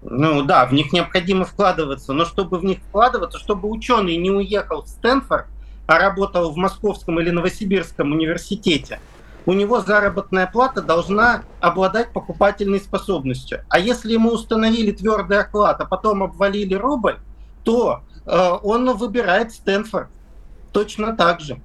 Ну 0.03 0.43
да, 0.43 0.65
в 0.67 0.73
них 0.73 0.93
необходимо 0.93 1.45
вкладываться, 1.45 2.13
но 2.13 2.25
чтобы 2.25 2.59
в 2.59 2.65
них 2.65 2.79
вкладываться, 2.79 3.39
чтобы 3.39 3.69
ученый 3.69 4.17
не 4.17 4.31
уехал 4.31 4.83
в 4.83 4.89
Стэнфорд, 4.89 5.47
а 5.87 5.99
работал 5.99 6.53
в 6.53 6.57
Московском 6.57 7.19
или 7.19 7.31
Новосибирском 7.31 8.13
университете, 8.13 9.01
у 9.47 9.53
него 9.53 9.81
заработная 9.81 10.47
плата 10.47 10.83
должна 10.83 11.43
обладать 11.61 12.13
покупательной 12.13 12.81
способностью. 12.81 13.61
А 13.69 13.79
если 13.79 14.13
ему 14.13 14.31
установили 14.31 14.93
твердый 14.93 15.39
оклад, 15.39 15.81
а 15.81 15.87
потом 15.87 16.23
обвалили 16.23 16.75
рубль, 16.75 17.17
то 17.65 18.01
э, 18.27 18.51
он 18.63 18.95
выбирает 18.97 19.53
Стэнфорд 19.53 20.09
точно 20.73 21.17
так 21.17 21.41
же. 21.41 21.61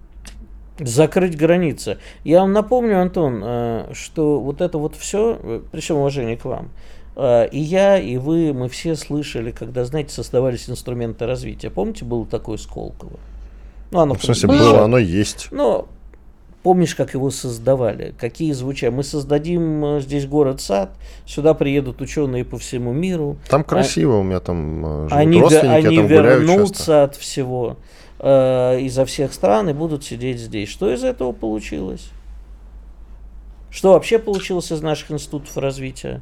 Закрыть 0.79 1.37
границы. 1.37 1.99
Я 2.23 2.41
вам 2.41 2.51
напомню, 2.51 2.99
Антон, 2.99 3.41
э, 3.43 3.93
что 3.93 4.39
вот 4.39 4.61
это 4.61 4.77
вот 4.77 4.95
все, 4.95 5.39
э, 5.41 5.61
при 5.71 5.81
всем 5.81 5.97
уважении 5.97 6.35
к 6.35 6.45
вам, 6.45 6.69
э, 7.15 7.47
и 7.49 7.59
я, 7.59 7.99
и 7.99 8.17
вы, 8.17 8.53
мы 8.53 8.69
все 8.69 8.95
слышали, 8.95 9.51
когда, 9.51 9.85
знаете, 9.85 10.13
создавались 10.13 10.69
инструменты 10.69 11.27
развития. 11.27 11.69
Помните, 11.69 12.05
было 12.05 12.25
такое 12.25 12.57
Сколково? 12.57 13.19
Ну, 13.91 13.99
оно, 13.99 14.15
в 14.15 14.23
смысле, 14.23 14.49
было, 14.49 14.83
оно 14.83 14.97
есть. 14.97 15.49
Ну, 15.51 15.87
Помнишь, 16.63 16.95
как 16.95 17.13
его 17.13 17.29
создавали? 17.29 18.15
Какие 18.17 18.53
звучали? 18.53 18.89
Мы 18.89 19.03
создадим 19.03 19.83
э, 19.83 19.99
здесь 19.99 20.25
город-сад, 20.25 20.95
сюда 21.25 21.53
приедут 21.53 21.99
ученые 21.99 22.45
по 22.45 22.57
всему 22.57 22.93
миру. 22.93 23.37
Там 23.49 23.61
а 23.61 23.63
красиво, 23.65 24.15
а, 24.15 24.19
у 24.19 24.23
меня 24.23 24.39
там 24.39 25.09
живут 25.09 25.11
они, 25.11 25.41
родственники, 25.41 25.87
они 25.87 25.95
я 25.95 26.01
там 26.01 26.07
вернутся 26.09 26.77
часто. 26.77 27.03
от 27.03 27.15
всего 27.17 27.77
э, 28.19 28.79
изо 28.79 29.03
всех 29.03 29.33
стран 29.33 29.69
и 29.69 29.73
будут 29.73 30.05
сидеть 30.05 30.39
здесь. 30.39 30.69
Что 30.69 30.91
из 30.91 31.03
этого 31.03 31.33
получилось? 31.33 32.09
Что 33.69 33.91
вообще 33.91 34.17
получилось 34.17 34.71
из 34.71 34.81
наших 34.81 35.11
институтов 35.11 35.57
развития? 35.57 36.21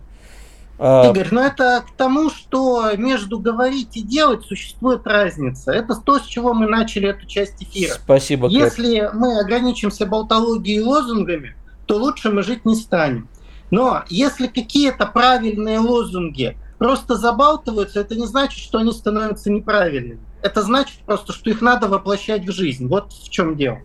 А, 0.84 1.12
Игорь, 1.12 1.28
ну 1.30 1.42
это 1.42 1.84
к 1.88 1.96
тому, 1.96 2.32
что 2.32 2.96
между 2.98 3.38
говорить 3.38 3.96
и 3.98 4.02
делать 4.02 4.46
существует 4.46 5.06
разница. 5.06 5.72
Это 5.72 5.96
то, 5.96 6.18
с 6.18 6.26
чего 6.26 6.56
мы 6.56 6.68
начали 6.68 7.10
эту 7.10 7.28
часть 7.28 7.62
эфира. 7.62 7.94
Спасибо. 7.94 8.48
Кэп. 8.48 8.58
Если 8.58 9.08
мы 9.14 9.40
ограничимся 9.40 10.08
болтологией 10.08 10.80
и 10.80 10.84
лозунгами, 10.84 11.56
то 11.86 11.98
лучше 11.98 12.32
мы 12.32 12.42
жить 12.42 12.66
не 12.66 12.76
станем. 12.76 13.30
Но 13.70 14.02
если 14.10 14.48
какие-то 14.48 15.06
правильные 15.06 15.78
лозунги 15.78 16.58
просто 16.80 17.16
забалтываются, 17.16 18.00
это 18.00 18.16
не 18.16 18.26
значит, 18.26 18.58
что 18.58 18.80
они 18.80 18.92
становятся 18.92 19.52
неправильными. 19.52 20.20
это 20.42 20.64
значит 20.64 20.98
просто, 21.06 21.32
что 21.32 21.52
их 21.52 21.62
надо 21.62 21.90
воплощать 21.90 22.44
в 22.44 22.52
жизнь. 22.52 22.88
Вот 22.88 23.14
в 23.14 23.30
чем 23.30 23.56
дело. 23.56 23.78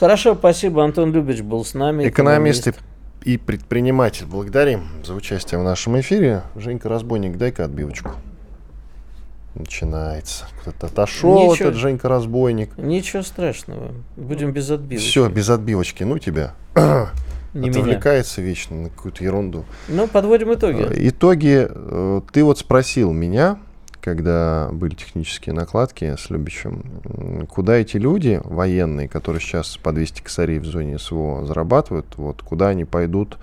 Хорошо, 0.00 0.34
спасибо. 0.34 0.82
Антон 0.82 1.12
Любич 1.12 1.42
был 1.42 1.64
с 1.64 1.74
нами. 1.74 2.08
Экономист, 2.08 2.66
экономист. 2.66 2.89
И 3.24 3.36
предприниматель. 3.36 4.26
Благодарим 4.26 4.88
за 5.04 5.14
участие 5.14 5.60
в 5.60 5.62
нашем 5.62 5.98
эфире. 6.00 6.42
Женька 6.56 6.88
Разбойник, 6.88 7.36
дай-ка 7.36 7.64
отбивочку. 7.64 8.12
Начинается. 9.54 10.46
Кто-то 10.60 10.86
отошел, 10.86 11.52
Ничего. 11.52 11.68
этот 11.70 11.80
Женька 11.80 12.08
Разбойник. 12.08 12.76
Ничего 12.78 13.22
страшного. 13.22 13.92
Будем 14.16 14.52
без 14.52 14.70
отбивочки. 14.70 15.08
Все, 15.08 15.28
без 15.28 15.50
отбивочки. 15.50 16.04
Ну 16.04 16.18
тебя. 16.18 16.54
Не 17.52 17.68
Отвлекается 17.68 18.40
меня. 18.40 18.50
вечно 18.50 18.76
на 18.76 18.88
какую-то 18.90 19.24
ерунду. 19.24 19.64
Ну, 19.88 20.06
подводим 20.06 20.54
итоги. 20.54 20.86
Итоги. 21.08 21.66
Э, 21.68 22.20
ты 22.32 22.44
вот 22.44 22.60
спросил 22.60 23.12
меня, 23.12 23.58
когда 24.00 24.68
были 24.72 24.94
технические 24.94 25.54
накладки 25.54 26.16
с 26.16 26.30
Любичем, 26.30 27.46
куда 27.48 27.76
эти 27.76 27.96
люди 27.96 28.40
военные, 28.44 29.08
которые 29.08 29.40
сейчас 29.40 29.76
по 29.76 29.92
200 29.92 30.22
косарей 30.22 30.58
в 30.58 30.64
зоне 30.64 30.98
СВО 30.98 31.44
зарабатывают, 31.46 32.06
вот 32.16 32.42
куда 32.42 32.68
они 32.68 32.84
пойдут 32.84 33.38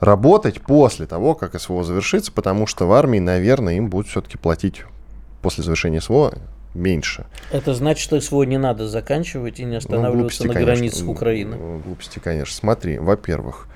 работать 0.00 0.60
после 0.60 1.06
того, 1.06 1.34
как 1.34 1.58
СВО 1.58 1.84
завершится, 1.84 2.32
потому 2.32 2.66
что 2.66 2.86
в 2.86 2.92
армии, 2.92 3.20
наверное, 3.20 3.74
им 3.74 3.88
будут 3.88 4.08
все-таки 4.08 4.36
платить 4.36 4.82
после 5.42 5.62
завершения 5.62 6.00
СВО 6.00 6.34
меньше. 6.74 7.26
Это 7.50 7.74
значит, 7.74 8.02
что 8.02 8.20
СВО 8.20 8.42
не 8.42 8.58
надо 8.58 8.88
заканчивать 8.88 9.60
и 9.60 9.64
не 9.64 9.72
ну, 9.72 9.76
останавливаться 9.78 10.42
ну, 10.42 10.48
глупости, 10.48 10.66
на 10.66 10.74
границах 10.74 11.08
Украины. 11.08 11.56
Глупости, 11.84 12.18
конечно. 12.18 12.54
Смотри, 12.54 12.98
во-первых, 12.98 13.68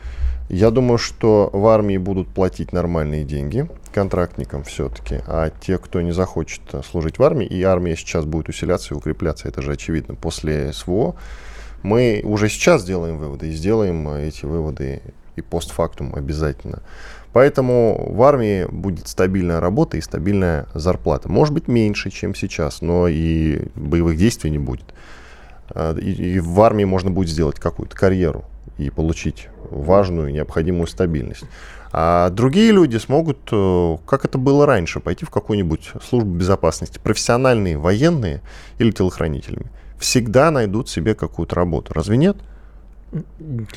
я 0.48 0.70
думаю, 0.70 0.98
что 0.98 1.50
в 1.52 1.66
армии 1.66 1.96
будут 1.96 2.28
платить 2.28 2.72
нормальные 2.72 3.24
деньги 3.24 3.68
контрактникам 3.92 4.62
все-таки, 4.62 5.20
а 5.26 5.50
те, 5.60 5.78
кто 5.78 6.02
не 6.02 6.12
захочет 6.12 6.60
служить 6.88 7.18
в 7.18 7.22
армии, 7.22 7.46
и 7.46 7.62
армия 7.62 7.96
сейчас 7.96 8.26
будет 8.26 8.48
усиляться 8.48 8.92
и 8.92 8.96
укрепляться, 8.96 9.48
это 9.48 9.62
же 9.62 9.72
очевидно, 9.72 10.14
после 10.14 10.72
СВО, 10.72 11.16
мы 11.82 12.20
уже 12.24 12.48
сейчас 12.48 12.84
делаем 12.84 13.16
выводы 13.16 13.48
и 13.48 13.52
сделаем 13.52 14.06
эти 14.08 14.44
выводы 14.44 15.00
и 15.36 15.42
постфактум 15.42 16.14
обязательно. 16.14 16.82
Поэтому 17.32 18.12
в 18.12 18.22
армии 18.22 18.66
будет 18.66 19.08
стабильная 19.08 19.60
работа 19.60 19.96
и 19.96 20.00
стабильная 20.00 20.66
зарплата. 20.74 21.30
Может 21.30 21.54
быть 21.54 21.68
меньше, 21.68 22.10
чем 22.10 22.34
сейчас, 22.34 22.80
но 22.80 23.08
и 23.08 23.68
боевых 23.74 24.16
действий 24.16 24.50
не 24.50 24.58
будет. 24.58 24.94
А, 25.70 25.94
и, 25.96 26.12
и 26.12 26.40
в 26.40 26.60
армии 26.60 26.84
можно 26.84 27.10
будет 27.10 27.28
сделать 27.28 27.58
какую-то 27.60 27.94
карьеру 27.94 28.44
и 28.78 28.90
получить 28.90 29.48
важную 29.70 30.32
необходимую 30.32 30.86
стабильность. 30.86 31.44
А 31.92 32.30
другие 32.30 32.72
люди 32.72 32.96
смогут, 32.98 33.38
э, 33.50 33.96
как 34.06 34.24
это 34.24 34.38
было 34.38 34.66
раньше, 34.66 35.00
пойти 35.00 35.24
в 35.24 35.30
какую-нибудь 35.30 35.92
службу 36.06 36.30
безопасности, 36.30 37.00
профессиональные, 37.02 37.78
военные 37.78 38.42
или 38.78 38.90
телохранителями. 38.90 39.70
Всегда 39.98 40.50
найдут 40.50 40.88
себе 40.88 41.14
какую-то 41.14 41.54
работу. 41.54 41.94
Разве 41.94 42.16
нет? 42.18 42.36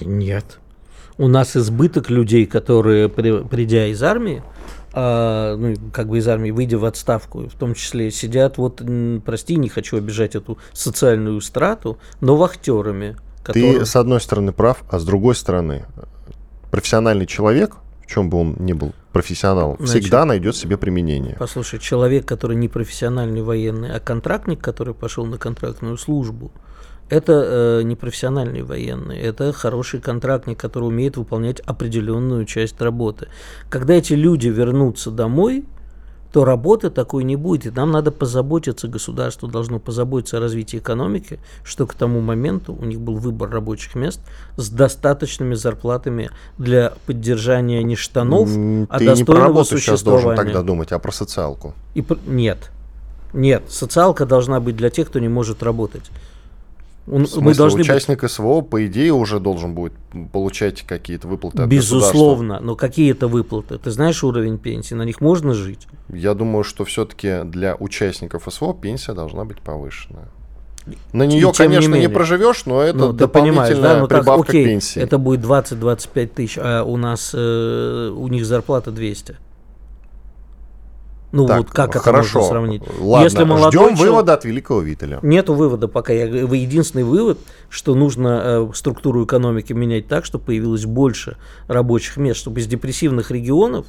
Нет. 0.02 0.60
У 1.18 1.28
нас 1.28 1.56
избыток 1.56 2.10
людей, 2.10 2.46
которые, 2.46 3.10
придя 3.10 3.88
из 3.88 4.02
армии, 4.04 4.42
а, 4.92 5.56
ну, 5.56 5.76
как 5.94 6.08
бы 6.08 6.18
из 6.18 6.28
армии, 6.28 6.52
выйдя 6.52 6.78
в 6.78 6.86
отставку, 6.86 7.48
в 7.48 7.54
том 7.54 7.74
числе 7.74 8.10
сидят, 8.10 8.58
вот, 8.58 8.82
прости, 9.24 9.56
не 9.56 9.70
хочу 9.70 9.98
обижать 9.98 10.36
эту 10.36 10.58
социальную 10.74 11.40
страту, 11.42 12.00
но 12.22 12.36
вахтерами, 12.36 13.16
Который... 13.50 13.80
Ты, 13.80 13.86
с 13.86 13.96
одной 13.96 14.22
стороны, 14.22 14.52
прав, 14.52 14.84
а 14.90 15.00
с 15.00 15.06
другой 15.06 15.36
стороны, 15.36 15.86
профессиональный 16.72 17.26
человек, 17.26 17.78
в 18.04 18.08
чем 18.08 18.30
бы 18.30 18.40
он 18.40 18.56
ни 18.60 18.74
был 18.74 18.94
профессионалом, 19.12 19.78
Значит, 19.80 20.04
всегда 20.04 20.26
найдет 20.26 20.56
себе 20.56 20.78
применение. 20.78 21.36
Послушай, 21.40 21.80
человек, 21.80 22.26
который 22.26 22.56
не 22.56 22.68
профессиональный 22.68 23.42
военный, 23.42 23.92
а 23.92 24.00
контрактник, 24.00 24.62
который 24.62 24.94
пошел 24.94 25.26
на 25.26 25.38
контрактную 25.38 25.98
службу, 25.98 26.52
это 27.10 27.80
э, 27.80 27.82
не 27.84 27.96
профессиональный 27.96 28.62
военный, 28.62 29.18
это 29.18 29.52
хороший 29.52 30.00
контрактник, 30.00 30.60
который 30.60 30.86
умеет 30.86 31.18
выполнять 31.18 31.60
определенную 31.62 32.46
часть 32.46 32.80
работы. 32.80 33.30
Когда 33.70 33.96
эти 33.96 34.14
люди 34.14 34.48
вернутся 34.48 35.10
домой, 35.10 35.66
то 36.32 36.46
работы 36.46 36.90
такой 36.90 37.24
не 37.24 37.36
будет. 37.36 37.66
И 37.66 37.72
нам 37.72 37.92
надо 37.92 38.12
позаботиться, 38.12 38.88
государство 38.88 39.50
должно 39.50 39.80
позаботиться 39.80 40.38
о 40.38 40.40
развитии 40.40 40.78
экономики, 40.78 41.40
что 41.64 41.88
к 41.88 41.94
тому 41.96 42.22
моменту 42.22 42.74
у 42.74 42.86
них 42.86 43.00
был 43.00 43.16
выбор 43.16 43.50
рабочих 43.50 43.96
мест 43.96 44.22
с 44.58 44.70
достаточными 44.70 45.56
зарплатами 45.56 46.30
для 46.58 46.94
поддержания 47.06 47.82
не 47.84 47.96
штанов, 47.96 48.50
Ты 48.50 48.88
а 48.90 49.00
достойного 49.00 49.16
не 49.16 49.24
про 49.24 49.40
работу 49.40 49.78
сейчас 49.80 50.04
должен 50.04 50.36
тогда 50.36 50.62
думать, 50.62 50.92
а 50.92 51.00
про 51.00 51.12
социалку. 51.12 51.74
И, 51.96 52.06
нет. 52.28 52.72
Нет, 53.34 53.64
социалка 53.70 54.26
должна 54.26 54.60
быть 54.60 54.76
для 54.76 54.90
тех, 54.90 55.08
кто 55.08 55.20
не 55.20 55.30
может 55.30 55.62
работать. 55.64 56.10
Он, 57.12 57.28
мы 57.38 57.56
должны 57.56 57.82
участник 57.82 58.22
быть... 58.22 58.32
СВО, 58.32 58.62
по 58.62 58.86
идее, 58.86 59.14
уже 59.14 59.40
должен 59.40 59.74
будет 59.74 59.94
получать 60.32 60.84
какие-то 60.84 61.28
выплаты 61.28 61.64
от 61.64 61.70
Безусловно, 61.70 62.60
но 62.60 62.76
какие 62.76 63.12
это 63.12 63.28
выплаты? 63.28 63.78
Ты 63.78 63.92
знаешь 63.92 64.24
уровень 64.24 64.58
пенсии, 64.58 64.94
на 64.94 65.04
них 65.04 65.22
можно 65.22 65.54
жить? 65.54 65.88
Я 66.10 66.34
думаю, 66.34 66.64
что 66.64 66.86
все-таки 66.86 67.44
для 67.46 67.76
участников 67.76 68.48
СВО 68.48 68.74
пенсия 68.74 69.14
должна 69.14 69.46
быть 69.46 69.60
повышенная. 69.60 70.30
На 71.14 71.24
нее, 71.24 71.52
конечно, 71.56 71.94
не, 71.94 72.02
не 72.02 72.10
проживешь, 72.10 72.66
но 72.66 72.82
это 72.82 72.98
ну, 72.98 73.14
дополнительная 73.14 73.76
да? 73.76 74.00
ну, 74.00 74.08
прибавка 74.08 74.44
так, 74.44 74.50
окей, 74.50 74.64
к 74.64 74.68
пенсии. 74.68 75.02
Это 75.02 75.18
будет 75.18 75.42
20-25 75.42 76.28
тысяч, 76.28 76.58
а 76.60 76.84
у 76.84 76.98
нас 76.98 77.32
э, 77.34 78.10
у 78.16 78.28
них 78.28 78.46
зарплата 78.46 78.92
200. 78.92 79.38
Ну 81.32 81.46
так, 81.46 81.58
вот 81.60 81.70
как 81.72 81.90
это 81.92 82.00
хорошо. 82.00 82.40
можно 82.40 82.50
сравнить? 82.50 82.84
Ладно, 83.00 83.24
Если 83.24 83.44
молодой 83.44 83.70
ждем 83.70 83.80
человек... 83.82 84.00
вывода 84.00 84.34
от 84.34 84.46
великого 84.46 84.82
Виталя. 84.82 85.20
Нету 85.22 85.54
вывода 85.54 85.88
пока. 85.88 86.12
Я, 86.12 86.26
единственный 86.26 87.04
вывод, 87.04 87.38
что 87.70 87.94
нужно 87.94 88.42
э, 88.44 88.72
структуру 88.74 89.26
экономики 89.26 89.74
менять 89.74 90.08
так, 90.08 90.26
чтобы 90.26 90.46
появилось 90.46 90.86
больше 90.86 91.38
рабочих 91.68 92.18
мест, 92.18 92.40
чтобы 92.40 92.60
из 92.62 92.68
депрессивных 92.68 93.30
регионов 93.30 93.86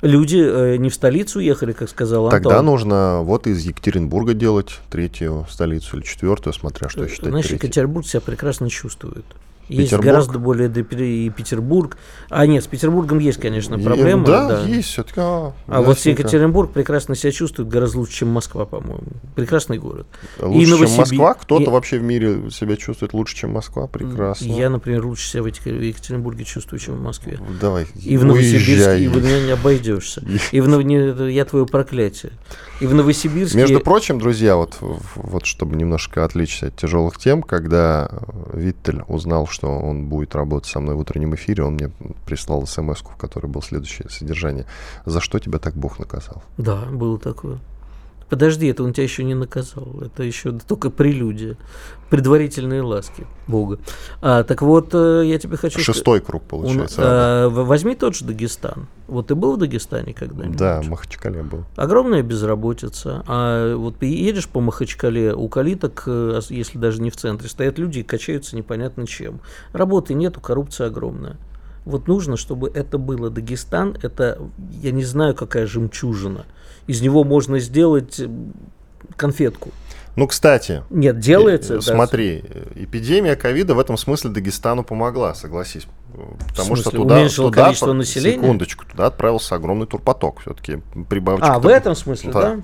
люди 0.00 0.38
э, 0.38 0.76
не 0.76 0.90
в 0.90 0.94
столицу 0.94 1.40
ехали, 1.40 1.72
как 1.72 1.88
сказал 1.88 2.26
Антон. 2.26 2.42
Тогда 2.42 2.62
нужно 2.62 3.20
вот 3.22 3.46
из 3.46 3.64
Екатеринбурга 3.64 4.34
делать 4.34 4.78
третью 4.90 5.46
столицу 5.50 5.96
или 5.96 6.04
четвертую, 6.04 6.52
смотря 6.52 6.88
что 6.88 7.08
считать 7.08 7.30
Знаешь, 7.30 7.46
третьей. 7.46 7.66
Екатеринбург 7.66 8.06
себя 8.06 8.20
прекрасно 8.20 8.70
чувствует. 8.70 9.24
Есть 9.68 9.90
Петербург? 9.90 10.06
гораздо 10.06 10.38
более 10.38 10.68
и 10.68 11.30
Петербург. 11.30 11.96
А 12.28 12.46
нет, 12.46 12.62
с 12.62 12.66
Петербургом 12.66 13.18
есть, 13.18 13.40
конечно, 13.40 13.78
проблема. 13.78 14.22
И, 14.22 14.26
да, 14.26 14.48
да, 14.48 14.62
есть 14.62 14.88
все-таки. 14.88 15.20
А, 15.20 15.52
а 15.66 15.82
вот 15.82 15.98
Екатеринбург 15.98 16.72
прекрасно 16.72 17.16
себя 17.16 17.32
чувствует 17.32 17.68
гораздо 17.68 17.98
лучше, 17.98 18.12
чем 18.14 18.28
Москва, 18.28 18.64
по-моему. 18.64 19.06
Прекрасный 19.34 19.78
город. 19.78 20.06
Лучше, 20.40 20.74
и 20.74 20.76
чем 20.76 20.90
Москва? 20.96 21.34
Кто-то 21.34 21.64
и... 21.64 21.68
вообще 21.68 21.98
в 21.98 22.02
мире 22.02 22.50
себя 22.50 22.76
чувствует 22.76 23.12
лучше, 23.12 23.34
чем 23.36 23.50
Москва? 23.50 23.86
Прекрасно. 23.86 24.46
Я, 24.46 24.70
например, 24.70 25.04
лучше 25.04 25.28
себя 25.28 25.42
в 25.42 25.46
Екатеринбурге 25.46 26.44
чувствую, 26.44 26.78
чем 26.78 26.96
в 26.96 27.02
Москве. 27.02 27.38
Давай, 27.60 27.86
И 27.94 28.16
в 28.16 28.24
Новосибирске, 28.24 29.04
и 29.04 29.08
в 29.08 29.16
не 29.20 29.50
обойдешься. 29.50 30.22
И 30.52 30.60
в 30.60 31.28
Я 31.28 31.44
твое 31.44 31.66
проклятие. 31.66 32.32
И 32.80 32.86
в 32.86 32.94
Новосибирске... 32.94 33.56
Между 33.56 33.80
прочим, 33.80 34.18
друзья, 34.18 34.56
вот, 34.56 34.76
вот 34.80 35.46
чтобы 35.46 35.76
немножко 35.76 36.24
отвлечься 36.24 36.66
от 36.66 36.76
тяжелых 36.76 37.16
тем, 37.18 37.42
когда 37.42 38.10
Виттель 38.52 39.02
узнал, 39.08 39.46
что 39.46 39.55
он 39.64 40.06
будет 40.06 40.34
работать 40.34 40.70
со 40.70 40.80
мной 40.80 40.94
в 40.94 41.00
утреннем 41.00 41.34
эфире, 41.34 41.64
он 41.64 41.74
мне 41.74 41.90
прислал 42.26 42.66
смс 42.66 43.00
в 43.00 43.16
которой 43.16 43.46
было 43.46 43.62
следующее 43.62 44.08
содержание. 44.10 44.66
«За 45.04 45.20
что 45.20 45.38
тебя 45.38 45.58
так 45.58 45.74
Бог 45.74 45.98
наказал?» 45.98 46.42
Да, 46.58 46.84
было 46.86 47.18
такое. 47.18 47.58
Подожди, 48.28 48.66
это 48.66 48.82
он 48.82 48.92
тебя 48.92 49.04
еще 49.04 49.22
не 49.22 49.34
наказал. 49.34 50.00
Это 50.02 50.22
еще 50.22 50.52
только 50.52 50.90
прелюдия. 50.90 51.56
Предварительные 52.10 52.82
ласки 52.82 53.26
Бога. 53.46 53.78
А, 54.20 54.44
так 54.44 54.62
вот, 54.62 54.90
э, 54.94 55.22
я 55.24 55.38
тебе 55.38 55.56
хочу 55.56 55.80
Шестой 55.80 56.20
круг, 56.20 56.44
получается. 56.44 57.00
Он, 57.00 57.06
а, 57.08 57.48
возьми 57.48 57.94
тот 57.94 58.14
же 58.14 58.24
Дагестан. 58.24 58.88
Вот 59.08 59.28
ты 59.28 59.34
был 59.34 59.54
в 59.54 59.58
Дагестане 59.58 60.12
когда-нибудь? 60.12 60.56
Да, 60.56 60.80
в 60.82 60.88
Махачкале 60.88 61.42
был. 61.42 61.64
Огромная 61.76 62.22
безработица. 62.22 63.24
А 63.26 63.74
вот 63.76 64.02
едешь 64.02 64.48
по 64.48 64.60
Махачкале, 64.60 65.34
у 65.34 65.48
калиток, 65.48 66.04
э, 66.06 66.40
если 66.50 66.78
даже 66.78 67.02
не 67.02 67.10
в 67.10 67.16
центре, 67.16 67.48
стоят 67.48 67.78
люди 67.78 68.00
и 68.00 68.02
качаются 68.02 68.56
непонятно 68.56 69.06
чем. 69.06 69.40
Работы 69.72 70.14
нету, 70.14 70.40
коррупция 70.40 70.88
огромная. 70.88 71.36
Вот 71.84 72.08
нужно, 72.08 72.36
чтобы 72.36 72.68
это 72.68 72.98
было 72.98 73.30
Дагестан, 73.30 73.96
это, 74.02 74.40
я 74.82 74.90
не 74.90 75.04
знаю, 75.04 75.36
какая 75.36 75.66
жемчужина. 75.66 76.44
Из 76.86 77.00
него 77.00 77.24
можно 77.24 77.58
сделать 77.58 78.20
конфетку. 79.16 79.70
Ну, 80.16 80.26
кстати. 80.26 80.82
Нет, 80.88 81.18
делается. 81.18 81.80
Смотри, 81.82 82.42
да. 82.42 82.82
эпидемия 82.82 83.36
ковида 83.36 83.74
в 83.74 83.78
этом 83.78 83.98
смысле 83.98 84.30
Дагестану 84.30 84.82
помогла, 84.82 85.34
согласись. 85.34 85.86
Потому 86.48 86.76
что 86.76 86.90
туда, 86.90 87.28
туда 87.28 87.64
количество 87.64 87.92
населения? 87.92 88.40
Секундочку, 88.40 88.86
туда 88.86 89.06
отправился 89.06 89.54
огромный 89.54 89.86
турпоток. 89.86 90.40
Все-таки 90.40 90.80
прибавочка. 91.10 91.54
А, 91.54 91.58
в 91.58 91.66
этом 91.66 91.94
смысле, 91.94 92.32
да? 92.32 92.40
да? 92.40 92.62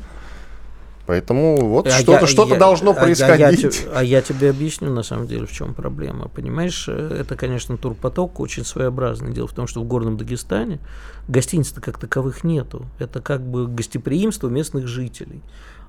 Поэтому 1.06 1.56
вот 1.66 1.88
а 1.88 1.90
что-то 1.90 2.26
что 2.26 2.46
должно 2.56 2.94
происходить. 2.94 3.86
А 3.86 3.94
я, 3.94 3.98
а 3.98 4.04
я 4.04 4.22
тебе 4.22 4.50
объясню, 4.50 4.90
на 4.90 5.02
самом 5.02 5.26
деле, 5.26 5.46
в 5.46 5.52
чем 5.52 5.74
проблема. 5.74 6.28
Понимаешь, 6.28 6.88
это, 6.88 7.34
конечно, 7.36 7.76
турпоток 7.76 8.38
очень 8.38 8.64
своеобразный. 8.64 9.32
Дело 9.32 9.48
в 9.48 9.52
том, 9.52 9.66
что 9.66 9.80
в 9.80 9.84
Горном 9.84 10.16
Дагестане 10.16 10.78
гостиниц-то 11.26 11.80
как 11.80 11.98
таковых 11.98 12.44
нету. 12.44 12.86
Это 12.98 13.20
как 13.20 13.42
бы 13.42 13.66
гостеприимство 13.66 14.48
местных 14.48 14.86
жителей. 14.86 15.42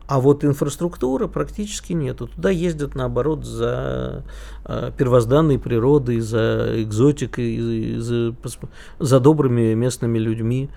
А 0.05 0.19
вот 0.19 0.43
инфраструктуры 0.43 1.27
практически 1.27 1.93
нету. 1.93 2.27
Туда 2.27 2.49
ездят, 2.49 2.93
наоборот, 2.93 3.45
за 3.45 4.23
э, 4.65 4.91
первозданной 4.97 5.59
природой, 5.59 6.19
за 6.19 6.83
экзотикой, 6.83 7.95
за, 7.99 8.35
за 8.99 9.19
добрыми 9.19 9.73
местными 9.75 10.17
людьми. 10.17 10.69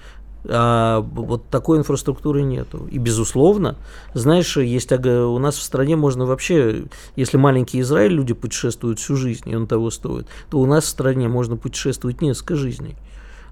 А 0.48 1.00
вот 1.00 1.48
такой 1.48 1.78
инфраструктуры 1.78 2.42
нету. 2.42 2.86
И, 2.90 2.98
безусловно, 2.98 3.76
знаешь, 4.14 4.56
есть 4.56 4.92
у 4.92 5.38
нас 5.38 5.56
в 5.56 5.62
стране 5.62 5.96
можно 5.96 6.24
вообще, 6.24 6.84
если 7.16 7.36
маленький 7.36 7.80
Израиль, 7.80 8.12
люди 8.12 8.34
путешествуют 8.34 8.98
всю 8.98 9.16
жизнь, 9.16 9.48
и 9.50 9.56
он 9.56 9.66
того 9.66 9.90
стоит, 9.90 10.26
то 10.50 10.58
у 10.58 10.66
нас 10.66 10.84
в 10.84 10.88
стране 10.88 11.28
можно 11.28 11.56
путешествовать 11.56 12.20
несколько 12.20 12.54
жизней. 12.54 12.96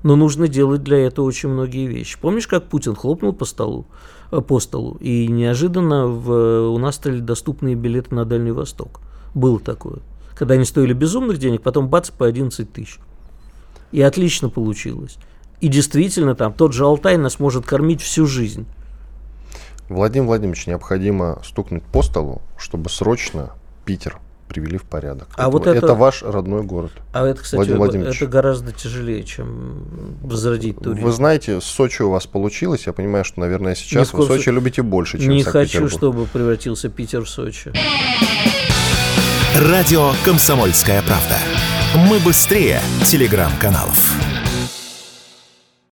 Но 0.03 0.17
нужно 0.17 0.49
делать 0.49 0.83
для 0.83 0.99
этого 0.99 1.25
очень 1.25 1.49
многие 1.49 1.87
вещи. 1.87 2.19
Помнишь, 2.21 2.47
как 2.47 2.65
Путин 2.65 2.95
хлопнул 2.95 3.33
по 3.33 3.47
столу? 3.47 3.87
Э, 4.31 4.41
по 4.41 4.61
столу. 4.61 4.97
И 5.01 5.27
неожиданно 5.29 6.07
в, 6.07 6.69
у 6.69 6.79
нас 6.79 6.97
стали 6.97 7.21
доступные 7.21 7.75
билеты 7.75 8.15
на 8.15 8.25
Дальний 8.25 8.51
Восток. 8.51 9.01
Было 9.35 9.59
такое. 9.59 10.01
Когда 10.35 10.55
они 10.55 10.65
стоили 10.65 10.93
безумных 10.93 11.39
денег, 11.39 11.63
потом 11.63 11.89
бац, 11.89 12.11
по 12.11 12.27
11 12.27 12.71
тысяч. 12.73 12.99
И 13.93 14.03
отлично 14.03 14.51
получилось. 14.51 15.17
И 15.65 15.69
действительно, 15.69 16.35
там 16.35 16.53
тот 16.53 16.75
же 16.75 16.85
Алтай 16.85 17.17
нас 17.17 17.41
может 17.41 17.65
кормить 17.65 18.03
всю 18.03 18.27
жизнь. 18.27 18.67
Владимир 19.89 20.27
Владимирович, 20.27 20.67
необходимо 20.67 21.41
стукнуть 21.43 21.83
по 21.85 22.03
столу, 22.03 22.43
чтобы 22.59 22.91
срочно 22.91 23.53
Питер 23.87 24.19
привели 24.47 24.77
в 24.77 24.83
порядок. 24.83 25.29
А 25.37 25.45
это, 25.45 25.51
вот 25.51 25.67
это, 25.67 25.79
это 25.79 25.95
ваш 25.95 26.23
родной 26.23 26.65
город. 26.65 26.93
А 27.15 27.27
это, 27.27 27.41
кстати, 27.41 27.71
Владимир 27.71 28.09
это 28.09 28.27
гораздо 28.27 28.73
тяжелее, 28.73 29.23
чем 29.23 30.19
возродить 30.21 30.81
туризм. 30.81 31.03
Вы 31.03 31.13
знаете, 31.13 31.63
Сочи 31.63 32.03
у 32.03 32.11
вас 32.11 32.27
получилось. 32.27 32.83
Я 32.85 32.93
понимаю, 32.93 33.25
что, 33.25 33.41
наверное, 33.41 33.75
сейчас 33.75 34.13
вы 34.13 34.27
Сочи 34.27 34.51
любите 34.51 34.83
больше, 34.83 35.19
чем 35.19 35.31
Не 35.31 35.45
хочу, 35.45 35.89
чтобы 35.89 36.27
превратился 36.27 36.91
Питер 36.91 37.25
в 37.25 37.31
Сочи. 37.31 37.73
Радио 39.57 40.11
«Комсомольская 40.27 41.01
правда». 41.01 41.39
Мы 42.11 42.19
быстрее 42.19 42.83
телеграм-каналов. 43.07 44.34